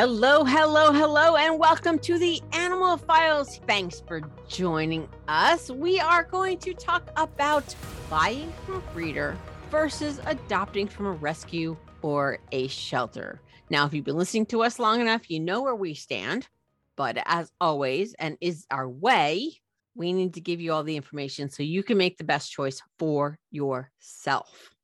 Hello, 0.00 0.44
hello, 0.44 0.92
hello, 0.92 1.34
and 1.34 1.58
welcome 1.58 1.98
to 1.98 2.20
the 2.20 2.40
Animal 2.52 2.98
Files. 2.98 3.58
Thanks 3.66 4.00
for 4.06 4.20
joining 4.46 5.08
us. 5.26 5.72
We 5.72 5.98
are 5.98 6.22
going 6.22 6.58
to 6.58 6.72
talk 6.72 7.10
about 7.16 7.74
buying 8.08 8.52
from 8.64 8.76
a 8.76 8.80
breeder 8.92 9.36
versus 9.72 10.20
adopting 10.26 10.86
from 10.86 11.06
a 11.06 11.10
rescue 11.10 11.76
or 12.02 12.38
a 12.52 12.68
shelter. 12.68 13.40
Now, 13.70 13.86
if 13.86 13.92
you've 13.92 14.04
been 14.04 14.16
listening 14.16 14.46
to 14.46 14.62
us 14.62 14.78
long 14.78 15.00
enough, 15.00 15.28
you 15.28 15.40
know 15.40 15.62
where 15.62 15.74
we 15.74 15.94
stand. 15.94 16.46
But 16.94 17.18
as 17.24 17.50
always, 17.60 18.14
and 18.20 18.38
is 18.40 18.66
our 18.70 18.88
way, 18.88 19.50
we 19.96 20.12
need 20.12 20.34
to 20.34 20.40
give 20.40 20.60
you 20.60 20.74
all 20.74 20.84
the 20.84 20.94
information 20.94 21.50
so 21.50 21.64
you 21.64 21.82
can 21.82 21.98
make 21.98 22.18
the 22.18 22.22
best 22.22 22.52
choice 22.52 22.80
for 23.00 23.36
yourself. 23.50 24.76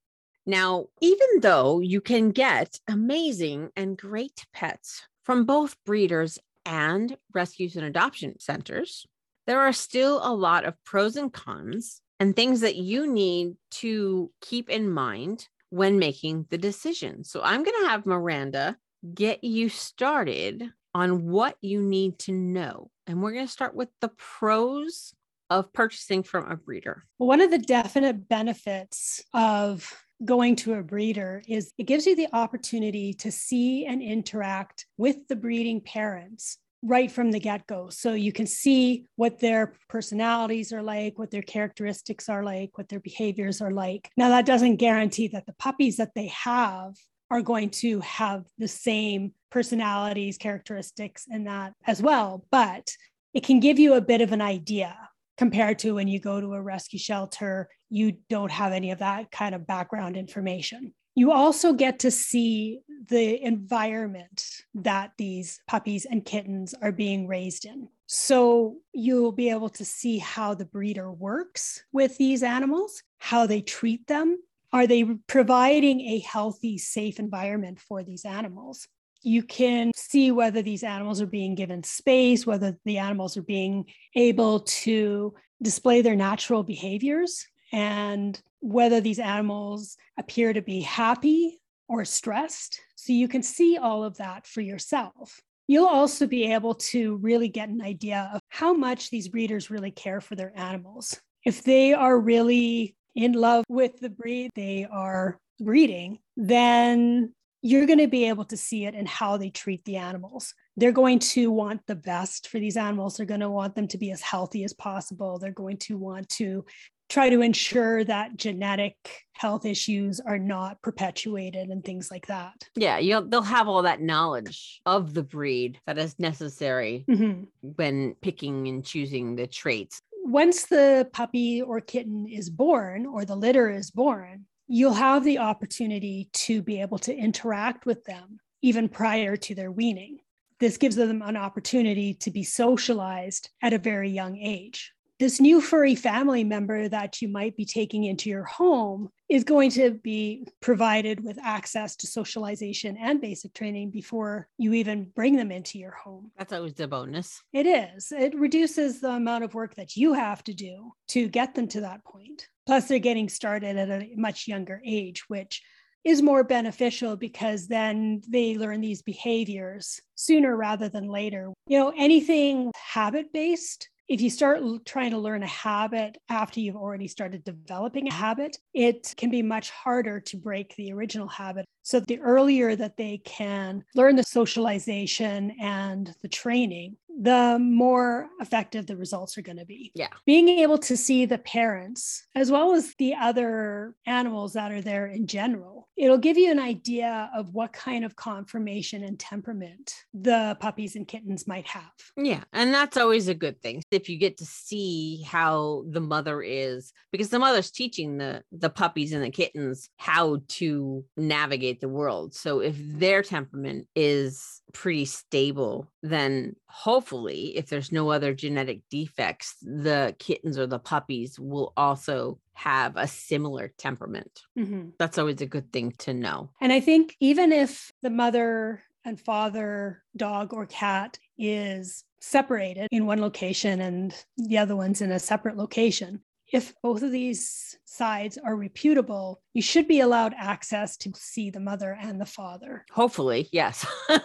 Now, 0.46 0.86
even 1.00 1.40
though 1.40 1.80
you 1.80 2.00
can 2.00 2.30
get 2.30 2.78
amazing 2.88 3.70
and 3.76 3.96
great 3.96 4.46
pets 4.52 5.02
from 5.24 5.44
both 5.44 5.76
breeders 5.84 6.38
and 6.66 7.16
rescues 7.32 7.76
and 7.76 7.84
adoption 7.84 8.38
centers, 8.38 9.06
there 9.46 9.60
are 9.60 9.72
still 9.72 10.20
a 10.22 10.34
lot 10.34 10.64
of 10.64 10.74
pros 10.84 11.16
and 11.16 11.32
cons 11.32 12.00
and 12.20 12.34
things 12.36 12.60
that 12.60 12.76
you 12.76 13.10
need 13.10 13.54
to 13.70 14.30
keep 14.40 14.68
in 14.68 14.88
mind 14.90 15.48
when 15.70 15.98
making 15.98 16.46
the 16.50 16.58
decision. 16.58 17.24
So, 17.24 17.40
I'm 17.42 17.64
going 17.64 17.82
to 17.82 17.88
have 17.88 18.06
Miranda 18.06 18.76
get 19.14 19.44
you 19.44 19.68
started 19.68 20.70
on 20.94 21.28
what 21.28 21.56
you 21.60 21.82
need 21.82 22.18
to 22.20 22.32
know. 22.32 22.90
And 23.06 23.22
we're 23.22 23.32
going 23.32 23.46
to 23.46 23.52
start 23.52 23.74
with 23.74 23.88
the 24.00 24.10
pros 24.16 25.14
of 25.50 25.72
purchasing 25.72 26.22
from 26.22 26.50
a 26.50 26.56
breeder. 26.56 27.04
One 27.18 27.40
of 27.40 27.50
the 27.50 27.58
definite 27.58 28.28
benefits 28.28 29.22
of 29.34 30.04
going 30.24 30.56
to 30.56 30.74
a 30.74 30.82
breeder 30.82 31.42
is 31.48 31.72
it 31.78 31.84
gives 31.84 32.06
you 32.06 32.16
the 32.16 32.28
opportunity 32.32 33.12
to 33.14 33.30
see 33.30 33.86
and 33.86 34.02
interact 34.02 34.86
with 34.96 35.28
the 35.28 35.36
breeding 35.36 35.80
parents 35.80 36.58
right 36.82 37.10
from 37.10 37.30
the 37.30 37.40
get 37.40 37.66
go. 37.66 37.88
So 37.88 38.12
you 38.12 38.30
can 38.30 38.46
see 38.46 39.06
what 39.16 39.40
their 39.40 39.74
personalities 39.88 40.72
are 40.72 40.82
like, 40.82 41.18
what 41.18 41.30
their 41.30 41.42
characteristics 41.42 42.28
are 42.28 42.44
like, 42.44 42.76
what 42.76 42.88
their 42.88 43.00
behaviors 43.00 43.62
are 43.62 43.70
like. 43.70 44.10
Now, 44.16 44.28
that 44.28 44.44
doesn't 44.44 44.76
guarantee 44.76 45.28
that 45.28 45.46
the 45.46 45.54
puppies 45.54 45.96
that 45.96 46.14
they 46.14 46.26
have 46.26 46.94
are 47.30 47.40
going 47.40 47.70
to 47.70 48.00
have 48.00 48.44
the 48.58 48.68
same 48.68 49.32
personalities, 49.50 50.36
characteristics, 50.36 51.24
and 51.30 51.46
that 51.46 51.72
as 51.86 52.02
well. 52.02 52.44
But 52.50 52.92
it 53.32 53.44
can 53.44 53.60
give 53.60 53.78
you 53.78 53.94
a 53.94 54.02
bit 54.02 54.20
of 54.20 54.32
an 54.32 54.42
idea 54.42 54.96
compared 55.36 55.78
to 55.80 55.94
when 55.94 56.06
you 56.06 56.20
go 56.20 56.40
to 56.40 56.52
a 56.52 56.62
rescue 56.62 56.98
shelter, 56.98 57.68
you 57.94 58.16
don't 58.28 58.50
have 58.50 58.72
any 58.72 58.90
of 58.90 58.98
that 58.98 59.30
kind 59.30 59.54
of 59.54 59.68
background 59.68 60.16
information. 60.16 60.92
You 61.14 61.30
also 61.30 61.72
get 61.72 62.00
to 62.00 62.10
see 62.10 62.80
the 63.08 63.40
environment 63.40 64.44
that 64.74 65.12
these 65.16 65.60
puppies 65.68 66.04
and 66.04 66.24
kittens 66.24 66.74
are 66.82 66.90
being 66.90 67.28
raised 67.28 67.64
in. 67.64 67.88
So 68.06 68.78
you'll 68.92 69.30
be 69.30 69.48
able 69.50 69.68
to 69.70 69.84
see 69.84 70.18
how 70.18 70.54
the 70.54 70.64
breeder 70.64 71.12
works 71.12 71.84
with 71.92 72.18
these 72.18 72.42
animals, 72.42 73.00
how 73.18 73.46
they 73.46 73.60
treat 73.60 74.08
them. 74.08 74.38
Are 74.72 74.88
they 74.88 75.04
providing 75.28 76.00
a 76.00 76.18
healthy, 76.18 76.78
safe 76.78 77.20
environment 77.20 77.78
for 77.80 78.02
these 78.02 78.24
animals? 78.24 78.88
you 79.26 79.42
can 79.42 79.90
see 79.96 80.30
whether 80.30 80.60
these 80.60 80.82
animals 80.82 81.22
are 81.22 81.26
being 81.26 81.54
given 81.54 81.82
space, 81.82 82.46
whether 82.46 82.76
the 82.84 82.98
animals 82.98 83.38
are 83.38 83.42
being 83.42 83.86
able 84.14 84.60
to 84.60 85.32
display 85.62 86.02
their 86.02 86.14
natural 86.14 86.62
behaviors, 86.62 87.46
and 87.74 88.40
whether 88.60 89.00
these 89.00 89.18
animals 89.18 89.96
appear 90.16 90.52
to 90.52 90.62
be 90.62 90.80
happy 90.80 91.60
or 91.88 92.04
stressed. 92.04 92.80
So 92.94 93.12
you 93.12 93.26
can 93.26 93.42
see 93.42 93.78
all 93.78 94.04
of 94.04 94.16
that 94.18 94.46
for 94.46 94.60
yourself. 94.60 95.40
You'll 95.66 95.86
also 95.86 96.28
be 96.28 96.52
able 96.52 96.76
to 96.76 97.16
really 97.16 97.48
get 97.48 97.70
an 97.70 97.82
idea 97.82 98.30
of 98.32 98.40
how 98.48 98.74
much 98.74 99.10
these 99.10 99.28
breeders 99.28 99.70
really 99.70 99.90
care 99.90 100.20
for 100.20 100.36
their 100.36 100.52
animals. 100.56 101.20
If 101.44 101.64
they 101.64 101.92
are 101.92 102.16
really 102.16 102.94
in 103.16 103.32
love 103.32 103.64
with 103.68 103.98
the 103.98 104.10
breed 104.10 104.50
they 104.54 104.86
are 104.88 105.36
breeding, 105.60 106.20
then 106.36 107.34
you're 107.60 107.86
going 107.86 107.98
to 107.98 108.08
be 108.08 108.28
able 108.28 108.44
to 108.44 108.56
see 108.56 108.84
it 108.84 108.94
in 108.94 109.06
how 109.06 109.36
they 109.36 109.48
treat 109.50 109.84
the 109.84 109.96
animals. 109.96 110.54
They're 110.76 110.92
going 110.92 111.18
to 111.20 111.50
want 111.50 111.80
the 111.86 111.94
best 111.94 112.48
for 112.48 112.60
these 112.60 112.76
animals. 112.76 113.16
They're 113.16 113.26
going 113.26 113.40
to 113.40 113.50
want 113.50 113.74
them 113.74 113.88
to 113.88 113.98
be 113.98 114.10
as 114.10 114.20
healthy 114.20 114.64
as 114.64 114.74
possible. 114.74 115.38
They're 115.38 115.50
going 115.50 115.78
to 115.78 115.96
want 115.96 116.28
to 116.30 116.66
try 117.08 117.28
to 117.30 117.40
ensure 117.40 118.04
that 118.04 118.36
genetic 118.36 118.96
health 119.32 119.64
issues 119.64 120.20
are 120.20 120.38
not 120.38 120.80
perpetuated 120.82 121.68
and 121.68 121.84
things 121.84 122.10
like 122.10 122.26
that. 122.26 122.68
Yeah, 122.76 122.98
you'll 122.98 123.28
they'll 123.28 123.42
have 123.42 123.68
all 123.68 123.82
that 123.82 124.00
knowledge 124.00 124.80
of 124.86 125.14
the 125.14 125.22
breed 125.22 125.80
that 125.86 125.98
is 125.98 126.18
necessary 126.18 127.04
mm-hmm. 127.08 127.44
when 127.60 128.14
picking 128.22 128.68
and 128.68 128.84
choosing 128.84 129.36
the 129.36 129.46
traits. 129.46 130.00
Once 130.24 130.66
the 130.66 131.08
puppy 131.12 131.60
or 131.60 131.80
kitten 131.80 132.26
is 132.26 132.48
born 132.48 133.04
or 133.04 133.24
the 133.24 133.36
litter 133.36 133.70
is 133.70 133.90
born, 133.90 134.46
you'll 134.66 134.94
have 134.94 135.22
the 135.24 135.38
opportunity 135.38 136.30
to 136.32 136.62
be 136.62 136.80
able 136.80 136.98
to 136.98 137.14
interact 137.14 137.84
with 137.84 138.02
them 138.04 138.38
even 138.62 138.88
prior 138.88 139.36
to 139.36 139.54
their 139.54 139.70
weaning. 139.70 140.18
This 140.60 140.78
gives 140.78 140.96
them 140.96 141.20
an 141.20 141.36
opportunity 141.36 142.14
to 142.14 142.30
be 142.30 142.44
socialized 142.44 143.50
at 143.60 143.74
a 143.74 143.78
very 143.78 144.08
young 144.08 144.38
age. 144.38 144.93
This 145.20 145.40
new 145.40 145.60
furry 145.60 145.94
family 145.94 146.42
member 146.42 146.88
that 146.88 147.22
you 147.22 147.28
might 147.28 147.56
be 147.56 147.64
taking 147.64 148.02
into 148.02 148.28
your 148.28 148.42
home 148.42 149.10
is 149.28 149.44
going 149.44 149.70
to 149.70 149.92
be 149.92 150.46
provided 150.60 151.22
with 151.22 151.38
access 151.40 151.94
to 151.96 152.08
socialization 152.08 152.96
and 152.96 153.20
basic 153.20 153.54
training 153.54 153.90
before 153.90 154.48
you 154.58 154.72
even 154.72 155.12
bring 155.14 155.36
them 155.36 155.52
into 155.52 155.78
your 155.78 155.92
home. 155.92 156.32
That's 156.36 156.52
always 156.52 156.80
a 156.80 156.88
bonus. 156.88 157.40
It 157.52 157.64
is. 157.64 158.10
It 158.10 158.34
reduces 158.34 159.00
the 159.00 159.10
amount 159.10 159.44
of 159.44 159.54
work 159.54 159.76
that 159.76 159.96
you 159.96 160.14
have 160.14 160.42
to 160.44 160.52
do 160.52 160.92
to 161.08 161.28
get 161.28 161.54
them 161.54 161.68
to 161.68 161.82
that 161.82 162.04
point. 162.04 162.48
Plus, 162.66 162.88
they're 162.88 162.98
getting 162.98 163.28
started 163.28 163.76
at 163.76 163.90
a 163.90 164.10
much 164.16 164.48
younger 164.48 164.82
age, 164.84 165.28
which 165.28 165.62
is 166.02 166.22
more 166.22 166.44
beneficial 166.44 167.16
because 167.16 167.66
then 167.66 168.20
they 168.28 168.58
learn 168.58 168.80
these 168.80 169.02
behaviors 169.02 170.00
sooner 170.16 170.56
rather 170.56 170.88
than 170.88 171.08
later. 171.08 171.52
You 171.66 171.78
know, 171.78 171.92
anything 171.96 172.72
habit 172.74 173.32
based 173.32 173.88
if 174.08 174.20
you 174.20 174.30
start 174.30 174.60
trying 174.84 175.10
to 175.12 175.18
learn 175.18 175.42
a 175.42 175.48
habit 175.48 176.18
after 176.28 176.60
you've 176.60 176.76
already 176.76 177.08
started 177.08 177.44
developing 177.44 178.08
a 178.08 178.12
habit, 178.12 178.58
it 178.74 179.14
can 179.16 179.30
be 179.30 179.42
much 179.42 179.70
harder 179.70 180.20
to 180.20 180.36
break 180.36 180.74
the 180.76 180.92
original 180.92 181.28
habit. 181.28 181.64
So, 181.84 182.00
the 182.00 182.18
earlier 182.20 182.74
that 182.76 182.96
they 182.96 183.18
can 183.18 183.84
learn 183.94 184.16
the 184.16 184.22
socialization 184.24 185.54
and 185.60 186.14
the 186.22 186.28
training, 186.28 186.96
the 187.20 187.58
more 187.60 188.28
effective 188.40 188.86
the 188.86 188.96
results 188.96 189.38
are 189.38 189.42
going 189.42 189.58
to 189.58 189.64
be. 189.64 189.92
Yeah. 189.94 190.08
Being 190.26 190.48
able 190.48 190.78
to 190.78 190.96
see 190.96 191.26
the 191.26 191.38
parents 191.38 192.26
as 192.34 192.50
well 192.50 192.74
as 192.74 192.94
the 192.98 193.14
other 193.14 193.94
animals 194.06 194.54
that 194.54 194.72
are 194.72 194.80
there 194.80 195.06
in 195.06 195.26
general, 195.26 195.88
it'll 195.96 196.18
give 196.18 196.36
you 196.36 196.50
an 196.50 196.58
idea 196.58 197.30
of 197.34 197.54
what 197.54 197.72
kind 197.72 198.04
of 198.04 198.16
conformation 198.16 199.04
and 199.04 199.18
temperament 199.18 199.94
the 200.12 200.56
puppies 200.60 200.96
and 200.96 201.06
kittens 201.06 201.46
might 201.46 201.66
have. 201.66 201.92
Yeah. 202.16 202.42
And 202.52 202.74
that's 202.74 202.96
always 202.96 203.28
a 203.28 203.34
good 203.34 203.60
thing. 203.62 203.82
If 203.90 204.08
you 204.08 204.18
get 204.18 204.38
to 204.38 204.46
see 204.46 205.22
how 205.22 205.84
the 205.88 206.00
mother 206.00 206.42
is, 206.42 206.92
because 207.12 207.28
the 207.28 207.38
mother's 207.38 207.70
teaching 207.70 208.18
the, 208.18 208.42
the 208.50 208.70
puppies 208.70 209.12
and 209.12 209.22
the 209.22 209.30
kittens 209.30 209.88
how 209.98 210.40
to 210.48 211.04
navigate 211.16 211.73
the 211.80 211.88
world. 211.88 212.34
So 212.34 212.60
if 212.60 212.76
their 212.78 213.22
temperament 213.22 213.86
is 213.94 214.62
pretty 214.72 215.04
stable, 215.04 215.90
then 216.02 216.56
hopefully, 216.66 217.56
if 217.56 217.68
there's 217.68 217.92
no 217.92 218.10
other 218.10 218.34
genetic 218.34 218.80
defects, 218.90 219.56
the 219.62 220.14
kittens 220.18 220.58
or 220.58 220.66
the 220.66 220.78
puppies 220.78 221.38
will 221.38 221.72
also 221.76 222.38
have 222.54 222.96
a 222.96 223.06
similar 223.06 223.72
temperament. 223.78 224.42
Mm-hmm. 224.58 224.90
That's 224.98 225.18
always 225.18 225.40
a 225.40 225.46
good 225.46 225.72
thing 225.72 225.92
to 225.98 226.14
know. 226.14 226.50
And 226.60 226.72
I 226.72 226.80
think 226.80 227.16
even 227.20 227.52
if 227.52 227.90
the 228.02 228.10
mother 228.10 228.82
and 229.04 229.20
father 229.20 230.02
dog 230.16 230.54
or 230.54 230.66
cat 230.66 231.18
is 231.36 232.04
separated 232.20 232.88
in 232.90 233.06
one 233.06 233.20
location 233.20 233.80
and 233.80 234.14
the 234.36 234.58
other 234.58 234.76
one's 234.76 235.02
in 235.02 235.12
a 235.12 235.18
separate 235.18 235.56
location, 235.56 236.20
if 236.54 236.72
both 236.82 237.02
of 237.02 237.10
these 237.10 237.76
sides 237.84 238.38
are 238.38 238.54
reputable, 238.54 239.42
you 239.54 239.60
should 239.60 239.88
be 239.88 240.00
allowed 240.00 240.32
access 240.38 240.96
to 240.98 241.12
see 241.16 241.50
the 241.50 241.58
mother 241.58 241.98
and 242.00 242.20
the 242.20 242.26
father. 242.26 242.86
Hopefully, 242.92 243.48
yes. 243.50 243.84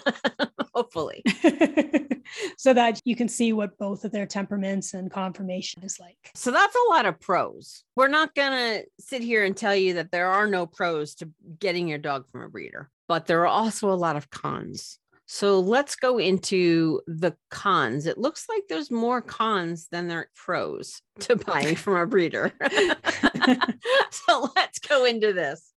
Hopefully 0.76 1.24
so 2.58 2.74
that 2.74 3.02
you 3.04 3.16
can 3.16 3.28
see 3.28 3.52
what 3.52 3.78
both 3.80 4.06
of 4.06 4.12
their 4.12 4.28
temperaments 4.28 4.94
and 4.94 5.10
conformation 5.10 5.84
is 5.84 6.00
like. 6.00 6.18
So 6.36 6.52
that's 6.52 6.76
a 6.76 6.94
lot 6.94 7.08
of 7.08 7.20
pros. 7.20 7.84
We're 7.96 8.08
not 8.10 8.36
going 8.36 8.52
to 8.52 8.86
sit 9.00 9.24
here 9.24 9.44
and 9.44 9.58
tell 9.58 9.76
you 9.76 9.96
that 9.96 10.12
there 10.12 10.28
are 10.28 10.46
no 10.46 10.68
pros 10.68 11.16
to 11.16 11.30
getting 11.58 11.88
your 11.88 11.98
dog 11.98 12.26
from 12.32 12.44
a 12.44 12.50
breeder, 12.50 12.92
but 13.08 13.26
there 13.26 13.42
are 13.42 13.48
also 13.48 13.92
a 13.92 13.96
lot 13.96 14.16
of 14.16 14.30
cons. 14.30 15.00
So 15.32 15.60
let's 15.60 15.96
go 15.96 16.18
into 16.18 17.02
the 17.06 17.36
cons. 17.52 18.08
It 18.08 18.18
looks 18.18 18.50
like 18.50 18.64
there's 18.68 18.90
more 18.90 19.22
cons 19.22 19.88
than 19.92 20.08
there 20.08 20.22
are 20.22 20.30
pros 20.36 21.04
to 21.20 21.36
buying 21.36 21.76
from 21.76 21.98
a 21.98 22.08
breeder. 22.08 22.52
so 24.10 24.50
let's 24.56 24.80
go 24.80 25.06
into 25.06 25.32
this. 25.32 25.72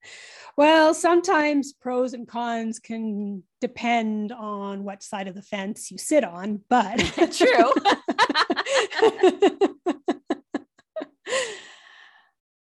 Well, 0.56 0.94
sometimes 0.94 1.74
pros 1.74 2.14
and 2.14 2.26
cons 2.26 2.80
can 2.80 3.44
depend 3.60 4.32
on 4.32 4.86
what 4.86 5.04
side 5.04 5.28
of 5.28 5.36
the 5.36 5.42
fence 5.42 5.92
you 5.92 5.98
sit 5.98 6.24
on, 6.24 6.62
but 6.70 7.00
true. 7.34 7.74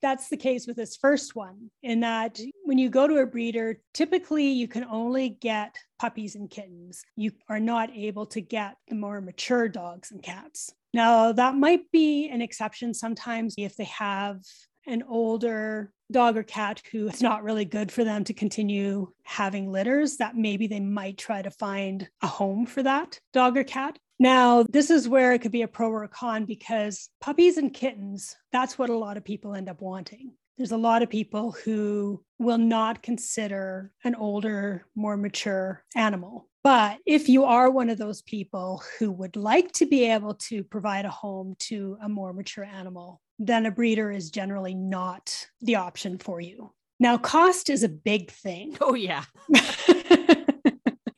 That's 0.01 0.29
the 0.29 0.37
case 0.37 0.67
with 0.67 0.75
this 0.75 0.95
first 0.95 1.35
one, 1.35 1.71
in 1.81 2.01
that 2.01 2.39
when 2.65 2.77
you 2.77 2.89
go 2.89 3.07
to 3.07 3.17
a 3.17 3.25
breeder, 3.25 3.79
typically 3.93 4.47
you 4.47 4.67
can 4.67 4.83
only 4.83 5.29
get 5.29 5.75
puppies 5.97 6.35
and 6.35 6.49
kittens. 6.49 7.03
You 7.15 7.31
are 7.49 7.59
not 7.59 7.89
able 7.95 8.27
to 8.27 8.41
get 8.41 8.75
the 8.87 8.95
more 8.95 9.21
mature 9.21 9.67
dogs 9.67 10.11
and 10.11 10.21
cats. 10.21 10.71
Now, 10.93 11.31
that 11.31 11.55
might 11.55 11.91
be 11.91 12.29
an 12.29 12.41
exception 12.41 12.93
sometimes 12.93 13.55
if 13.57 13.75
they 13.75 13.85
have 13.85 14.41
an 14.85 15.03
older 15.07 15.91
dog 16.11 16.37
or 16.37 16.43
cat 16.43 16.81
who 16.91 17.07
it's 17.07 17.21
not 17.21 17.43
really 17.43 17.65
good 17.65 17.91
for 17.91 18.03
them 18.03 18.23
to 18.23 18.33
continue 18.33 19.11
having 19.23 19.69
litters, 19.69 20.17
that 20.17 20.37
maybe 20.37 20.67
they 20.67 20.79
might 20.79 21.17
try 21.17 21.41
to 21.41 21.51
find 21.51 22.07
a 22.21 22.27
home 22.27 22.65
for 22.65 22.81
that 22.83 23.19
dog 23.33 23.57
or 23.57 23.63
cat. 23.63 23.99
Now, 24.19 24.63
this 24.63 24.89
is 24.89 25.07
where 25.07 25.33
it 25.33 25.39
could 25.39 25.51
be 25.51 25.61
a 25.61 25.67
pro 25.67 25.89
or 25.89 26.03
a 26.03 26.07
con 26.07 26.45
because 26.45 27.09
puppies 27.21 27.57
and 27.57 27.73
kittens, 27.73 28.35
that's 28.51 28.77
what 28.77 28.89
a 28.89 28.97
lot 28.97 29.17
of 29.17 29.23
people 29.23 29.53
end 29.53 29.69
up 29.69 29.81
wanting. 29.81 30.31
There's 30.57 30.71
a 30.71 30.77
lot 30.77 31.03
of 31.03 31.09
people 31.09 31.51
who 31.51 32.23
will 32.39 32.57
not 32.57 33.03
consider 33.03 33.91
an 34.03 34.15
older, 34.15 34.87
more 34.95 35.15
mature 35.15 35.83
animal. 35.95 36.49
But 36.63 36.97
if 37.05 37.29
you 37.29 37.43
are 37.43 37.69
one 37.69 37.91
of 37.91 37.99
those 37.99 38.23
people 38.23 38.81
who 38.97 39.11
would 39.11 39.35
like 39.35 39.71
to 39.73 39.85
be 39.85 40.09
able 40.09 40.33
to 40.33 40.63
provide 40.63 41.05
a 41.05 41.09
home 41.09 41.55
to 41.59 41.97
a 42.01 42.09
more 42.09 42.33
mature 42.33 42.65
animal, 42.65 43.21
then 43.37 43.67
a 43.67 43.71
breeder 43.71 44.11
is 44.11 44.31
generally 44.31 44.73
not 44.73 45.47
the 45.61 45.75
option 45.75 46.17
for 46.17 46.41
you. 46.41 46.73
Now, 46.99 47.19
cost 47.19 47.69
is 47.69 47.83
a 47.83 47.89
big 47.89 48.31
thing. 48.31 48.75
Oh, 48.81 48.95
yeah. 48.95 49.25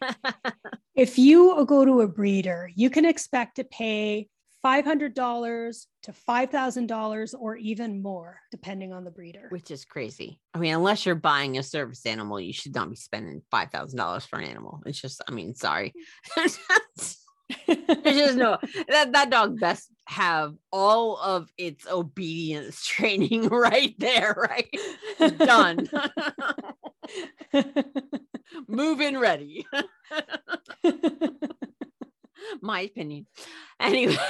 if 0.99 1.17
you 1.17 1.65
go 1.65 1.85
to 1.85 2.01
a 2.01 2.07
breeder, 2.07 2.69
you 2.75 2.89
can 2.89 3.05
expect 3.05 3.55
to 3.55 3.63
pay 3.63 4.27
$500 4.65 5.85
to 6.03 6.11
$5,000 6.11 7.33
or 7.39 7.55
even 7.55 8.01
more, 8.01 8.41
depending 8.51 8.91
on 8.91 9.05
the 9.05 9.11
breeder. 9.11 9.47
Which 9.49 9.71
is 9.71 9.85
crazy. 9.85 10.41
I 10.53 10.59
mean, 10.59 10.75
unless 10.75 11.05
you're 11.05 11.15
buying 11.15 11.57
a 11.57 11.63
service 11.63 12.05
animal, 12.05 12.41
you 12.41 12.51
should 12.51 12.75
not 12.75 12.89
be 12.89 12.97
spending 12.97 13.41
$5,000 13.53 14.27
for 14.27 14.39
an 14.39 14.45
animal. 14.45 14.81
It's 14.85 14.99
just, 14.99 15.21
I 15.25 15.31
mean, 15.31 15.55
sorry. 15.55 15.93
There's 17.67 17.77
just 18.03 18.37
no 18.37 18.59
that 18.89 19.11
that 19.11 19.31
dog 19.31 19.59
best 19.59 19.91
have 20.05 20.53
all 20.71 21.17
of 21.17 21.51
its 21.57 21.87
obedience 21.87 22.85
training 22.85 23.47
right 23.47 23.95
there, 23.97 24.35
right? 24.37 25.37
Done. 25.37 25.89
Move 28.67 29.01
in 29.01 29.17
ready. 29.17 29.65
My 32.61 32.81
opinion. 32.81 33.27
Anyway. 33.79 34.17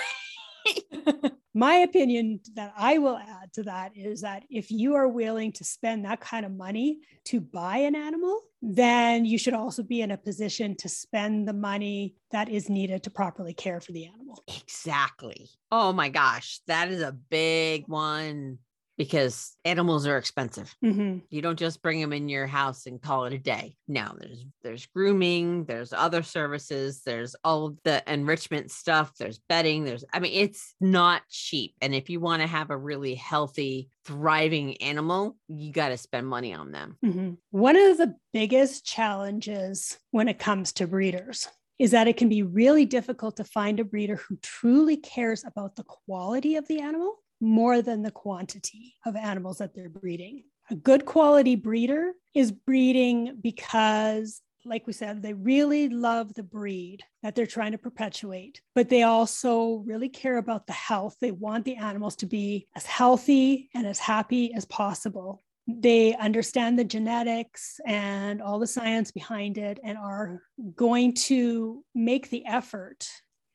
My 1.53 1.75
opinion 1.75 2.41
that 2.53 2.73
I 2.77 2.99
will 2.99 3.17
add 3.17 3.51
to 3.53 3.63
that 3.63 3.93
is 3.95 4.21
that 4.21 4.43
if 4.49 4.69
you 4.69 4.93
are 4.95 5.07
willing 5.07 5.51
to 5.53 5.63
spend 5.63 6.05
that 6.05 6.21
kind 6.21 6.45
of 6.45 6.51
money 6.51 6.99
to 7.25 7.41
buy 7.41 7.77
an 7.77 7.95
animal, 7.95 8.39
then 8.61 9.25
you 9.25 9.37
should 9.37 9.55
also 9.55 9.81
be 9.81 10.01
in 10.01 10.11
a 10.11 10.17
position 10.17 10.75
to 10.77 10.87
spend 10.87 11.47
the 11.47 11.53
money 11.53 12.15
that 12.31 12.49
is 12.49 12.69
needed 12.69 13.03
to 13.03 13.09
properly 13.09 13.53
care 13.53 13.81
for 13.81 13.93
the 13.93 14.05
animal. 14.05 14.43
Exactly. 14.47 15.49
Oh 15.71 15.91
my 15.91 16.09
gosh, 16.09 16.59
that 16.67 16.89
is 16.89 17.01
a 17.01 17.11
big 17.11 17.87
one 17.87 18.59
because 18.99 19.55
animals 19.63 20.05
are 20.05 20.17
expensive. 20.17 20.75
Mm-hmm. 20.83 21.19
You 21.29 21.41
don't 21.41 21.57
just 21.57 21.81
bring 21.81 22.01
them 22.01 22.11
in 22.11 22.27
your 22.27 22.45
house 22.45 22.85
and 22.85 23.01
call 23.01 23.23
it 23.23 23.33
a 23.33 23.37
day. 23.37 23.77
No, 23.87 24.13
there's 24.19 24.45
there's 24.61 24.85
grooming, 24.87 25.63
there's 25.63 25.93
other 25.93 26.21
services, 26.21 27.01
there's 27.05 27.33
all 27.45 27.67
of 27.67 27.77
the 27.85 28.03
enrichment 28.11 28.71
stuff, 28.71 29.15
there's 29.17 29.39
bedding, 29.47 29.85
there's 29.85 30.03
I 30.11 30.19
mean 30.19 30.33
it's 30.35 30.75
not 30.81 31.21
cheap. 31.29 31.75
And 31.81 31.95
if 31.95 32.09
you 32.09 32.19
want 32.19 32.41
to 32.41 32.47
have 32.47 32.71
a 32.71 32.77
really 32.77 33.15
healthy, 33.15 33.89
thriving 34.03 34.75
animal, 34.81 35.37
you 35.47 35.71
got 35.71 35.89
to 35.89 35.97
spend 35.97 36.27
money 36.27 36.53
on 36.53 36.71
them. 36.71 36.97
Mm-hmm. 37.03 37.31
One 37.51 37.77
of 37.77 37.97
the 37.97 38.17
biggest 38.33 38.85
challenges 38.85 39.97
when 40.11 40.27
it 40.27 40.39
comes 40.39 40.73
to 40.73 40.87
breeders 40.87 41.47
is 41.79 41.91
that 41.91 42.09
it 42.09 42.17
can 42.17 42.27
be 42.27 42.43
really 42.43 42.85
difficult 42.85 43.37
to 43.37 43.45
find 43.45 43.79
a 43.79 43.85
breeder 43.85 44.17
who 44.17 44.35
truly 44.41 44.97
cares 44.97 45.45
about 45.45 45.77
the 45.77 45.83
quality 45.83 46.57
of 46.57 46.67
the 46.67 46.81
animal 46.81 47.19
more 47.41 47.81
than 47.81 48.01
the 48.01 48.11
quantity 48.11 48.95
of 49.05 49.15
animals 49.15 49.59
that 49.59 49.73
they're 49.73 49.89
breeding. 49.89 50.43
A 50.71 50.75
good 50.75 51.05
quality 51.05 51.55
breeder 51.55 52.13
is 52.35 52.51
breeding 52.51 53.37
because, 53.41 54.41
like 54.65 54.85
we 54.85 54.93
said, 54.93 55.23
they 55.23 55.33
really 55.33 55.89
love 55.89 56.33
the 56.33 56.43
breed 56.43 57.03
that 57.23 57.33
they're 57.35 57.47
trying 57.47 57.71
to 57.71 57.77
perpetuate, 57.77 58.61
but 58.75 58.89
they 58.89 59.03
also 59.03 59.83
really 59.87 60.09
care 60.09 60.37
about 60.37 60.67
the 60.67 60.73
health. 60.73 61.15
They 61.19 61.31
want 61.31 61.65
the 61.65 61.77
animals 61.77 62.15
to 62.17 62.27
be 62.27 62.67
as 62.75 62.85
healthy 62.85 63.69
and 63.73 63.87
as 63.87 63.99
happy 63.99 64.53
as 64.53 64.65
possible. 64.65 65.41
They 65.67 66.15
understand 66.15 66.77
the 66.77 66.83
genetics 66.83 67.79
and 67.85 68.41
all 68.41 68.59
the 68.59 68.67
science 68.67 69.11
behind 69.11 69.57
it 69.57 69.79
and 69.83 69.97
are 69.97 70.41
going 70.75 71.13
to 71.13 71.83
make 71.95 72.29
the 72.29 72.45
effort 72.45 73.07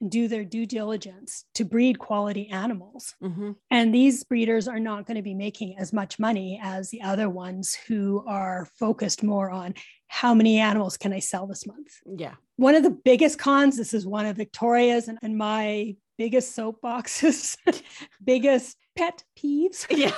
do 0.07 0.29
their 0.29 0.45
due 0.45 0.67
diligence 0.67 1.45
to 1.55 1.65
breed 1.65 1.99
quality 1.99 2.49
animals. 2.51 3.15
Mm-hmm. 3.23 3.53
And 3.71 3.95
these 3.95 4.25
breeders 4.25 4.69
are 4.69 4.81
not 4.81 5.07
going 5.07 5.17
to 5.17 5.23
be 5.23 5.35
making 5.35 5.79
as 5.79 5.93
much 5.93 6.19
money 6.19 6.61
as 6.63 6.91
the 6.91 7.03
other 7.03 7.31
ones 7.31 7.75
who 7.87 8.25
are 8.27 8.69
focused 8.79 9.23
more 9.23 9.51
on 9.51 9.75
how 10.09 10.35
many 10.35 10.59
animals 10.59 10.97
can 10.97 11.13
I 11.13 11.19
sell 11.19 11.47
this 11.47 11.67
month? 11.67 12.01
Yeah. 12.07 12.35
One 12.57 12.75
of 12.75 12.83
the 12.83 12.91
biggest 12.91 13.39
cons, 13.39 13.77
this 13.77 13.93
is 13.95 14.07
one 14.07 14.27
of 14.27 14.37
Victoria's 14.37 15.09
and, 15.09 15.19
and 15.23 15.37
my 15.37 15.97
biggest 16.17 16.57
soapboxes, 16.57 17.57
biggest 18.25 18.77
pet 18.97 19.25
peeves. 19.37 19.87
Yeah. 19.97 20.13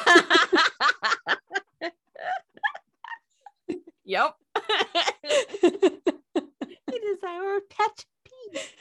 yep. 4.05 4.37
it 6.89 7.03
is 7.05 7.19
our 7.27 7.61
pet 7.71 8.05
peeve. 8.25 8.73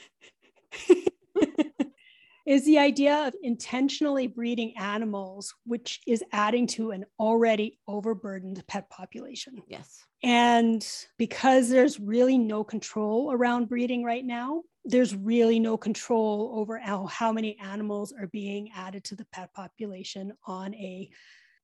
Is 2.46 2.64
the 2.64 2.78
idea 2.78 3.26
of 3.26 3.34
intentionally 3.42 4.28
breeding 4.28 4.72
animals, 4.78 5.52
which 5.64 6.00
is 6.06 6.22
adding 6.32 6.66
to 6.68 6.92
an 6.92 7.04
already 7.18 7.78
overburdened 7.88 8.64
pet 8.68 8.88
population. 8.88 9.60
Yes. 9.66 10.04
And 10.22 10.86
because 11.18 11.68
there's 11.68 11.98
really 11.98 12.38
no 12.38 12.62
control 12.62 13.32
around 13.32 13.68
breeding 13.68 14.04
right 14.04 14.24
now, 14.24 14.62
there's 14.84 15.14
really 15.14 15.58
no 15.58 15.76
control 15.76 16.52
over 16.54 16.78
how, 16.78 17.06
how 17.06 17.32
many 17.32 17.58
animals 17.58 18.12
are 18.12 18.28
being 18.28 18.70
added 18.74 19.02
to 19.04 19.16
the 19.16 19.26
pet 19.26 19.52
population 19.52 20.32
on 20.46 20.72
a 20.74 21.10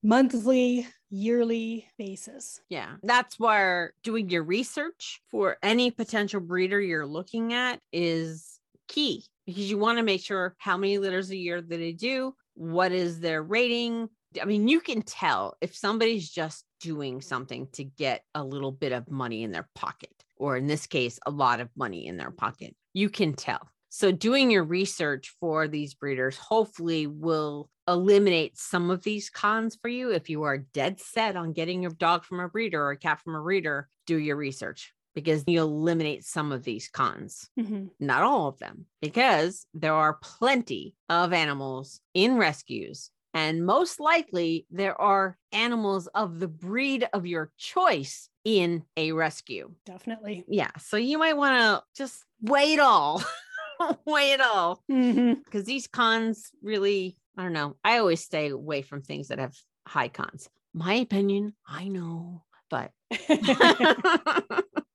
monthly, 0.03 0.87
yearly 1.11 1.87
basis. 1.97 2.61
Yeah, 2.69 2.97
that's 3.05 3.39
where 3.39 3.95
doing 4.03 4.29
your 4.29 4.43
research 4.43 5.21
for 5.31 5.59
any 5.63 5.93
potential 5.93 6.41
breeder 6.41 6.81
you're 6.81 7.07
looking 7.07 7.53
at 7.53 7.79
is 7.93 8.59
key 8.89 9.25
because 9.47 9.71
you 9.71 9.79
want 9.79 9.99
to 9.99 10.05
make 10.05 10.23
sure 10.23 10.55
how 10.59 10.77
many 10.77 10.99
litters 10.99 11.31
a 11.31 11.37
year 11.37 11.61
that 11.61 11.69
they 11.69 11.93
do, 11.93 12.35
what 12.55 12.93
is 12.93 13.21
their 13.21 13.43
rating. 13.43 14.09
I 14.41 14.45
mean, 14.45 14.69
you 14.69 14.81
can 14.81 15.03
tell 15.03 15.57
if 15.61 15.77
somebody's 15.77 16.29
just 16.31 16.65
doing 16.81 17.21
something 17.21 17.69
to 17.73 17.85
get 17.85 18.23
a 18.35 18.45
little 18.45 18.73
bit 18.73 18.93
of 18.93 19.11
money 19.11 19.43
in 19.43 19.53
their 19.53 19.69
pocket, 19.75 20.13
or 20.37 20.57
in 20.57 20.67
this 20.67 20.87
case, 20.87 21.19
a 21.27 21.31
lot 21.31 21.61
of 21.61 21.69
money 21.77 22.07
in 22.07 22.17
their 22.17 22.31
pocket. 22.31 22.75
You 22.95 23.11
can 23.11 23.35
tell. 23.35 23.69
So, 23.91 24.11
doing 24.11 24.51
your 24.51 24.65
research 24.65 25.35
for 25.39 25.69
these 25.69 25.93
breeders 25.93 26.39
hopefully 26.39 27.07
will 27.07 27.69
eliminate 27.87 28.57
some 28.57 28.91
of 28.91 29.03
these 29.03 29.29
cons 29.29 29.77
for 29.81 29.89
you. 29.89 30.11
If 30.13 30.31
you 30.31 30.45
are 30.45 30.57
dead 30.57 30.99
set 30.99 31.37
on 31.37 31.53
getting 31.53 31.83
your 31.83 31.91
dog 31.91 32.25
from 32.25 32.41
a 32.41 32.49
breeder 32.49 32.83
or 32.83 32.93
a 32.93 32.97
cat 32.97 33.21
from 33.21 33.35
a 33.35 33.43
breeder, 33.43 33.89
do 34.07 34.17
your 34.17 34.37
research 34.37 34.95
because 35.15 35.45
you 35.47 35.61
eliminate 35.61 36.25
some 36.25 36.53
of 36.53 36.65
these 36.65 36.89
cons, 36.89 37.49
mm-hmm. 37.59 37.87
not 38.01 38.23
all 38.23 38.49
of 38.49 38.59
them, 38.59 38.87
because 39.01 39.67
there 39.75 39.95
are 39.95 40.19
plenty 40.23 40.95
of 41.09 41.33
animals 41.33 42.01
in 42.15 42.37
rescues. 42.37 43.11
And 43.35 43.65
most 43.65 43.99
likely, 43.99 44.67
there 44.71 45.01
are 45.01 45.39
animals 45.53 46.07
of 46.09 46.39
the 46.39 46.49
breed 46.49 47.09
of 47.13 47.27
your 47.27 47.51
choice 47.57 48.29
in 48.45 48.83
a 48.97 49.13
rescue. 49.13 49.73
Definitely. 49.87 50.45
Yeah. 50.49 50.71
So 50.79 50.97
you 50.97 51.19
might 51.19 51.37
want 51.37 51.57
to 51.57 51.83
just 51.97 52.25
weigh 52.43 52.75
it 52.75 52.81
all. 52.81 53.23
weigh 54.05 54.33
it 54.33 54.41
all. 54.41 54.83
Because 54.87 55.65
these 55.65 55.87
cons 55.87 56.51
really, 56.63 57.17
I 57.37 57.45
don't 57.45 57.53
know. 57.53 57.77
I 57.83 57.99
always 57.99 58.21
stay 58.23 58.51
away 58.51 58.83
from 58.83 59.03
things 59.03 59.29
that 59.29 59.39
have 59.39 59.57
high 59.87 60.09
cons. 60.09 60.49
My 60.75 60.95
opinion, 60.95 61.55
I 61.67 61.89
know, 61.89 62.45
but 62.71 62.93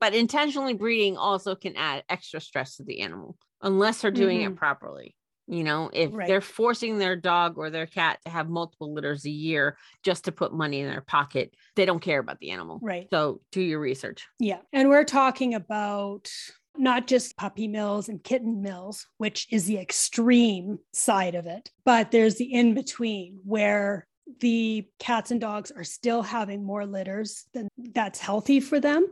but 0.00 0.14
intentionally 0.14 0.74
breeding 0.74 1.16
also 1.16 1.54
can 1.54 1.76
add 1.76 2.04
extra 2.08 2.40
stress 2.40 2.76
to 2.76 2.84
the 2.84 3.00
animal 3.00 3.36
unless 3.62 4.02
they're 4.02 4.10
doing 4.10 4.42
it 4.42 4.46
mm-hmm. 4.46 4.54
properly. 4.54 5.14
You 5.48 5.62
know, 5.62 5.90
if 5.92 6.10
Right. 6.12 6.26
they're 6.26 6.40
forcing 6.40 6.98
their 6.98 7.14
dog 7.14 7.56
or 7.56 7.70
their 7.70 7.86
cat 7.86 8.18
to 8.24 8.30
have 8.30 8.48
multiple 8.48 8.92
litters 8.92 9.24
a 9.24 9.30
year 9.30 9.76
just 10.02 10.24
to 10.24 10.32
put 10.32 10.52
money 10.52 10.80
in 10.80 10.90
their 10.90 11.02
pocket, 11.02 11.54
they 11.76 11.86
don't 11.86 12.00
care 12.02 12.18
about 12.18 12.40
the 12.40 12.50
animal. 12.50 12.80
right. 12.82 13.06
So 13.12 13.40
do 13.52 13.60
your 13.60 13.78
research. 13.78 14.26
Yeah. 14.40 14.58
And 14.72 14.88
we're 14.88 15.04
talking 15.04 15.54
about 15.54 16.28
not 16.76 17.06
just 17.06 17.36
puppy 17.36 17.68
mills 17.68 18.08
and 18.08 18.22
kitten 18.22 18.60
mills, 18.60 19.06
which 19.18 19.46
is 19.50 19.66
the 19.66 19.78
extreme 19.78 20.78
side 20.92 21.34
of 21.34 21.46
it, 21.46 21.70
but 21.84 22.10
there's 22.10 22.36
the 22.36 22.52
in 22.52 22.74
between 22.74 23.38
where 23.44 24.06
the 24.40 24.86
cats 24.98 25.30
and 25.30 25.40
dogs 25.40 25.70
are 25.70 25.84
still 25.84 26.22
having 26.22 26.64
more 26.64 26.84
litters 26.84 27.44
than 27.54 27.68
that's 27.94 28.18
healthy 28.18 28.60
for 28.60 28.80
them, 28.80 29.06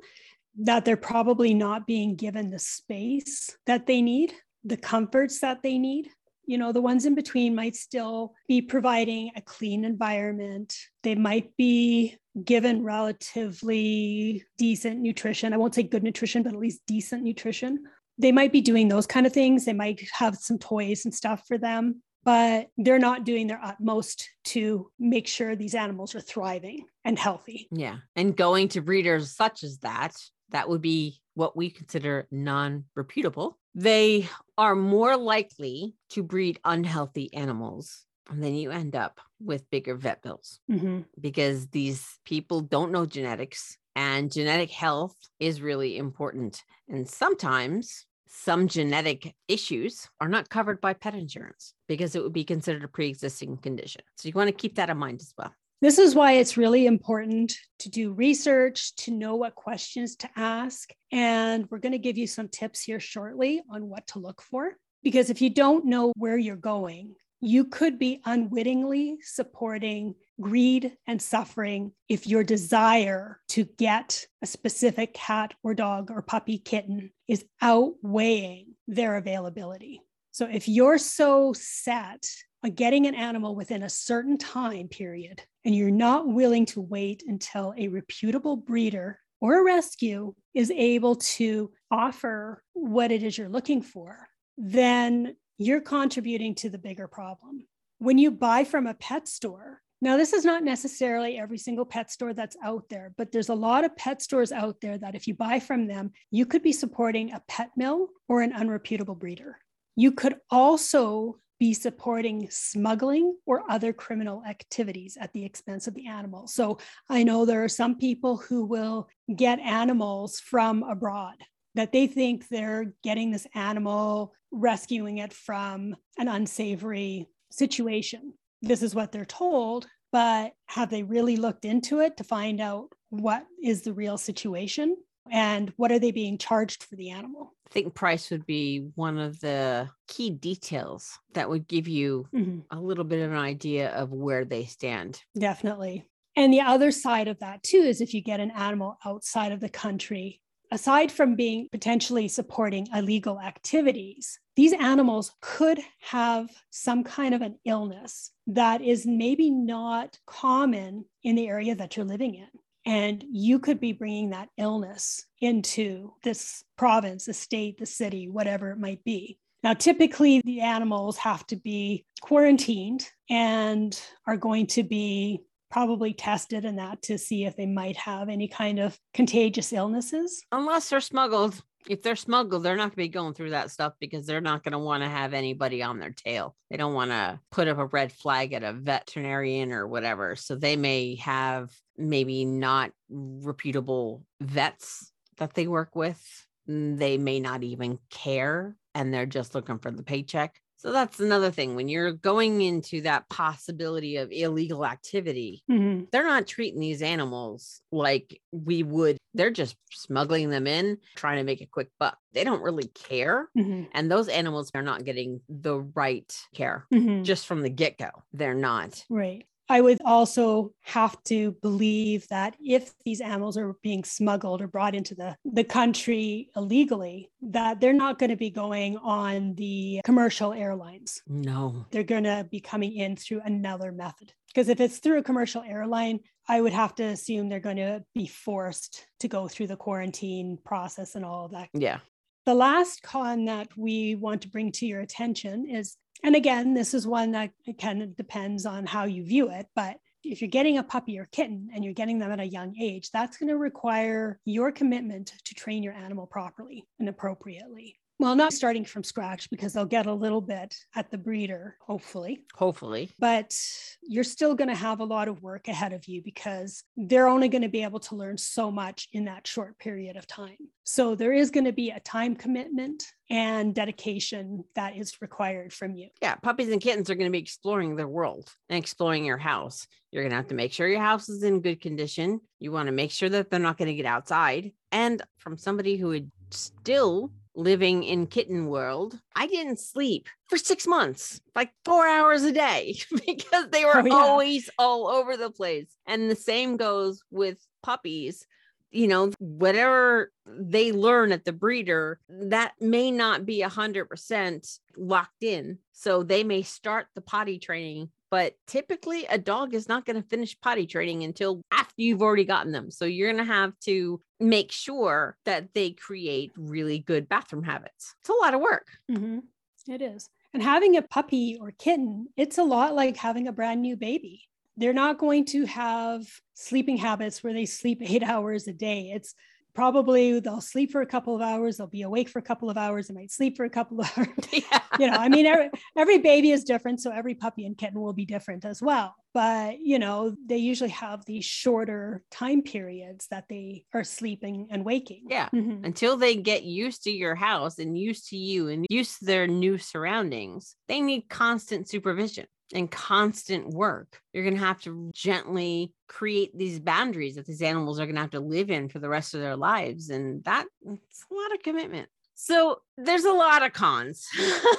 that 0.61 0.85
they're 0.85 0.97
probably 0.97 1.55
not 1.55 1.87
being 1.87 2.15
given 2.15 2.51
the 2.51 2.59
space 2.59 3.57
that 3.67 3.87
they 3.87 4.03
need, 4.03 4.33
the 4.65 4.77
comforts 4.77 5.41
that 5.41 5.63
they 5.63 5.79
need. 5.79 6.09
You 6.47 6.59
know, 6.59 6.73
the 6.73 6.83
ones 6.83 7.07
in 7.07 7.15
between 7.15 7.55
might 7.55 7.75
still 7.75 8.35
be 8.47 8.61
providing 8.61 9.31
a 9.35 9.41
clean 9.41 9.85
environment. 9.85 10.77
They 11.03 11.15
might 11.15 11.57
be 11.57 12.19
given 12.45 12.83
relatively 12.83 14.45
decent 14.59 15.01
nutrition. 15.01 15.55
I 15.55 15.57
won't 15.57 15.75
say 15.75 15.85
good 15.85 16.03
nutrition, 16.03 16.43
but 16.43 16.53
at 16.53 16.59
least 16.59 16.83
decent 16.87 17.23
nutrition. 17.23 17.85
They 18.19 18.31
might 18.31 18.53
be 18.53 18.61
doing 18.61 18.89
those 18.89 19.07
kind 19.07 19.27
of 19.27 19.33
things. 19.33 19.65
They 19.65 19.73
might 19.73 20.03
have 20.13 20.37
some 20.37 20.59
toys 20.59 21.05
and 21.05 21.15
stuff 21.15 21.45
for 21.49 21.57
them, 21.57 22.03
but 22.25 22.69
they're 22.77 22.99
not 22.99 23.25
doing 23.25 23.47
their 23.47 23.61
utmost 23.63 24.29
to 24.45 24.91
make 24.99 25.27
sure 25.27 25.57
these 25.57 25.75
animals 25.75 26.15
are 26.15 26.21
thriving 26.21 26.85
and 27.05 27.19
healthy. 27.19 27.69
Yeah. 27.71 27.99
And 28.17 28.37
going 28.37 28.69
to 28.69 28.83
breeders 28.83 29.35
such 29.35 29.65
as 29.65 29.79
that, 29.79 30.15
that 30.55 30.69
would 30.69 30.81
be 30.81 31.21
what 31.35 31.57
we 31.57 31.69
consider 31.69 32.29
non 32.31 32.85
reputable. 32.95 33.59
They 33.75 34.29
are 34.57 34.77
more 34.77 35.17
likely 35.17 35.97
to 36.11 36.23
breed 36.23 36.61
unhealthy 36.65 37.35
animals. 37.35 38.07
And 38.31 38.43
then 38.43 38.55
you 38.55 38.71
end 38.71 38.95
up 38.97 39.21
with 39.41 39.69
bigger 39.69 39.97
vet 39.97 40.23
bills 40.23 40.61
Mhm. 40.71 41.07
because 41.21 41.69
these 41.69 42.19
people 42.25 42.61
don't 42.63 42.93
know 42.93 43.05
genetics 43.05 43.77
and 43.97 44.33
genetic 44.33 44.71
health 44.71 45.17
is 45.41 45.61
really 45.61 45.97
important. 45.99 46.63
And 46.89 47.09
sometimes 47.09 48.07
some 48.29 48.69
genetic 48.69 49.35
issues 49.49 50.09
are 50.21 50.29
not 50.29 50.49
covered 50.51 50.81
by 50.81 50.95
pet 50.95 51.15
insurance 51.17 51.75
because 51.89 52.15
it 52.15 52.23
would 52.23 52.33
be 52.33 52.45
considered 52.45 52.85
a 52.85 52.89
pre 52.89 53.09
existing 53.09 53.59
condition. 53.59 54.03
So 54.17 54.29
you 54.29 54.35
want 54.35 54.49
to 54.49 54.53
keep 54.53 54.77
that 54.77 54.89
in 54.89 54.99
mind 54.99 55.21
as 55.21 55.35
well. 55.37 55.53
This 55.85 55.99
is 55.99 56.15
why 56.15 56.33
it's 56.33 56.57
really 56.57 56.87
important 56.87 57.59
to 57.81 57.91
do 57.91 58.15
research, 58.15 58.97
to 58.97 59.11
know 59.11 59.37
what 59.37 59.55
questions 59.55 60.17
to 60.17 60.31
ask. 60.35 60.89
And 61.13 61.67
we're 61.71 61.79
going 61.79 61.93
to 61.93 61.99
give 61.99 62.17
you 62.17 62.27
some 62.27 62.49
tips 62.49 62.81
here 62.81 62.99
shortly 62.99 63.63
on 63.71 63.91
what 63.91 64.07
to 64.07 64.19
look 64.19 64.41
for. 64.41 64.79
Because 65.03 65.29
if 65.29 65.43
you 65.43 65.51
don't 65.51 65.85
know 65.85 66.15
where 66.17 66.39
you're 66.39 66.57
going, 66.57 67.17
you 67.43 67.67
could 67.67 67.99
be 67.99 68.23
unwittingly 68.25 69.19
supporting 69.21 70.15
greed 70.41 70.97
and 71.07 71.21
suffering 71.21 71.93
if 72.09 72.27
your 72.27 72.45
desire 72.45 73.41
to 73.49 73.65
get 73.65 74.25
a 74.41 74.47
specific 74.47 75.13
cat 75.13 75.53
or 75.63 75.75
dog 75.75 76.11
or 76.11 76.23
puppy 76.23 76.57
kitten 76.57 77.11
is 77.29 77.45
outweighing 77.61 78.69
their 78.89 79.17
availability. 79.17 80.01
So 80.31 80.49
if 80.51 80.67
you're 80.67 80.97
so 80.97 81.53
set 81.53 82.27
getting 82.71 83.07
an 83.07 83.15
animal 83.15 83.55
within 83.55 83.83
a 83.83 83.89
certain 83.89 84.39
time 84.39 84.89
period 84.89 85.43
and 85.65 85.75
you're 85.75 85.91
not 85.91 86.27
willing 86.27 86.67
to 86.67 86.81
wait 86.81 87.23
until 87.27 87.75
a 87.77 87.89
reputable 87.89 88.57
breeder 88.57 89.19
or 89.41 89.61
a 89.61 89.65
rescue 89.65 90.35
is 90.55 90.71
able 90.71 91.17
to 91.17 91.71
offer 91.91 92.63
what 92.73 93.11
it 93.11 93.23
is 93.23 93.37
you're 93.37 93.49
looking 93.49 93.83
for, 93.83 94.27
then 94.57 95.37
you're 95.59 95.81
contributing 95.81 96.55
to 96.55 96.71
the 96.71 96.79
bigger 96.79 97.07
problem. 97.07 97.67
When 97.99 98.19
you 98.19 98.31
buy 98.31 98.65
from 98.65 98.87
a 98.87 98.95
pet 98.95 99.29
store, 99.29 99.81
now 100.01 100.17
this 100.17 100.33
is 100.33 100.45
not 100.45 100.65
necessarily 100.65 101.39
every 101.39 101.59
single 101.59 101.85
pet 101.85 102.11
store 102.11 102.35
that's 102.35 102.57
out 102.63 102.85
there, 102.91 103.13
but 103.17 103.33
there's 103.33 103.49
a 103.49 103.55
lot 103.55 103.85
of 103.85 103.97
pet 103.97 104.21
stores 104.21 104.53
out 104.53 104.81
there 104.81 104.99
that 104.99 105.15
if 105.15 105.27
you 105.27 105.35
buy 105.35 105.61
from 105.61 105.87
them, 105.87 106.13
you 106.31 106.47
could 106.47 106.63
be 106.63 106.73
supporting 106.73 107.33
a 107.33 107.43
pet 107.49 107.71
mill 107.77 108.09
or 108.29 108.43
an 108.43 108.53
unreputable 108.53 109.19
breeder. 109.19 109.59
You 109.97 110.13
could 110.13 110.37
also 110.51 111.39
be 111.59 111.73
supporting 111.73 112.49
smuggling 112.51 113.37
or 113.47 113.63
other 113.71 113.93
criminal 113.93 114.43
activities 114.49 115.17
at 115.21 115.33
the 115.33 115.45
expense 115.45 115.87
of 115.87 115.95
the 115.95 116.07
animal. 116.07 116.47
So 116.47 116.79
I 117.09 117.23
know 117.23 117.45
there 117.45 117.65
are 117.65 117.69
some 117.69 117.97
people 117.97 118.37
who 118.37 118.65
will 118.65 119.09
get 119.35 119.61
animals 119.61 120.41
from 120.41 120.83
abroad 120.83 121.37
that 121.75 121.93
they 121.93 122.07
think 122.07 122.49
they're 122.49 122.95
getting 123.03 123.31
this 123.31 123.47
animal, 123.55 124.35
rescuing 124.51 125.19
it 125.19 125.33
from 125.33 125.97
an 126.19 126.29
unsavory 126.29 127.29
situation. 127.51 128.33
This 128.63 128.83
is 128.83 128.95
what 128.95 129.13
they're 129.13 129.25
told, 129.25 129.87
but 130.13 130.53
have 130.67 130.91
they 130.91 131.03
really 131.03 131.37
looked 131.37 131.65
into 131.65 132.01
it 132.01 132.17
to 132.17 132.25
find 132.25 132.61
out 132.61 132.89
what 133.11 133.45
is 133.63 133.83
the 133.83 133.93
real 133.93 134.19
situation 134.19 134.97
and 135.31 135.73
what 135.77 135.93
are 135.93 135.99
they 135.99 136.13
being 136.13 136.39
charged 136.39 136.85
for 136.85 136.97
the 136.97 137.11
animal? 137.11 137.55
I 137.67 137.71
think 137.71 137.95
price 137.95 138.31
would 138.31 138.47
be 138.47 138.91
one 138.95 139.19
of 139.19 139.41
the 139.41 139.91
key 140.07 140.31
details 140.31 141.19
that 141.33 141.49
would 141.49 141.67
give 141.67 141.89
you 141.89 142.29
Mhm. 142.35 142.65
a 142.71 142.81
little 142.81 143.05
bit 143.05 143.25
of 143.25 143.33
an 143.33 143.37
idea 143.39 143.91
of 143.91 144.13
where 144.13 144.45
they 144.45 144.65
stand. 144.65 145.23
Definitely. 145.39 146.05
And 146.37 146.53
the 146.53 146.61
other 146.61 146.91
side 146.91 147.29
of 147.29 147.39
that, 147.39 147.63
too, 147.63 147.79
is 147.79 148.01
if 148.01 148.13
you 148.15 148.21
get 148.23 148.41
an 148.41 148.51
animal 148.53 148.97
outside 149.05 149.53
of 149.53 149.61
the 149.61 149.69
country, 149.69 150.41
aside 150.73 151.13
from 151.13 151.37
being 151.37 151.69
potentially 151.71 152.27
supporting 152.29 152.89
illegal 152.93 153.41
activities, 153.41 154.39
these 154.57 154.73
animals 154.73 155.33
could 155.41 155.81
have 156.01 156.51
some 156.71 157.05
kind 157.05 157.35
of 157.35 157.43
an 157.43 157.59
illness 157.65 158.33
that 158.47 158.83
is 158.83 159.07
maybe 159.07 159.51
not 159.51 160.19
common 160.27 161.05
in 161.23 161.37
the 161.37 161.49
area 161.49 161.75
that 161.75 161.97
you're 161.97 162.07
living 162.07 162.35
in. 162.35 162.49
And 162.87 163.25
you 163.31 163.59
could 163.59 163.81
be 163.81 163.93
bringing 163.93 164.31
that 164.31 164.51
illness 164.59 165.25
into 165.41 166.13
this 166.23 166.65
province, 166.77 167.27
the 167.27 167.35
state, 167.35 167.79
the 167.79 167.87
city, 167.87 168.29
whatever 168.29 168.71
it 168.71 168.79
might 168.79 169.03
be. 169.05 169.39
Now, 169.63 169.73
typically, 169.73 170.43
the 170.45 170.61
animals 170.61 171.17
have 171.17 171.47
to 171.47 171.57
be 171.57 172.05
quarantined 172.21 173.09
and 173.31 173.99
are 174.27 174.37
going 174.37 174.67
to 174.69 174.83
be 174.83 175.41
probably 175.71 176.13
tested 176.13 176.65
and 176.65 176.79
that 176.79 177.03
to 177.03 177.19
see 177.19 177.47
if 177.47 177.57
they 177.57 177.67
might 177.67 177.97
have 177.97 178.29
any 178.29 178.47
kind 178.47 178.79
of 178.79 178.97
contagious 179.15 179.73
illnesses. 179.73 180.45
Unless 180.53 180.91
they're 180.91 181.01
smuggled. 181.01 181.61
If 181.89 182.03
they're 182.03 182.15
smuggled, 182.15 182.63
they're 182.63 182.77
not 182.77 182.83
going 182.83 182.91
to 182.91 182.97
be 182.97 183.09
going 183.09 183.35
through 183.35 183.51
that 183.51 183.71
stuff 183.71 183.95
because 183.99 184.27
they're 184.27 184.41
not 184.41 184.63
going 184.63 184.73
to 184.73 184.79
want 184.79 185.03
to 185.03 185.09
have 185.09 185.35
anybody 185.35 185.83
on 185.83 185.99
their 185.99 186.13
tail. 186.13 186.55
They 186.71 186.77
don't 186.77 186.95
want 186.95 187.11
to 187.11 187.41
put 187.51 187.67
up 187.67 187.79
a 187.79 187.87
red 187.87 188.13
flag 188.13 188.53
at 188.53 188.63
a 188.63 188.73
veterinarian 188.73 189.73
or 189.73 189.87
whatever. 189.87 190.37
So 190.37 190.55
they 190.55 190.77
may 190.77 191.17
have 191.17 191.71
maybe 191.97 192.45
not 192.45 192.93
reputable 193.09 194.25
vets 194.41 195.13
that 195.39 195.55
they 195.55 195.67
work 195.67 195.95
with. 195.97 196.47
Mm, 196.69 196.99
They 196.99 197.19
may 197.19 197.41
not 197.41 197.63
even 197.63 197.99
care 198.11 198.77
and 198.95 199.13
they're 199.13 199.27
just 199.27 199.55
looking 199.55 199.79
for 199.79 199.91
the 199.91 200.03
paycheck. 200.03 200.61
So 200.77 200.93
that's 200.93 201.19
another 201.19 201.51
thing. 201.51 201.77
When 201.77 201.89
you're 201.89 202.13
going 202.13 202.61
into 202.61 203.01
that 203.03 203.29
possibility 203.31 204.17
of 204.19 204.31
illegal 204.31 204.85
activity, 204.85 205.63
Mhm. 205.71 206.11
they're 206.11 206.27
not 206.27 206.47
treating 206.47 206.79
these 206.81 207.01
animals 207.01 207.81
like 207.91 208.39
we 208.53 208.83
would. 208.83 209.17
They're 209.33 209.51
just 209.51 209.77
smuggling 209.91 210.51
them 210.51 210.67
in, 210.67 210.99
trying 211.17 211.39
to 211.39 211.43
make 211.45 211.63
a 211.63 211.67
quick 211.67 211.89
buck. 211.99 212.19
They 212.33 212.45
don't 212.45 212.63
really 212.63 212.89
care. 212.89 213.49
Mhm. 213.57 213.89
And 213.93 214.11
those 214.11 214.29
animals 214.29 214.71
are 214.75 214.83
not 214.83 215.05
getting 215.05 215.41
the 215.49 215.81
right 215.81 216.31
care 216.55 216.87
Mhm. 216.93 217.25
just 217.25 217.47
from 217.47 217.63
the 217.63 217.71
get 217.71 217.97
go. 217.97 218.11
They're 218.35 218.55
not. 218.55 219.07
Right. 219.09 219.47
I 219.69 219.81
would 219.81 219.99
also 220.05 220.73
have 220.83 221.23
to 221.25 221.53
believe 221.63 222.29
that 222.29 222.57
if 222.63 222.93
these 223.05 223.21
animals 223.21 223.57
are 223.57 223.75
being 223.83 224.05
smuggled 224.05 224.61
or 224.61 224.69
brought 224.69 224.95
into 224.95 225.15
the, 225.15 225.37
the 225.45 225.65
country 225.65 226.51
illegally, 226.55 227.31
that 227.43 227.81
they're 227.81 227.93
not 227.95 228.19
going 228.19 228.31
to 228.31 228.37
be 228.37 228.51
going 228.51 228.99
on 228.99 229.55
the 229.55 230.01
commercial 230.05 230.53
airlines. 230.53 231.23
No. 231.27 231.87
They're 231.91 232.03
going 232.03 232.25
to 232.25 232.47
be 232.51 232.61
coming 232.61 232.95
in 232.97 233.17
through 233.17 233.41
another 233.45 233.91
method. 233.91 234.33
Because 234.49 234.69
if 234.69 234.81
it's 234.81 234.99
through 234.99 235.19
a 235.19 235.23
commercial 235.23 235.63
airline, 235.63 236.21
I 236.47 236.61
would 236.61 236.73
have 236.75 236.95
to 236.97 237.05
assume 237.05 237.49
they're 237.49 237.59
going 237.59 237.79
to 237.79 238.05
be 238.15 238.27
forced 238.27 239.07
to 239.21 239.29
go 239.29 239.49
through 239.49 239.69
the 239.69 239.77
quarantine 239.77 240.59
process 240.65 241.15
and 241.15 241.25
all 241.25 241.47
of 241.47 241.53
that 241.53 241.71
Yeah. 241.73 241.99
the 242.45 242.55
last 242.55 243.03
con 243.03 243.47
that 243.47 243.69
we 243.77 244.15
want 244.15 244.43
to 244.43 244.49
bring 244.49 244.71
to 244.73 244.87
your 244.87 245.01
attention 245.01 245.67
is, 245.67 245.97
and 246.25 246.35
again, 246.35 246.75
this 246.75 246.95
is 246.95 247.07
one 247.07 247.31
that 247.33 247.53
kind 247.81 248.03
of 248.03 248.17
depends 248.17 248.67
on 248.67 248.87
how 248.87 249.05
you 249.05 249.25
view 249.25 249.51
it, 249.51 249.69
but 249.77 249.99
If 250.25 250.41
you're 250.41 250.49
getting 250.49 250.79
a 250.79 250.83
puppy 250.83 251.19
or 251.19 251.27
kitten 251.27 251.69
and 251.75 251.85
you're 251.85 251.93
getting 251.93 252.19
them 252.19 252.33
at 252.33 252.41
a 252.41 252.47
young 252.47 252.75
age, 252.81 253.11
that's 253.11 253.37
going 253.37 253.51
to 253.51 253.59
require 253.59 254.41
your 254.47 254.73
commitment 254.73 255.35
to 255.45 255.55
train 255.55 255.83
your 255.83 255.93
animal 255.93 256.27
properly 256.27 256.87
and 256.99 257.11
appropriately. 257.11 257.99
Well, 258.19 258.37
not 258.37 258.53
starting 258.53 258.85
from 258.85 259.03
scratch 259.03 259.51
because 259.51 259.73
they'll 259.73 259.85
get 259.85 260.07
a 260.07 260.15
little 260.15 260.41
bit 260.41 260.77
at 260.95 261.11
the 261.11 261.19
breeder, 261.19 261.77
hopefully. 261.81 262.45
Hopefully. 262.55 263.11
But 263.19 263.57
you're 264.03 264.25
still 264.25 264.55
going 264.55 264.69
to 264.69 264.75
have 264.75 265.01
a 265.01 265.05
lot 265.05 265.27
of 265.27 265.43
work 265.43 265.67
ahead 265.67 265.93
of 265.93 266.07
you 266.07 266.23
because 266.23 266.85
they're 266.97 267.27
only 267.27 267.49
going 267.49 267.63
to 267.63 267.69
be 267.69 267.83
able 267.83 268.01
to 268.01 268.15
learn 268.15 268.39
so 268.39 268.71
much 268.71 269.09
in 269.13 269.25
that 269.25 269.47
short 269.47 269.79
period 269.79 270.17
of 270.17 270.27
time. 270.29 270.57
So 270.85 271.15
there 271.17 271.33
is 271.33 271.51
going 271.51 271.65
to 271.65 271.73
be 271.73 271.91
a 271.91 271.99
time 272.01 272.37
commitment 272.37 273.05
and 273.31 273.75
dedication 273.75 274.65
that 274.75 274.97
is 274.97 275.21
required 275.21 275.73
from 275.73 275.95
you. 275.95 276.09
Yeah, 276.23 276.37
puppies 276.37 276.71
and 276.71 276.81
kittens 276.81 277.11
are 277.11 277.15
going 277.17 277.29
to 277.29 277.33
be 277.33 277.39
exploring 277.39 277.97
the 277.97 278.07
world 278.07 278.53
and 278.69 278.79
exploring 278.79 279.25
your 279.25 279.39
house. 279.39 279.89
You're 280.13 280.23
going 280.23 280.31
to 280.31 280.37
have 280.37 280.49
to 280.49 280.55
make 280.55 280.73
sure 280.73 280.87
your 280.87 281.01
house 281.01 281.29
is 281.29 281.43
in 281.43 281.63
good 281.63 281.81
condition. 281.81 282.41
You 282.61 282.71
want 282.71 282.87
to 282.87 282.93
make 282.93 283.11
sure 283.11 283.29
that 283.29 283.51
they're 283.51 283.59
not 283.59 283.77
going 283.77 283.89
to 283.89 283.95
get 283.95 284.07
outside. 284.07 284.73
And 284.93 285.21
from 285.39 285.59
somebody 285.59 285.97
who 285.97 286.09
would 286.09 286.31
still 286.51 287.33
living 287.55 288.03
in 288.03 288.27
kitten 288.27 288.67
world, 288.67 289.19
I 289.35 289.47
didn't 289.47 289.79
sleep 289.79 290.29
for 290.49 290.59
six 290.59 290.87
months, 290.87 291.41
like 291.55 291.73
four 291.85 292.07
hours 292.07 292.43
a 292.43 292.53
day, 292.53 292.97
because 293.27 293.69
they 293.71 293.85
were 293.85 293.99
oh, 293.99 294.05
yeah. 294.05 294.15
always 294.15 294.71
all 294.79 295.09
over 295.09 295.37
the 295.37 295.51
place. 295.51 295.97
And 296.07 296.31
the 296.31 296.37
same 296.37 296.77
goes 296.77 297.23
with 297.31 297.59
puppies. 297.83 298.47
You 298.91 299.09
know, 299.09 299.33
whatever 299.39 300.31
they 300.47 300.93
learn 300.93 301.33
at 301.33 301.45
the 301.45 301.53
breeder, 301.53 302.21
that 302.29 302.75
may 302.81 303.11
not 303.11 303.45
be 303.45 303.63
a 303.63 303.69
hundred 303.69 304.05
percent 304.05 304.69
locked 304.97 305.43
in. 305.43 305.79
So 305.93 306.23
they 306.23 306.45
may 306.45 306.63
start 306.63 307.09
the 307.15 307.21
potty 307.21 307.59
training 307.59 308.11
but 308.35 308.55
typically 308.67 309.25
a 309.27 309.39
dog 309.39 309.75
is 309.75 309.89
not 309.89 310.05
going 310.05 310.21
to 310.21 310.29
finish 310.29 310.61
potty 310.61 310.89
training 310.89 311.23
until 311.23 311.63
after 311.71 311.95
you've 311.99 312.21
already 312.21 312.43
gotten 312.43 312.73
them. 312.73 312.91
So 312.91 313.05
you're 313.05 313.33
going 313.33 313.47
to 313.47 313.53
have 313.53 313.79
to 313.85 314.21
make 314.41 314.73
sure 314.73 315.37
that 315.45 315.73
they 315.73 315.93
create 315.93 316.51
really 316.57 316.99
good 316.99 317.29
bathroom 317.29 317.63
habits. 317.63 318.17
It's 318.23 318.31
a 318.31 318.33
lot 318.33 318.53
of 318.53 318.61
work. 318.61 318.89
Mm-hmm. 319.09 319.39
It 319.87 320.03
is. 320.03 320.29
And 320.53 320.65
having 320.65 320.97
a 320.97 321.03
puppy 321.03 321.59
or 321.61 321.71
kitten, 321.79 322.27
it's 322.37 322.59
a 322.59 322.65
lot 322.65 322.97
like 322.97 323.17
having 323.17 323.47
a 323.47 323.53
brand 323.53 323.83
new 323.83 323.97
baby. 323.97 324.43
They're 324.77 324.93
not 324.93 325.19
going 325.19 325.45
to 325.47 325.65
have 325.67 326.27
sleeping 326.55 326.97
habits 326.97 327.45
where 327.45 327.53
they 327.53 327.67
sleep 327.67 328.03
eight 328.03 328.23
hours 328.25 328.67
a 328.67 328.73
day. 328.73 329.13
It's 329.15 329.37
probably 329.75 330.41
they'll 330.41 330.61
sleep 330.61 330.93
for 330.93 331.01
a 331.01 331.07
couple 331.07 331.35
of 331.35 331.43
hours 331.43 331.77
they'll 331.77 331.87
be 331.87 332.03
awake 332.03 332.29
for 332.29 332.39
a 332.39 332.43
couple 332.43 332.71
of 332.71 332.77
hours 332.77 333.09
they 333.09 333.15
might 333.15 333.31
sleep 333.31 333.57
for 333.57 333.65
a 333.65 333.71
couple 333.71 334.01
of 334.01 334.11
hours. 334.17 334.29
Yeah. 334.53 334.81
you 335.01 335.07
know 335.11 335.17
i 335.17 335.29
mean 335.29 335.47
every, 335.47 335.71
every 335.97 336.19
baby 336.19 336.51
is 336.51 336.65
different 336.65 337.01
so 337.01 337.11
every 337.11 337.35
puppy 337.35 337.65
and 337.67 337.77
kitten 337.77 338.01
will 338.01 338.13
be 338.13 338.25
different 338.25 338.65
as 338.65 338.81
well. 338.81 339.15
But 339.33 339.81
you 339.81 339.99
know 339.99 340.37
they 340.47 340.59
usually 340.59 340.91
have 340.91 341.25
these 341.25 341.45
shorter 341.45 342.23
time 342.31 342.63
periods 342.63 343.27
that 343.33 343.47
they 343.49 343.85
are 343.93 344.05
sleeping 344.05 344.69
and 344.71 344.85
waking. 344.85 345.25
Yeah. 345.29 345.49
Mm-hmm. 345.53 345.85
until 345.85 346.17
they 346.17 346.37
get 346.37 346.63
used 346.63 347.03
to 347.05 347.11
your 347.11 347.35
house 347.35 347.79
and 347.81 347.99
used 347.99 348.29
to 348.29 348.37
you 348.37 348.69
and 348.69 348.87
used 348.89 349.19
to 349.19 349.25
their 349.25 349.47
new 349.49 349.77
surroundings 349.79 350.77
they 350.87 351.01
need 351.01 351.29
constant 351.29 351.89
supervision 351.89 352.47
and 352.73 352.91
constant 352.91 353.69
work. 353.69 354.21
You're 354.33 354.45
going 354.45 354.57
to 354.57 354.61
have 354.61 354.81
to 354.83 355.11
gently 355.15 355.93
create 356.09 356.57
these 356.57 356.81
boundaries 356.81 357.35
that 357.35 357.47
these 357.47 357.63
animals 357.63 358.01
are 358.01 358.07
going 358.07 358.17
to 358.17 358.21
have 358.23 358.31
to 358.31 358.41
live 358.41 358.71
in 358.71 358.89
for 358.89 358.99
the 358.99 359.09
rest 359.09 359.35
of 359.35 359.41
their 359.41 359.57
lives. 359.57 360.11
And 360.11 360.43
that's 360.45 360.69
a 360.87 361.35
lot 361.35 361.55
of 361.55 361.63
commitment. 361.63 362.09
So 362.35 362.81
there's 362.97 363.25
a 363.25 363.33
lot 363.33 363.65
of 363.65 363.73
cons. 363.73 364.27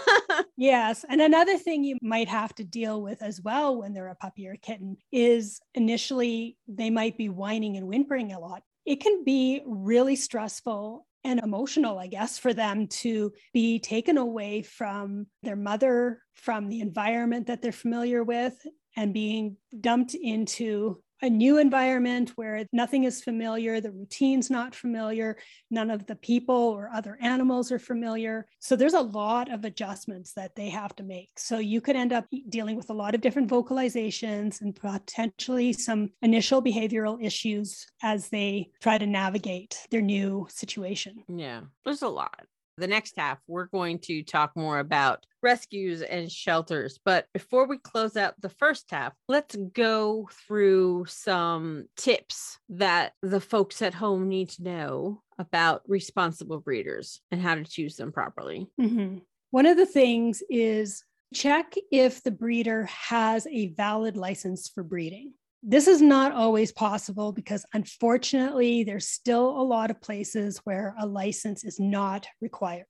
yes. 0.57 1.05
And 1.07 1.21
another 1.21 1.57
thing 1.57 1.83
you 1.83 1.97
might 2.01 2.27
have 2.27 2.53
to 2.55 2.63
deal 2.63 3.01
with 3.01 3.21
as 3.21 3.41
well 3.41 3.77
when 3.77 3.93
they're 3.93 4.09
a 4.09 4.15
puppy 4.15 4.47
or 4.47 4.53
a 4.53 4.57
kitten 4.57 4.97
is 5.11 5.61
initially 5.73 6.57
they 6.67 6.89
might 6.89 7.17
be 7.17 7.29
whining 7.29 7.77
and 7.77 7.87
whimpering 7.87 8.33
a 8.33 8.39
lot. 8.39 8.63
It 8.85 9.01
can 9.01 9.23
be 9.23 9.63
really 9.65 10.15
stressful 10.15 11.07
and 11.25 11.39
emotional, 11.39 11.99
I 11.99 12.07
guess, 12.07 12.37
for 12.37 12.53
them 12.53 12.87
to 12.87 13.33
be 13.51 13.79
taken 13.79 14.17
away 14.17 14.61
from 14.61 15.27
their 15.43 15.55
mother, 15.55 16.21
from 16.33 16.69
the 16.69 16.81
environment 16.81 17.47
that 17.47 17.61
they're 17.61 17.71
familiar 17.71 18.23
with, 18.23 18.55
and 18.95 19.13
being 19.13 19.57
dumped 19.81 20.13
into 20.13 21.01
a 21.21 21.29
new 21.29 21.57
environment 21.57 22.31
where 22.35 22.65
nothing 22.71 23.05
is 23.05 23.23
familiar, 23.23 23.79
the 23.79 23.91
routine's 23.91 24.49
not 24.49 24.75
familiar, 24.75 25.37
none 25.71 25.89
of 25.89 26.05
the 26.05 26.15
people 26.15 26.55
or 26.55 26.89
other 26.93 27.17
animals 27.21 27.71
are 27.71 27.79
familiar. 27.79 28.47
So 28.59 28.75
there's 28.75 28.93
a 28.93 29.01
lot 29.01 29.51
of 29.51 29.65
adjustments 29.65 30.33
that 30.33 30.55
they 30.55 30.69
have 30.69 30.95
to 30.97 31.03
make. 31.03 31.29
So 31.37 31.59
you 31.59 31.81
could 31.81 31.95
end 31.95 32.13
up 32.13 32.25
dealing 32.49 32.75
with 32.75 32.89
a 32.89 32.93
lot 32.93 33.15
of 33.15 33.21
different 33.21 33.49
vocalizations 33.49 34.61
and 34.61 34.75
potentially 34.75 35.73
some 35.73 36.09
initial 36.21 36.61
behavioral 36.61 37.23
issues 37.23 37.85
as 38.03 38.29
they 38.29 38.69
try 38.81 38.97
to 38.97 39.07
navigate 39.07 39.79
their 39.91 40.01
new 40.01 40.47
situation. 40.49 41.23
Yeah, 41.27 41.61
there's 41.83 42.01
a 42.01 42.07
lot. 42.07 42.45
The 42.77 42.87
next 42.87 43.13
half, 43.17 43.39
we're 43.47 43.67
going 43.67 43.99
to 43.99 44.21
talk 44.23 44.51
more 44.55 44.79
about 44.79 45.25
rescues 45.41 46.01
and 46.01 46.29
shelters. 46.29 46.99
But 47.05 47.27
before 47.33 47.67
we 47.67 47.77
close 47.77 48.17
out 48.17 48.39
the 48.41 48.49
first 48.49 48.85
half, 48.91 49.13
let's 49.27 49.55
go 49.55 50.29
through 50.47 51.05
some 51.07 51.85
tips 51.95 52.57
that 52.69 53.13
the 53.21 53.39
folks 53.39 53.81
at 53.81 53.93
home 53.93 54.27
need 54.27 54.49
to 54.51 54.63
know 54.63 55.21
about 55.37 55.83
responsible 55.87 56.59
breeders 56.59 57.21
and 57.31 57.41
how 57.41 57.55
to 57.55 57.63
choose 57.63 57.95
them 57.95 58.11
properly. 58.11 58.67
Mm-hmm. 58.79 59.19
One 59.51 59.65
of 59.65 59.77
the 59.77 59.85
things 59.85 60.43
is 60.49 61.03
check 61.33 61.75
if 61.91 62.23
the 62.23 62.31
breeder 62.31 62.85
has 62.85 63.47
a 63.47 63.67
valid 63.67 64.17
license 64.17 64.67
for 64.67 64.83
breeding. 64.83 65.33
This 65.67 65.87
is 65.87 65.99
not 65.99 66.31
always 66.31 66.71
possible 66.71 67.31
because 67.31 67.65
unfortunately, 67.73 68.83
there's 68.83 69.09
still 69.09 69.49
a 69.49 69.63
lot 69.63 69.89
of 69.89 69.99
places 69.99 70.61
where 70.63 70.93
a 70.99 71.07
license 71.07 71.63
is 71.63 71.79
not 71.79 72.27
required. 72.39 72.85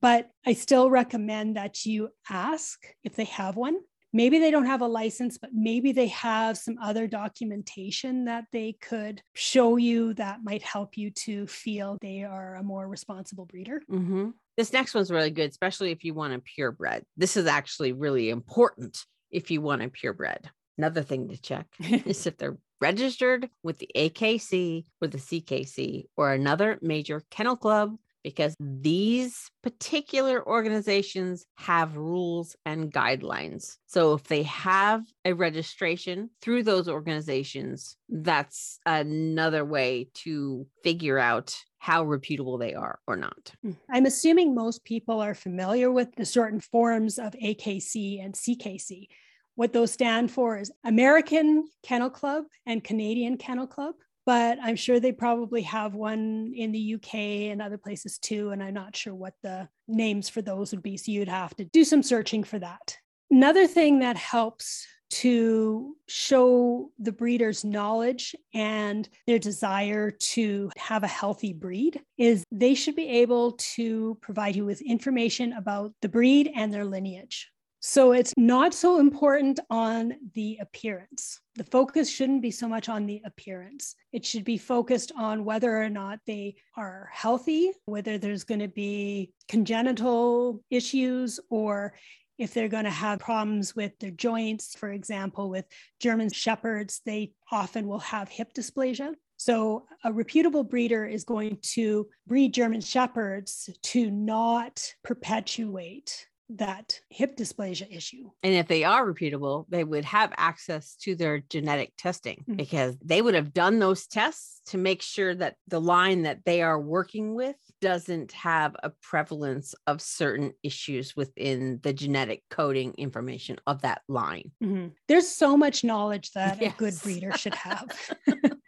But 0.00 0.30
I 0.46 0.52
still 0.52 0.88
recommend 0.88 1.56
that 1.56 1.84
you 1.84 2.10
ask 2.30 2.78
if 3.02 3.16
they 3.16 3.24
have 3.24 3.56
one. 3.56 3.76
Maybe 4.12 4.38
they 4.38 4.52
don't 4.52 4.66
have 4.66 4.82
a 4.82 4.86
license, 4.86 5.36
but 5.36 5.50
maybe 5.52 5.90
they 5.90 6.08
have 6.08 6.56
some 6.56 6.76
other 6.80 7.08
documentation 7.08 8.26
that 8.26 8.44
they 8.52 8.76
could 8.80 9.20
show 9.34 9.76
you 9.76 10.14
that 10.14 10.44
might 10.44 10.62
help 10.62 10.96
you 10.96 11.10
to 11.10 11.48
feel 11.48 11.98
they 12.00 12.22
are 12.22 12.54
a 12.54 12.62
more 12.62 12.86
responsible 12.86 13.46
breeder. 13.46 13.82
Mm-hmm. 13.90 14.30
This 14.56 14.72
next 14.72 14.94
one's 14.94 15.10
really 15.10 15.30
good, 15.30 15.50
especially 15.50 15.90
if 15.90 16.04
you 16.04 16.14
want 16.14 16.34
a 16.34 16.38
purebred. 16.38 17.04
This 17.16 17.36
is 17.36 17.46
actually 17.46 17.92
really 17.94 18.30
important 18.30 19.04
if 19.32 19.50
you 19.50 19.60
want 19.60 19.82
a 19.82 19.88
purebred. 19.88 20.48
Another 20.78 21.02
thing 21.02 21.28
to 21.28 21.40
check 21.40 21.66
is 21.80 22.26
if 22.26 22.36
they're 22.38 22.58
registered 22.80 23.48
with 23.62 23.78
the 23.78 23.88
AKC 23.94 24.84
or 25.00 25.08
the 25.08 25.18
CKC 25.18 26.04
or 26.16 26.32
another 26.32 26.78
major 26.82 27.22
kennel 27.30 27.56
club, 27.56 27.96
because 28.22 28.54
these 28.60 29.50
particular 29.62 30.46
organizations 30.46 31.46
have 31.56 31.96
rules 31.96 32.56
and 32.64 32.92
guidelines. 32.92 33.76
So 33.86 34.14
if 34.14 34.24
they 34.24 34.42
have 34.44 35.04
a 35.24 35.32
registration 35.32 36.30
through 36.40 36.62
those 36.64 36.88
organizations, 36.88 37.96
that's 38.08 38.78
another 38.86 39.64
way 39.64 40.08
to 40.14 40.66
figure 40.82 41.18
out 41.18 41.56
how 41.78 42.04
reputable 42.04 42.58
they 42.58 42.74
are 42.74 43.00
or 43.08 43.16
not. 43.16 43.52
Hmm. 43.62 43.72
I'm 43.90 44.06
assuming 44.06 44.54
most 44.54 44.84
people 44.84 45.20
are 45.20 45.34
familiar 45.34 45.90
with 45.90 46.14
the 46.14 46.24
certain 46.24 46.60
forms 46.60 47.18
of 47.18 47.32
AKC 47.32 48.24
and 48.24 48.34
CKC. 48.34 49.08
What 49.54 49.72
those 49.72 49.92
stand 49.92 50.30
for 50.30 50.58
is 50.58 50.72
American 50.84 51.68
Kennel 51.82 52.10
Club 52.10 52.44
and 52.66 52.82
Canadian 52.82 53.36
Kennel 53.36 53.66
Club. 53.66 53.94
But 54.24 54.58
I'm 54.62 54.76
sure 54.76 55.00
they 55.00 55.12
probably 55.12 55.62
have 55.62 55.94
one 55.94 56.52
in 56.54 56.70
the 56.70 56.94
UK 56.94 57.14
and 57.50 57.60
other 57.60 57.78
places 57.78 58.18
too. 58.18 58.50
And 58.50 58.62
I'm 58.62 58.74
not 58.74 58.94
sure 58.94 59.14
what 59.14 59.34
the 59.42 59.68
names 59.88 60.28
for 60.28 60.42
those 60.42 60.70
would 60.70 60.82
be. 60.82 60.96
So 60.96 61.10
you'd 61.10 61.28
have 61.28 61.56
to 61.56 61.64
do 61.64 61.84
some 61.84 62.02
searching 62.02 62.44
for 62.44 62.58
that. 62.60 62.96
Another 63.30 63.66
thing 63.66 63.98
that 63.98 64.16
helps 64.16 64.86
to 65.10 65.94
show 66.08 66.90
the 66.98 67.12
breeder's 67.12 67.64
knowledge 67.64 68.34
and 68.54 69.08
their 69.26 69.38
desire 69.38 70.10
to 70.10 70.70
have 70.78 71.02
a 71.02 71.08
healthy 71.08 71.52
breed 71.52 72.00
is 72.16 72.44
they 72.50 72.74
should 72.74 72.96
be 72.96 73.08
able 73.08 73.52
to 73.52 74.16
provide 74.22 74.56
you 74.56 74.64
with 74.64 74.80
information 74.80 75.52
about 75.52 75.92
the 76.00 76.08
breed 76.08 76.50
and 76.54 76.72
their 76.72 76.86
lineage. 76.86 77.50
So 77.84 78.12
it's 78.12 78.32
not 78.36 78.74
so 78.74 79.00
important 79.00 79.58
on 79.68 80.14
the 80.34 80.56
appearance. 80.60 81.40
The 81.56 81.64
focus 81.64 82.08
shouldn't 82.08 82.40
be 82.40 82.52
so 82.52 82.68
much 82.68 82.88
on 82.88 83.06
the 83.06 83.20
appearance. 83.24 83.96
It 84.12 84.24
should 84.24 84.44
be 84.44 84.56
focused 84.56 85.10
on 85.18 85.44
whether 85.44 85.82
or 85.82 85.88
not 85.88 86.20
they 86.24 86.54
are 86.76 87.10
healthy, 87.12 87.72
whether 87.86 88.18
there's 88.18 88.44
going 88.44 88.60
to 88.60 88.68
be 88.68 89.32
congenital 89.48 90.62
issues 90.70 91.40
or 91.50 91.94
if 92.38 92.54
they're 92.54 92.68
going 92.68 92.84
to 92.84 92.90
have 92.90 93.18
problems 93.18 93.74
with 93.74 93.98
their 93.98 94.12
joints. 94.12 94.76
For 94.76 94.92
example, 94.92 95.50
with 95.50 95.64
German 95.98 96.30
Shepherds, 96.30 97.00
they 97.04 97.32
often 97.50 97.88
will 97.88 97.98
have 97.98 98.28
hip 98.28 98.54
dysplasia. 98.54 99.14
So, 99.38 99.86
a 100.04 100.12
reputable 100.12 100.62
breeder 100.62 101.04
is 101.04 101.24
going 101.24 101.58
to 101.74 102.06
breed 102.28 102.54
German 102.54 102.80
Shepherds 102.80 103.68
to 103.82 104.08
not 104.08 104.86
perpetuate 105.02 106.28
that 106.56 107.00
hip 107.08 107.36
dysplasia 107.36 107.86
issue. 107.94 108.30
And 108.42 108.54
if 108.54 108.68
they 108.68 108.84
are 108.84 109.06
repeatable, 109.06 109.66
they 109.68 109.84
would 109.84 110.04
have 110.04 110.32
access 110.36 110.94
to 111.02 111.14
their 111.14 111.40
genetic 111.40 111.92
testing 111.96 112.44
Mhm. 112.48 112.56
because 112.56 112.96
they 113.02 113.22
would 113.22 113.34
have 113.34 113.52
done 113.54 113.78
those 113.78 114.06
tests 114.06 114.60
to 114.66 114.78
make 114.78 115.02
sure 115.02 115.34
that 115.34 115.56
the 115.68 115.80
line 115.80 116.22
that 116.22 116.44
they 116.44 116.62
are 116.62 116.80
working 116.80 117.34
with 117.34 117.56
doesn't 117.80 118.32
have 118.32 118.76
a 118.82 118.90
prevalence 119.02 119.74
of 119.86 120.00
certain 120.02 120.52
issues 120.62 121.16
within 121.16 121.80
the 121.82 121.92
genetic 121.92 122.42
coding 122.50 122.94
information 122.98 123.58
of 123.66 123.82
that 123.82 124.02
line. 124.08 124.52
Mhm. 124.62 124.92
There's 125.08 125.28
so 125.28 125.56
much 125.56 125.84
knowledge 125.84 126.32
that 126.32 126.60
a 126.62 126.74
good 126.76 126.94
breeder 127.02 127.32
should 127.32 127.54
have. 127.54 127.88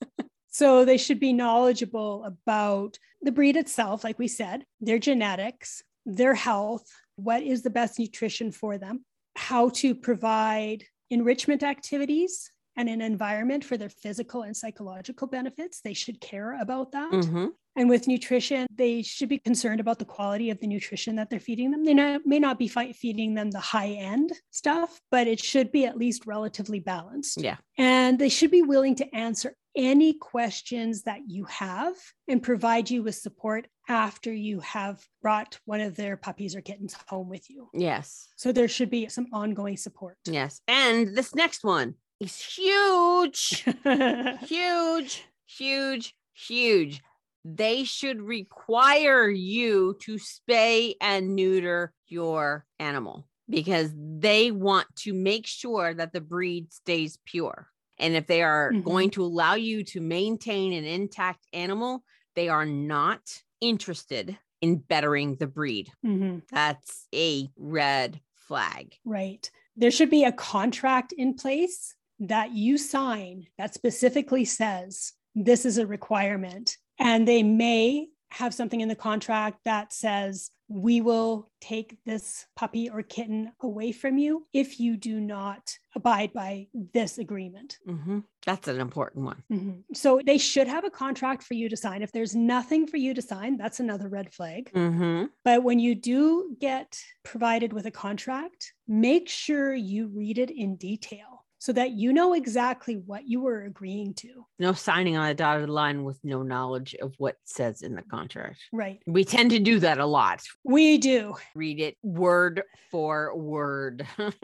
so 0.50 0.84
they 0.84 0.96
should 0.96 1.20
be 1.20 1.32
knowledgeable 1.32 2.24
about 2.24 2.98
the 3.22 3.32
breed 3.32 3.56
itself, 3.56 4.02
like 4.02 4.18
we 4.18 4.28
said, 4.28 4.64
their 4.80 4.98
genetics, 4.98 5.82
their 6.06 6.34
health, 6.34 6.86
what 7.16 7.42
is 7.42 7.62
the 7.62 7.70
best 7.70 7.98
nutrition 7.98 8.52
for 8.52 8.78
them, 8.78 9.04
how 9.36 9.68
to 9.70 9.94
provide 9.94 10.84
enrichment 11.10 11.62
activities 11.62 12.50
and 12.76 12.88
an 12.88 13.00
environment 13.00 13.64
for 13.64 13.76
their 13.76 13.88
physical 13.88 14.42
and 14.42 14.56
psychological 14.56 15.26
benefits. 15.26 15.80
They 15.80 15.92
should 15.92 16.20
care 16.20 16.58
about 16.60 16.92
that. 16.92 17.10
Mhm. 17.12 17.50
And 17.76 17.88
with 17.88 18.08
nutrition, 18.08 18.66
they 18.74 19.02
should 19.02 19.28
be 19.28 19.38
concerned 19.38 19.80
about 19.80 19.98
the 19.98 20.04
quality 20.04 20.50
of 20.50 20.58
the 20.60 20.66
nutrition 20.66 21.16
that 21.16 21.30
they're 21.30 21.40
feeding 21.40 21.70
them. 21.70 21.84
They 21.84 21.94
not, 21.94 22.26
may 22.26 22.38
not 22.38 22.58
be 22.58 22.68
fi- 22.68 22.92
feeding 22.92 23.34
them 23.34 23.50
the 23.50 23.60
high 23.60 23.90
end 23.90 24.32
stuff, 24.50 25.00
but 25.10 25.26
it 25.26 25.40
should 25.40 25.70
be 25.70 25.84
at 25.86 25.96
least 25.96 26.26
relatively 26.26 26.80
balanced. 26.80 27.40
Yeah. 27.40 27.58
And 27.78 28.18
they 28.18 28.28
should 28.28 28.50
be 28.50 28.62
willing 28.62 28.96
to 28.96 29.14
answer 29.14 29.56
any 29.76 30.14
questions 30.14 31.02
that 31.02 31.20
you 31.28 31.44
have 31.44 31.94
and 32.26 32.42
provide 32.42 32.90
you 32.90 33.02
with 33.02 33.14
support 33.14 33.68
after 33.90 34.32
you 34.32 34.60
have 34.60 35.04
brought 35.20 35.58
one 35.64 35.80
of 35.80 35.96
their 35.96 36.16
puppies 36.16 36.54
or 36.54 36.60
kittens 36.60 36.94
home 37.08 37.28
with 37.28 37.50
you. 37.50 37.68
Yes. 37.74 38.28
So 38.36 38.52
there 38.52 38.68
should 38.68 38.88
be 38.88 39.08
some 39.08 39.26
ongoing 39.32 39.76
support. 39.76 40.16
Yes. 40.26 40.60
And 40.68 41.16
this 41.16 41.34
next 41.34 41.64
one 41.64 41.94
is 42.20 42.40
huge. 42.40 43.64
huge, 44.42 45.24
huge, 45.46 46.14
huge. 46.34 47.02
They 47.44 47.82
should 47.82 48.22
require 48.22 49.28
you 49.28 49.96
to 50.02 50.18
spay 50.18 50.94
and 51.00 51.34
neuter 51.34 51.92
your 52.06 52.66
animal 52.78 53.26
because 53.48 53.90
they 53.96 54.52
want 54.52 54.86
to 55.00 55.12
make 55.12 55.48
sure 55.48 55.92
that 55.94 56.12
the 56.12 56.20
breed 56.20 56.72
stays 56.72 57.18
pure. 57.26 57.66
And 57.98 58.14
if 58.14 58.28
they 58.28 58.42
are 58.42 58.70
Mhm. 58.72 58.84
going 58.84 59.10
to 59.10 59.24
allow 59.24 59.54
you 59.54 59.82
to 59.84 60.00
maintain 60.00 60.72
an 60.74 60.84
intact 60.84 61.44
animal, 61.52 62.04
they 62.36 62.48
are 62.48 62.64
not 62.64 63.20
interested 63.60 64.38
in 64.60 64.76
bettering 64.76 65.36
the 65.36 65.46
breed. 65.46 65.90
Mhm. 66.04 66.42
That's 66.50 67.06
a 67.14 67.48
red 67.56 68.20
flag. 68.34 68.94
Right. 69.04 69.50
There 69.76 69.90
should 69.90 70.10
be 70.10 70.24
a 70.24 70.32
contract 70.32 71.12
in 71.12 71.34
place 71.34 71.94
that 72.18 72.52
you 72.52 72.76
sign 72.76 73.46
that 73.56 73.72
specifically 73.72 74.44
says 74.44 75.12
this 75.34 75.64
is 75.64 75.78
a 75.78 75.86
requirement. 75.86 76.76
And 76.98 77.26
they 77.26 77.42
may 77.42 78.08
have 78.32 78.52
something 78.52 78.80
in 78.80 78.88
the 78.88 78.94
contract 78.96 79.60
that 79.64 79.92
says 79.92 80.50
we 80.72 81.00
will 81.00 81.50
take 81.60 81.98
this 82.06 82.46
puppy 82.54 82.88
or 82.88 83.02
kitten 83.02 83.50
away 83.60 83.90
from 83.90 84.18
you 84.18 84.46
if 84.52 84.78
you 84.78 84.96
do 84.96 85.18
not 85.18 85.76
abide 85.96 86.32
by 86.32 86.68
this 86.94 87.18
agreement. 87.18 87.78
Mhm. 87.88 88.22
That's 88.46 88.68
an 88.68 88.80
important 88.80 89.24
one. 89.24 89.42
Mhm. 89.50 89.82
So 89.94 90.20
they 90.24 90.38
should 90.38 90.68
have 90.68 90.84
a 90.84 90.90
contract 90.90 91.42
for 91.42 91.54
you 91.54 91.68
to 91.68 91.76
sign. 91.76 92.02
If 92.02 92.12
there's 92.12 92.36
nothing 92.36 92.86
for 92.86 92.98
you 92.98 93.12
to 93.14 93.20
sign, 93.20 93.56
that's 93.56 93.80
another 93.80 94.08
red 94.08 94.32
flag. 94.32 94.70
hmm 94.72 95.24
But 95.44 95.64
when 95.64 95.80
you 95.80 95.96
do 95.96 96.56
get 96.60 96.98
provided 97.24 97.72
with 97.72 97.86
a 97.86 97.90
contract, 97.90 98.72
make 98.86 99.28
sure 99.28 99.74
you 99.74 100.06
read 100.06 100.38
it 100.38 100.50
in 100.50 100.76
detail 100.76 101.39
so 101.60 101.72
that 101.74 101.92
you 101.92 102.12
know 102.12 102.32
exactly 102.32 102.96
what 102.96 103.28
you 103.28 103.40
were 103.40 103.62
agreeing 103.64 104.14
to. 104.14 104.46
no 104.58 104.72
signing 104.72 105.16
on 105.16 105.28
a 105.28 105.34
dotted 105.34 105.68
line 105.68 106.04
with 106.04 106.18
no 106.24 106.42
knowledge 106.42 106.96
of 106.96 107.14
what 107.18 107.36
says 107.44 107.82
in 107.82 107.94
the 107.94 108.02
contract. 108.02 108.58
Right. 108.72 108.98
We 109.06 109.24
tend 109.24 109.50
to 109.50 109.58
do 109.58 109.78
that 109.80 109.98
a 109.98 110.06
lot. 110.06 110.42
We 110.64 110.96
do. 110.98 111.34
Read 111.54 111.78
it 111.78 111.96
word 112.02 112.62
for 112.90 113.36
word. 113.36 114.06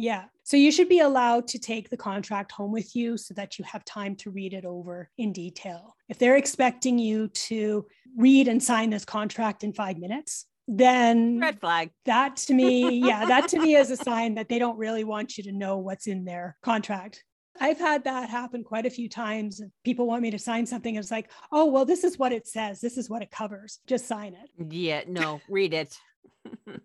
Yeah. 0.00 0.26
So 0.44 0.56
you 0.56 0.70
should 0.70 0.88
be 0.88 1.00
allowed 1.00 1.48
to 1.48 1.58
take 1.58 1.90
the 1.90 1.96
contract 1.96 2.52
home 2.52 2.70
with 2.70 2.94
you 2.94 3.16
so 3.16 3.34
that 3.34 3.58
you 3.58 3.64
have 3.64 3.84
time 3.84 4.14
to 4.16 4.30
read 4.30 4.54
it 4.54 4.64
over 4.64 5.10
in 5.18 5.32
detail. 5.32 5.96
If 6.08 6.20
they're 6.20 6.36
expecting 6.36 7.00
you 7.00 7.26
to 7.48 7.84
read 8.16 8.46
and 8.46 8.62
sign 8.62 8.90
this 8.90 9.04
contract 9.04 9.64
in 9.64 9.72
five 9.72 9.98
minutes, 9.98 10.46
then 10.68 11.40
Red 11.40 11.60
flag. 11.60 11.90
that 12.04 12.36
to 12.36 12.54
me, 12.54 12.98
yeah, 12.98 13.24
that 13.24 13.48
to 13.48 13.58
me 13.58 13.74
is 13.76 13.90
a 13.90 13.96
sign 13.96 14.34
that 14.34 14.48
they 14.48 14.58
don't 14.58 14.78
really 14.78 15.02
want 15.02 15.38
you 15.38 15.44
to 15.44 15.52
know 15.52 15.78
what's 15.78 16.06
in 16.06 16.24
their 16.24 16.56
contract. 16.62 17.24
I've 17.60 17.78
had 17.78 18.04
that 18.04 18.28
happen 18.28 18.62
quite 18.62 18.86
a 18.86 18.90
few 18.90 19.08
times. 19.08 19.60
People 19.84 20.06
want 20.06 20.22
me 20.22 20.30
to 20.30 20.38
sign 20.38 20.66
something. 20.66 20.96
And 20.96 21.02
it's 21.02 21.10
like, 21.10 21.30
oh, 21.50 21.64
well, 21.66 21.84
this 21.84 22.04
is 22.04 22.18
what 22.18 22.32
it 22.32 22.46
says. 22.46 22.80
This 22.80 22.96
is 22.96 23.10
what 23.10 23.22
it 23.22 23.30
covers. 23.30 23.80
Just 23.86 24.06
sign 24.06 24.34
it. 24.34 24.72
Yeah, 24.72 25.02
no, 25.08 25.40
read 25.48 25.74
it. 25.74 25.98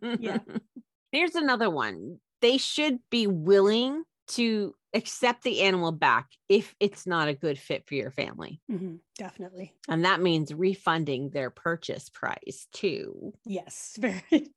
Yeah. 0.02 0.39
Here's 1.12 1.36
another 1.36 1.69
one. 1.69 2.17
They 2.41 2.58
should 2.58 3.00
be 3.12 3.28
willing 3.28 4.04
to 4.30 4.74
accept 4.94 5.44
the 5.44 5.62
animal 5.62 5.92
back 5.92 6.28
if 6.50 6.76
it's 6.80 7.08
not 7.08 7.28
a 7.28 7.34
good 7.34 7.58
fit 7.58 7.86
for 7.88 7.96
your 7.96 8.12
family. 8.12 8.62
Mhm, 8.72 9.00
definitely. 9.18 9.74
And 9.90 10.06
that 10.06 10.22
means 10.22 10.54
refunding 10.54 11.30
their 11.32 11.50
purchase 11.50 12.10
price 12.10 12.68
too, 12.72 13.34
Yes. 13.46 13.98
Very. 14.00 14.52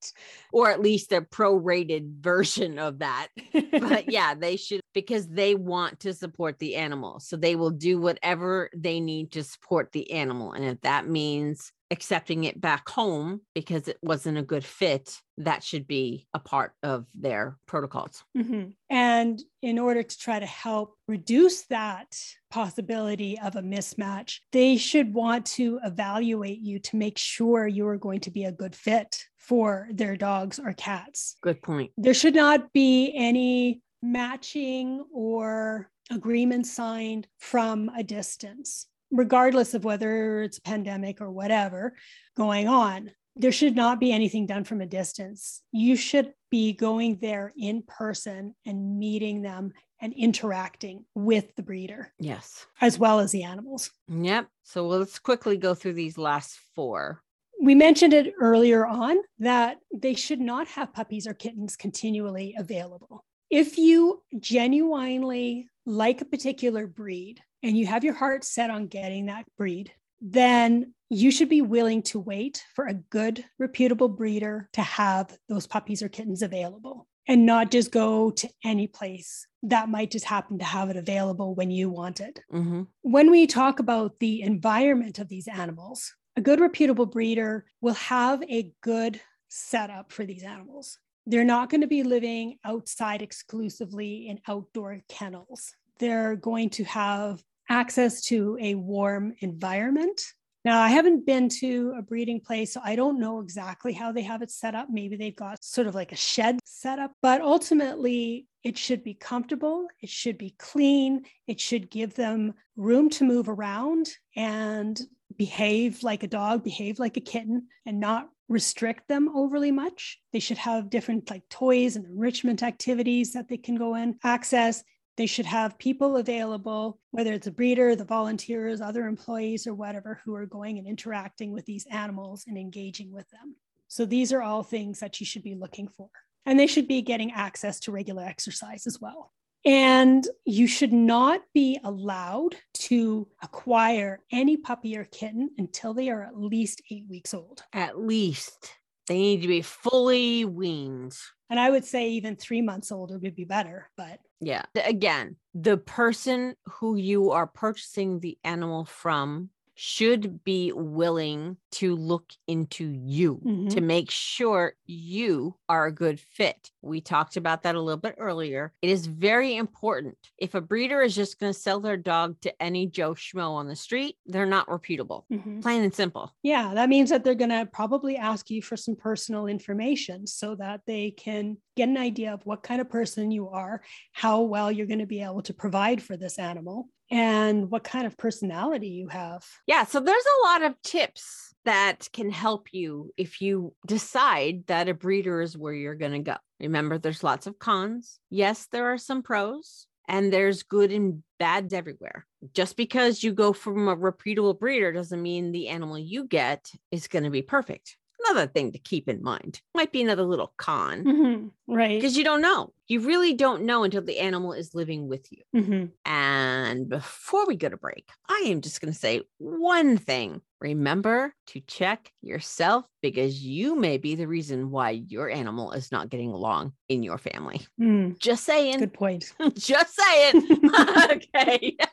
or 0.53 0.71
at 0.71 0.81
least 0.81 1.13
a 1.13 1.23
prorated 1.23 2.21
version 2.21 2.79
of 2.79 2.99
that. 3.01 3.29
but 3.73 4.09
yeah, 4.11 4.35
they 4.35 4.57
should 4.57 4.81
because 4.95 5.27
they 5.29 5.55
want 5.55 6.01
to 6.01 6.13
support 6.15 6.59
the 6.59 6.77
animal. 6.77 7.19
So 7.21 7.37
they 7.37 7.57
will 7.57 7.71
do 7.71 7.99
whatever 8.01 8.71
they 8.77 9.01
need 9.01 9.33
to 9.33 9.43
support 9.43 9.93
the 9.93 10.11
animal. 10.13 10.53
And 10.53 10.65
if 10.65 10.81
that 10.83 11.09
means 11.09 11.73
accepting 11.91 12.45
it 12.45 12.61
back 12.61 12.89
home 12.89 13.41
because 13.55 13.89
it 13.89 13.99
wasn't 14.03 14.39
a 14.39 14.43
good 14.43 14.65
fit, 14.65 15.21
that 15.39 15.63
should 15.63 15.87
be 15.87 16.27
a 16.35 16.39
part 16.39 16.73
of 16.83 17.07
their 17.15 17.59
protocols. 17.67 18.25
Mhm. 18.37 18.75
And 18.91 19.43
in 19.63 19.79
order 19.79 20.03
to 20.03 20.19
try 20.19 20.39
to 20.41 20.47
help 20.47 20.97
reduce 21.07 21.67
that 21.67 22.19
possibility 22.51 23.39
of 23.39 23.57
a 23.57 23.63
mismatch, 23.63 24.41
they 24.53 24.77
should 24.77 25.15
want 25.15 25.47
to 25.47 25.79
evaluate 25.85 26.61
you 26.61 26.79
to 26.81 26.97
make 26.97 27.19
sure 27.19 27.67
you 27.67 27.87
are 27.87 27.99
going 27.99 28.21
to 28.21 28.31
be 28.31 28.45
a 28.45 28.53
good 28.53 28.75
fit 28.75 29.25
for 29.37 29.89
their 29.93 30.17
dogs 30.17 30.59
or 30.59 30.73
cats. 30.73 31.37
Good 31.41 31.63
point. 31.63 31.93
There 31.97 32.15
should 32.15 32.35
not 32.35 32.73
be 32.73 33.13
any 33.15 33.83
matching 34.03 35.05
or 35.13 35.91
agreement 36.11 36.67
signed 36.67 37.27
from 37.39 37.89
a 37.97 38.03
distance, 38.03 38.87
regardless 39.11 39.75
of 39.75 39.85
whether 39.85 40.43
it's 40.43 40.59
a 40.59 40.63
pandemic 40.63 41.21
or 41.21 41.31
whatever 41.31 41.95
going 42.37 42.69
on. 42.69 43.11
There 43.39 43.53
should 43.53 43.77
not 43.77 44.01
be 44.01 44.13
anything 44.13 44.47
done 44.47 44.65
from 44.65 44.81
a 44.81 44.87
distance. 44.87 45.61
You 45.71 45.95
should 45.97 46.33
be 46.51 46.73
going 46.73 47.19
there 47.21 47.53
in 47.57 47.83
person 47.87 48.55
and 48.65 48.99
meeting 48.99 49.43
them 49.43 49.73
and 50.01 50.13
interacting 50.15 51.05
with 51.15 51.55
the 51.57 51.63
breeder 51.63 52.13
Yes. 52.19 52.67
as 52.81 52.99
well 52.99 53.21
as 53.21 53.33
the 53.33 53.43
animals. 53.45 53.91
Yep. 54.09 54.49
So 54.63 54.87
let's 54.87 55.19
quickly 55.19 55.57
go 55.59 55.75
through 55.75 55.95
these 55.95 56.17
last 56.17 56.59
four. 56.75 57.23
We 57.61 57.75
mentioned 57.75 58.13
it 58.15 58.35
earlier 58.41 58.87
on 58.87 59.17
that 59.39 59.79
they 59.95 60.15
should 60.15 60.41
not 60.41 60.67
have 60.69 60.93
puppies 60.95 61.27
or 61.27 61.35
kittens 61.35 61.77
continually 61.77 62.55
available. 62.59 63.25
If 63.51 63.79
you 63.79 64.23
genuinely 64.39 65.69
like 65.87 66.21
a 66.21 66.27
particular 66.27 66.87
breed 66.87 67.41
and 67.63 67.77
you 67.77 67.87
have 67.87 68.05
your 68.05 68.15
heart 68.15 68.45
set 68.45 68.71
on 68.71 68.87
getting 68.87 69.27
that 69.27 69.45
breed, 69.57 69.93
then 70.21 70.95
you 71.11 71.31
should 71.31 71.49
be 71.49 71.63
willing 71.63 72.03
to 72.03 72.19
wait 72.19 72.65
for 72.75 72.87
a 72.87 72.95
good, 72.95 73.45
reputable 73.59 74.09
breeder 74.09 74.69
to 74.73 74.83
have 74.83 75.37
those 75.49 75.67
puppies 75.67 76.03
or 76.03 76.09
kittens 76.09 76.43
available 76.43 77.07
and 77.29 77.45
not 77.45 77.71
just 77.71 77.91
go 77.91 78.31
to 78.31 78.49
any 78.65 78.87
place 78.87 79.47
that 79.63 79.89
might 79.89 80.11
just 80.11 80.25
happen 80.25 80.59
to 80.59 80.65
have 80.65 80.91
it 80.91 80.97
available 80.97 81.55
when 81.55 81.71
you 81.71 81.91
want 81.91 82.21
it 82.21 82.41
hmm 82.51 82.83
when 83.03 83.31
we 83.31 83.47
talk 83.47 83.79
about 83.79 84.19
the 84.21 84.43
environment 84.43 85.19
of 85.19 85.29
these 85.29 85.49
animals, 85.49 86.13
a 86.37 86.41
good 86.41 86.61
reputable 86.61 87.07
breeder 87.07 87.65
will 87.81 87.95
have 87.95 88.43
a 88.45 88.73
good 88.83 89.21
setup 89.49 90.13
for 90.13 90.25
these 90.27 90.43
animals. 90.43 90.99
They're 91.25 91.45
not 91.45 91.71
going 91.71 91.81
to 91.81 91.87
be 91.87 92.03
living 92.03 92.59
outside 92.65 93.23
exclusively 93.23 94.29
in 94.29 94.41
outdoor 94.47 95.01
kennels. 95.09 95.75
They're 95.99 96.37
going 96.37 96.71
to 96.71 96.85
have 96.85 97.43
access 97.69 98.23
to 98.27 98.59
a 98.61 98.75
warm 98.75 99.35
environment. 99.41 100.21
Now, 100.65 100.81
I 100.81 100.89
haven't 100.89 101.27
been 101.27 101.49
to 101.61 101.95
a 101.97 102.03
breeding 102.03 102.41
place, 102.41 102.73
so 102.73 102.81
I 102.83 102.97
don't 102.97 103.21
know 103.21 103.39
exactly 103.39 103.93
how 103.93 104.11
they 104.11 104.23
have 104.23 104.43
it 104.43 104.51
set 104.51 104.75
up. 104.75 104.89
Maybe 104.91 105.17
they've 105.17 105.35
got 105.35 105.65
sort 105.65 105.87
of 105.87 105.95
like 105.95 106.11
a 106.11 106.17
shed 106.17 106.59
set 106.65 106.99
up, 106.99 107.13
but 107.23 107.41
ultimately, 107.41 108.47
it 108.65 108.77
should 108.77 109.05
be 109.05 109.15
comfortable, 109.15 109.87
it 110.01 110.09
should 110.09 110.37
be 110.37 110.57
clean, 110.59 111.23
it 111.47 111.61
should 111.61 111.89
give 111.89 112.15
them 112.15 112.55
room 112.75 113.09
to 113.11 113.25
move 113.25 113.49
around, 113.49 114.09
and 114.35 115.01
behave 115.37 116.03
like 116.03 116.25
a 116.25 116.29
dog, 116.29 116.65
behave 116.65 116.99
like 116.99 117.17
a 117.17 117.21
kitten, 117.21 117.69
and 117.85 118.01
not 118.01 118.29
restrict 118.49 119.07
them 119.09 119.29
overly 119.37 119.71
much. 119.71 120.19
They 120.33 120.41
should 120.41 120.59
have 120.59 120.91
different 120.91 121.31
like 121.31 121.49
toys 121.49 121.95
and 121.95 122.07
enrichment 122.07 122.63
activities 122.63 123.33
that 123.35 123.49
they 123.49 123.57
can 123.57 123.77
go 123.77 123.95
in, 123.95 124.19
access. 124.25 124.83
They 125.17 125.27
should 125.27 125.47
have 125.47 125.79
people 125.79 126.17
available, 126.17 126.99
whether 127.11 127.33
it's 127.33 127.47
a 127.47 127.53
breeder, 127.53 127.97
the 127.97 128.05
volunteers, 128.05 128.81
other 128.81 129.07
employees, 129.07 129.67
or 129.67 129.75
whatever, 129.75 130.21
who 130.25 130.35
are 130.35 130.47
going 130.47 130.79
and 130.79 130.87
interacting 130.87 131.53
with 131.53 131.65
these 131.65 131.87
animals 131.91 132.45
and 132.47 132.59
engaging 132.59 133.13
with 133.13 133.29
them. 133.31 133.57
So 133.89 134.05
these 134.05 134.33
are 134.33 134.43
all 134.43 134.63
things 134.63 135.01
that 135.01 135.19
you 135.21 135.27
should 135.27 135.43
be 135.43 135.55
looking 135.55 135.89
for. 135.97 136.11
And 136.45 136.61
they 136.61 136.67
should 136.67 136.87
be 136.87 137.03
getting 137.03 137.33
access 137.33 137.81
to 137.81 137.93
regular 137.93 138.23
exercise 138.23 138.87
as 138.87 139.01
well. 139.01 139.33
And 139.65 140.27
you 140.45 140.69
should 140.69 140.93
not 140.93 141.41
be 141.53 141.81
allowed 141.83 142.55
to 142.75 143.27
acquire 143.43 144.21
any 144.31 144.57
puppy 144.57 144.97
or 144.97 145.05
kitten 145.05 145.51
until 145.59 145.93
they 145.93 146.09
are 146.09 146.23
at 146.23 146.39
least 146.39 146.83
eight 146.91 147.05
weeks 147.09 147.35
old. 147.35 147.63
At 147.73 147.99
least 147.99 148.71
they 149.07 149.19
need 149.19 149.43
to 149.43 149.49
be 149.49 149.63
fully 149.63 150.45
weaned. 150.45 151.17
And 151.49 151.61
I 151.61 151.71
would 151.71 151.85
say 151.85 152.11
even 152.11 152.37
three 152.37 152.63
months 152.63 152.91
older 152.91 153.19
would 153.19 153.37
be 153.37 153.45
better. 153.45 153.89
But 153.97 154.19
yeah, 154.41 154.63
again, 154.75 155.37
the 155.55 155.77
person 155.77 156.55
who 156.65 156.97
you 156.97 157.31
are 157.31 157.47
purchasing 157.47 158.21
the 158.21 158.37
animal 158.43 158.85
from 158.85 159.51
should 159.79 160.43
be 160.43 160.73
willing 160.73 161.57
to 161.71 161.95
look 161.95 162.33
into 162.49 162.87
you 162.91 163.37
Mhm. 163.45 163.69
to 163.71 163.81
make 163.83 164.11
sure 164.11 164.75
you 164.87 165.55
are 165.69 165.87
a 165.87 165.93
good 165.93 166.19
fit. 166.19 166.71
We 166.81 167.01
talked 167.03 167.37
about 167.37 167.63
that 167.63 167.75
a 167.75 167.81
little 167.81 168.01
bit 168.01 168.15
earlier. 168.17 168.73
It 168.81 168.89
is 168.89 169.07
very 169.07 169.55
important. 169.55 170.17
If 170.39 170.55
a 170.55 170.63
breeder 170.63 171.03
is 171.03 171.15
just 171.15 171.39
going 171.39 171.53
to 171.53 171.59
sell 171.59 171.81
their 171.81 171.99
dog 171.99 172.41
to 172.41 172.63
any 172.63 172.87
Joe 172.87 173.13
Schmo 173.15 173.51
on 173.51 173.69
the 173.69 173.77
street, 173.77 174.17
they're 174.25 174.47
not 174.47 174.71
reputable. 174.71 175.27
Mhm. 175.31 175.61
Plain 175.63 175.83
and 175.83 175.95
simple. 175.95 176.33
yeah, 176.43 176.73
that 176.75 176.89
means 176.89 177.11
that 177.11 177.23
they're 177.23 177.35
going 177.35 177.51
to 177.51 177.69
probably 177.71 178.17
ask 178.17 178.51
you 178.51 178.63
for 178.63 178.77
some 178.79 178.97
personal 178.97 179.47
information 179.47 180.27
so 180.27 180.55
that 180.55 180.81
they 180.87 181.11
can 181.11 181.59
get 181.77 181.89
an 181.91 181.99
idea 181.99 182.33
of 182.33 182.47
what 182.47 182.63
kind 182.63 182.81
of 182.81 182.89
person 182.89 183.31
you 183.31 183.49
are, 183.51 183.83
how 184.13 184.41
well 184.43 184.73
you're 184.73 184.87
going 184.87 184.99
to 185.01 185.07
be 185.07 185.23
able 185.23 185.43
to 185.43 185.53
provide 185.53 186.03
for 186.03 186.17
this 186.17 186.39
animal, 186.39 186.89
and 187.11 187.71
what 187.71 187.85
kind 187.85 188.07
of 188.07 188.17
personality 188.17 188.89
you 188.89 189.09
have. 189.09 189.45
Yeah, 189.67 189.85
so 189.85 190.01
there's 190.01 190.25
a 190.25 190.47
lot 190.47 190.63
of 190.63 190.81
tips 190.83 191.55
that 191.65 192.09
can 192.13 192.31
help 192.31 192.73
you 192.73 193.13
if 193.17 193.41
you 193.41 193.75
decide 193.87 194.65
that 194.67 194.89
a 194.89 194.95
breeder 194.95 195.41
is 195.41 195.57
where 195.57 195.73
you're 195.73 195.95
going 195.95 196.13
to 196.13 196.19
go. 196.19 196.37
Remember, 196.61 196.99
there's 196.99 197.25
lots 197.25 197.47
of 197.47 197.59
cons. 197.59 198.19
Yes, 198.31 198.69
there 198.73 198.93
are 198.93 198.99
some 198.99 199.23
pros, 199.23 199.87
and 200.09 200.33
there's 200.33 200.63
good 200.63 200.93
and 200.93 201.23
bads 201.39 201.73
everywhere. 201.73 202.27
Just 202.55 202.77
because 202.77 203.23
you 203.23 203.33
go 203.33 203.53
from 203.53 203.89
a 203.89 203.95
reputable 203.95 204.55
breeder 204.55 204.93
doesn't 204.93 205.21
mean 205.21 205.53
the 205.53 205.69
animal 205.69 205.99
you 205.99 206.27
get 206.27 206.71
is 206.91 207.09
going 207.09 207.25
to 207.25 207.31
be 207.31 207.43
perfect. 207.43 207.97
Another 208.31 208.47
thing 208.47 208.73
to 208.73 208.79
keep 208.79 209.09
in 209.09 209.23
mind 209.23 209.61
might 209.75 209.93
be 209.93 210.03
another 210.03 210.23
little 210.25 210.53
con 210.57 211.05
Mhm. 211.05 211.51
Right. 211.69 211.97
because 212.01 212.17
you 212.17 212.25
don't 212.25 212.41
know. 212.41 212.73
You 212.89 213.01
really 213.01 213.35
don't 213.35 213.65
know 213.65 213.83
until 213.85 214.03
the 214.03 214.19
animal 214.19 214.53
is 214.53 214.75
living 214.75 215.09
with 215.09 215.27
you. 215.33 215.43
Mhm. 215.55 215.91
And 216.05 216.89
before 216.89 217.47
we 217.47 217.57
go 217.57 217.69
to 217.69 217.77
break, 217.77 218.09
I 218.29 218.45
am 218.47 218.61
just 218.61 218.81
going 218.81 218.93
to 218.93 218.99
say 218.99 219.23
one 219.39 219.99
thing. 219.99 220.41
Remember 220.61 221.35
to 221.49 221.61
check 221.61 222.13
yourself 222.23 222.87
because 223.03 223.43
you 223.45 223.77
may 223.77 223.99
be 223.99 224.15
the 224.15 224.27
reason 224.29 224.71
why 224.71 224.91
your 224.91 225.29
animal 225.29 225.73
is 225.73 225.93
not 225.93 226.09
getting 226.09 226.31
along 226.31 226.73
in 226.89 227.03
your 227.03 227.19
family. 227.19 227.61
Mm, 227.81 228.19
Just 228.19 228.45
saying. 228.45 228.79
Good 228.79 228.95
point. 228.95 229.33
Just 229.55 229.95
saying. 230.01 230.37
okay. 231.11 231.77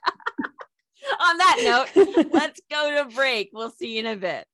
On 1.19 1.38
that 1.38 1.86
note, 1.96 2.28
let's 2.32 2.62
go 2.72 3.04
to 3.04 3.13
break. 3.13 3.50
We'll 3.52 3.72
see 3.72 3.93
you 3.96 4.00
in 4.00 4.06
a 4.06 4.15
bit. 4.15 4.46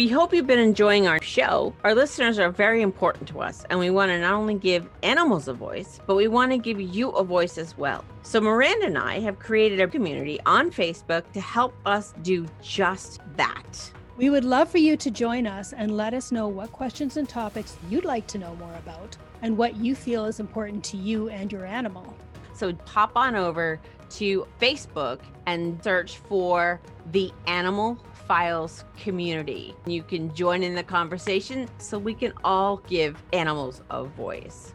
We 0.00 0.08
hope 0.08 0.32
you've 0.32 0.46
been 0.46 0.58
enjoying 0.58 1.06
our 1.06 1.20
show. 1.20 1.74
Our 1.84 1.94
listeners 1.94 2.38
are 2.38 2.48
very 2.48 2.80
important 2.80 3.28
to 3.28 3.40
us, 3.40 3.66
and 3.68 3.78
we 3.78 3.90
want 3.90 4.08
to 4.08 4.18
not 4.18 4.32
only 4.32 4.54
give 4.54 4.88
animals 5.02 5.46
a 5.46 5.52
voice, 5.52 6.00
but 6.06 6.14
we 6.14 6.26
want 6.26 6.52
to 6.52 6.56
give 6.56 6.80
you 6.80 7.10
a 7.10 7.22
voice 7.22 7.58
as 7.58 7.76
well. 7.76 8.02
So, 8.22 8.40
Miranda 8.40 8.86
and 8.86 8.96
I 8.96 9.20
have 9.20 9.38
created 9.38 9.78
a 9.78 9.86
community 9.86 10.40
on 10.46 10.70
Facebook 10.70 11.30
to 11.32 11.42
help 11.42 11.74
us 11.84 12.14
do 12.22 12.46
just 12.62 13.20
that. 13.36 13.92
We 14.16 14.30
would 14.30 14.46
love 14.46 14.70
for 14.70 14.78
you 14.78 14.96
to 14.96 15.10
join 15.10 15.46
us 15.46 15.74
and 15.74 15.98
let 15.98 16.14
us 16.14 16.32
know 16.32 16.48
what 16.48 16.72
questions 16.72 17.18
and 17.18 17.28
topics 17.28 17.76
you'd 17.90 18.06
like 18.06 18.26
to 18.28 18.38
know 18.38 18.54
more 18.54 18.74
about 18.76 19.18
and 19.42 19.54
what 19.54 19.76
you 19.76 19.94
feel 19.94 20.24
is 20.24 20.40
important 20.40 20.82
to 20.84 20.96
you 20.96 21.28
and 21.28 21.52
your 21.52 21.66
animal. 21.66 22.16
So 22.54 22.72
pop 22.72 23.12
on 23.16 23.36
over 23.36 23.78
to 24.12 24.46
Facebook 24.60 25.20
and 25.44 25.82
search 25.84 26.16
for 26.16 26.80
the 27.12 27.30
Animal 27.46 28.02
Files 28.30 28.84
community. 28.96 29.74
You 29.86 30.04
can 30.04 30.32
join 30.36 30.62
in 30.62 30.76
the 30.76 30.84
conversation 30.84 31.68
so 31.78 31.98
we 31.98 32.14
can 32.14 32.32
all 32.44 32.76
give 32.76 33.20
animals 33.32 33.82
a 33.90 34.04
voice. 34.04 34.72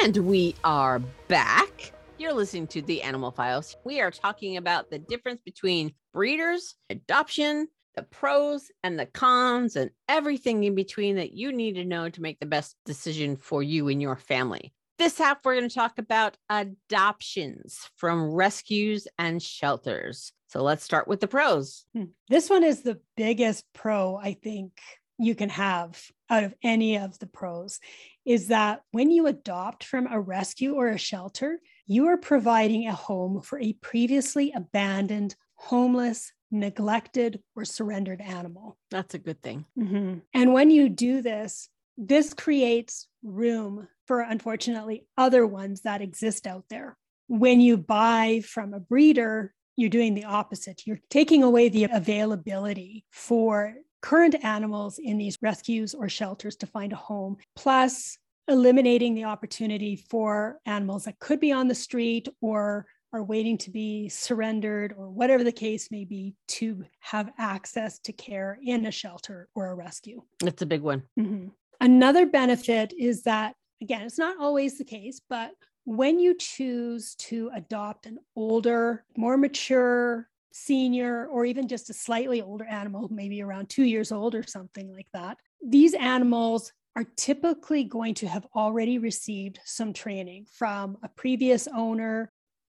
And 0.00 0.16
we 0.16 0.54
are 0.64 1.00
back. 1.28 1.92
You're 2.16 2.32
listening 2.32 2.68
to 2.68 2.80
the 2.80 3.02
Animal 3.02 3.32
Files. 3.32 3.76
We 3.84 4.00
are 4.00 4.10
talking 4.10 4.56
about 4.56 4.88
the 4.88 4.98
difference 4.98 5.42
between 5.44 5.92
breeders, 6.14 6.74
adoption, 6.88 7.68
the 7.96 8.04
pros 8.04 8.70
and 8.82 8.98
the 8.98 9.04
cons, 9.04 9.76
and 9.76 9.90
everything 10.08 10.64
in 10.64 10.74
between 10.74 11.16
that 11.16 11.34
you 11.34 11.52
need 11.52 11.74
to 11.74 11.84
know 11.84 12.08
to 12.08 12.22
make 12.22 12.40
the 12.40 12.46
best 12.46 12.76
decision 12.86 13.36
for 13.36 13.62
you 13.62 13.88
and 13.88 14.00
your 14.00 14.16
family. 14.16 14.72
This 14.96 15.18
half, 15.18 15.44
we're 15.44 15.56
going 15.56 15.68
to 15.68 15.74
talk 15.74 15.98
about 15.98 16.38
adoptions 16.48 17.90
from 17.96 18.32
rescues 18.32 19.06
and 19.18 19.42
shelters. 19.42 20.32
So 20.54 20.62
let's 20.62 20.84
start 20.84 21.08
with 21.08 21.18
the 21.18 21.26
pros. 21.26 21.84
Hmm. 21.96 22.04
This 22.28 22.48
one 22.48 22.62
is 22.62 22.82
the 22.82 23.00
biggest 23.16 23.64
pro 23.72 24.16
I 24.16 24.34
think 24.34 24.70
you 25.18 25.34
can 25.34 25.48
have 25.48 26.00
out 26.30 26.44
of 26.44 26.54
any 26.62 26.96
of 26.96 27.18
the 27.18 27.26
pros 27.26 27.80
is 28.24 28.48
that 28.48 28.82
when 28.92 29.10
you 29.10 29.26
adopt 29.26 29.82
from 29.82 30.06
a 30.06 30.20
rescue 30.20 30.74
or 30.74 30.88
a 30.88 30.98
shelter, 30.98 31.58
you 31.86 32.06
are 32.06 32.16
providing 32.16 32.86
a 32.86 32.94
home 32.94 33.42
for 33.42 33.58
a 33.58 33.72
previously 33.72 34.52
abandoned, 34.54 35.34
homeless, 35.54 36.32
neglected, 36.52 37.42
or 37.56 37.64
surrendered 37.64 38.20
animal. 38.20 38.78
That's 38.92 39.14
a 39.14 39.18
good 39.18 39.42
thing. 39.42 39.66
Mhm. 39.76 40.22
And 40.32 40.52
when 40.52 40.70
you 40.70 40.88
do 40.88 41.20
this, 41.20 41.68
this 41.96 42.32
creates 42.32 43.08
room 43.24 43.88
for 44.06 44.20
unfortunately 44.20 45.04
other 45.16 45.44
ones 45.48 45.80
that 45.80 46.00
exist 46.00 46.46
out 46.46 46.66
there. 46.70 46.96
When 47.26 47.60
you 47.60 47.76
buy 47.76 48.42
from 48.44 48.72
a 48.72 48.78
breeder, 48.78 49.52
you're 49.76 49.90
doing 49.90 50.14
the 50.14 50.24
opposite. 50.24 50.82
You're 50.86 51.00
taking 51.10 51.42
away 51.42 51.68
the 51.68 51.84
availability 51.84 53.04
for 53.10 53.74
current 54.02 54.36
animals 54.44 54.98
in 54.98 55.18
these 55.18 55.38
rescues 55.40 55.94
or 55.94 56.08
shelters 56.08 56.56
to 56.56 56.66
find 56.66 56.92
a 56.92 56.96
home, 56.96 57.36
plus 57.56 58.18
eliminating 58.48 59.14
the 59.14 59.24
opportunity 59.24 59.96
for 59.96 60.60
animals 60.66 61.04
that 61.04 61.18
could 61.18 61.40
be 61.40 61.50
on 61.52 61.68
the 61.68 61.74
street 61.74 62.28
or 62.42 62.86
are 63.14 63.22
waiting 63.22 63.56
to 63.56 63.70
be 63.70 64.08
surrendered 64.08 64.92
or 64.98 65.08
whatever 65.08 65.44
the 65.44 65.52
case 65.52 65.90
may 65.90 66.04
be 66.04 66.34
to 66.48 66.84
have 66.98 67.30
access 67.38 67.98
to 68.00 68.12
care 68.12 68.58
in 68.62 68.84
a 68.86 68.90
shelter 68.90 69.48
or 69.54 69.68
a 69.68 69.74
rescue. 69.74 70.20
That's 70.40 70.62
a 70.62 70.66
big 70.66 70.82
one. 70.82 71.04
Mhm. 71.18 71.52
Another 71.80 72.26
benefit 72.26 72.92
is 72.98 73.22
that, 73.22 73.54
again, 73.80 74.02
it's 74.02 74.18
not 74.18 74.38
always 74.38 74.78
the 74.78 74.84
case, 74.84 75.20
but 75.28 75.52
when 75.84 76.18
you 76.18 76.34
choose 76.36 77.14
to 77.16 77.50
adopt 77.54 78.06
an 78.06 78.18
older, 78.36 79.04
more 79.16 79.36
mature, 79.36 80.28
senior, 80.52 81.26
or 81.26 81.44
even 81.44 81.68
just 81.68 81.90
a 81.90 81.94
slightly 81.94 82.40
older 82.40 82.64
animal, 82.64 83.08
maybe 83.12 83.42
around 83.42 83.68
two 83.68 83.84
years 83.84 84.12
old 84.12 84.34
or 84.34 84.42
something 84.42 84.92
like 84.92 85.08
that, 85.12 85.38
these 85.66 85.94
animals 85.94 86.72
are 86.96 87.04
typically 87.16 87.82
going 87.84 88.14
to 88.14 88.28
have 88.28 88.46
already 88.54 88.98
received 88.98 89.58
some 89.64 89.92
training 89.92 90.46
from 90.52 90.96
a 91.02 91.08
previous 91.08 91.66
owner, 91.74 92.30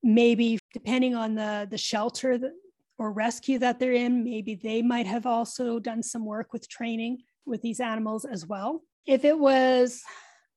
maybe 0.04 0.58
depending 0.74 1.16
on 1.16 1.36
the, 1.36 1.68
the 1.70 1.78
shelter 1.78 2.38
that, 2.38 2.54
or 2.98 3.12
rescue 3.12 3.60
that 3.60 3.78
they're 3.78 3.92
in, 3.92 4.24
maybe 4.24 4.56
they 4.56 4.82
might 4.82 5.06
have 5.06 5.26
also 5.26 5.80
done 5.80 6.02
some 6.02 6.26
work 6.26 6.54
with 6.54 6.70
training 6.70 7.18
with 7.46 7.62
these 7.62 7.82
animals 7.82 8.24
as 8.24 8.48
well. 8.48 8.82
If 9.06 9.26
it 9.26 9.38
was 9.38 10.02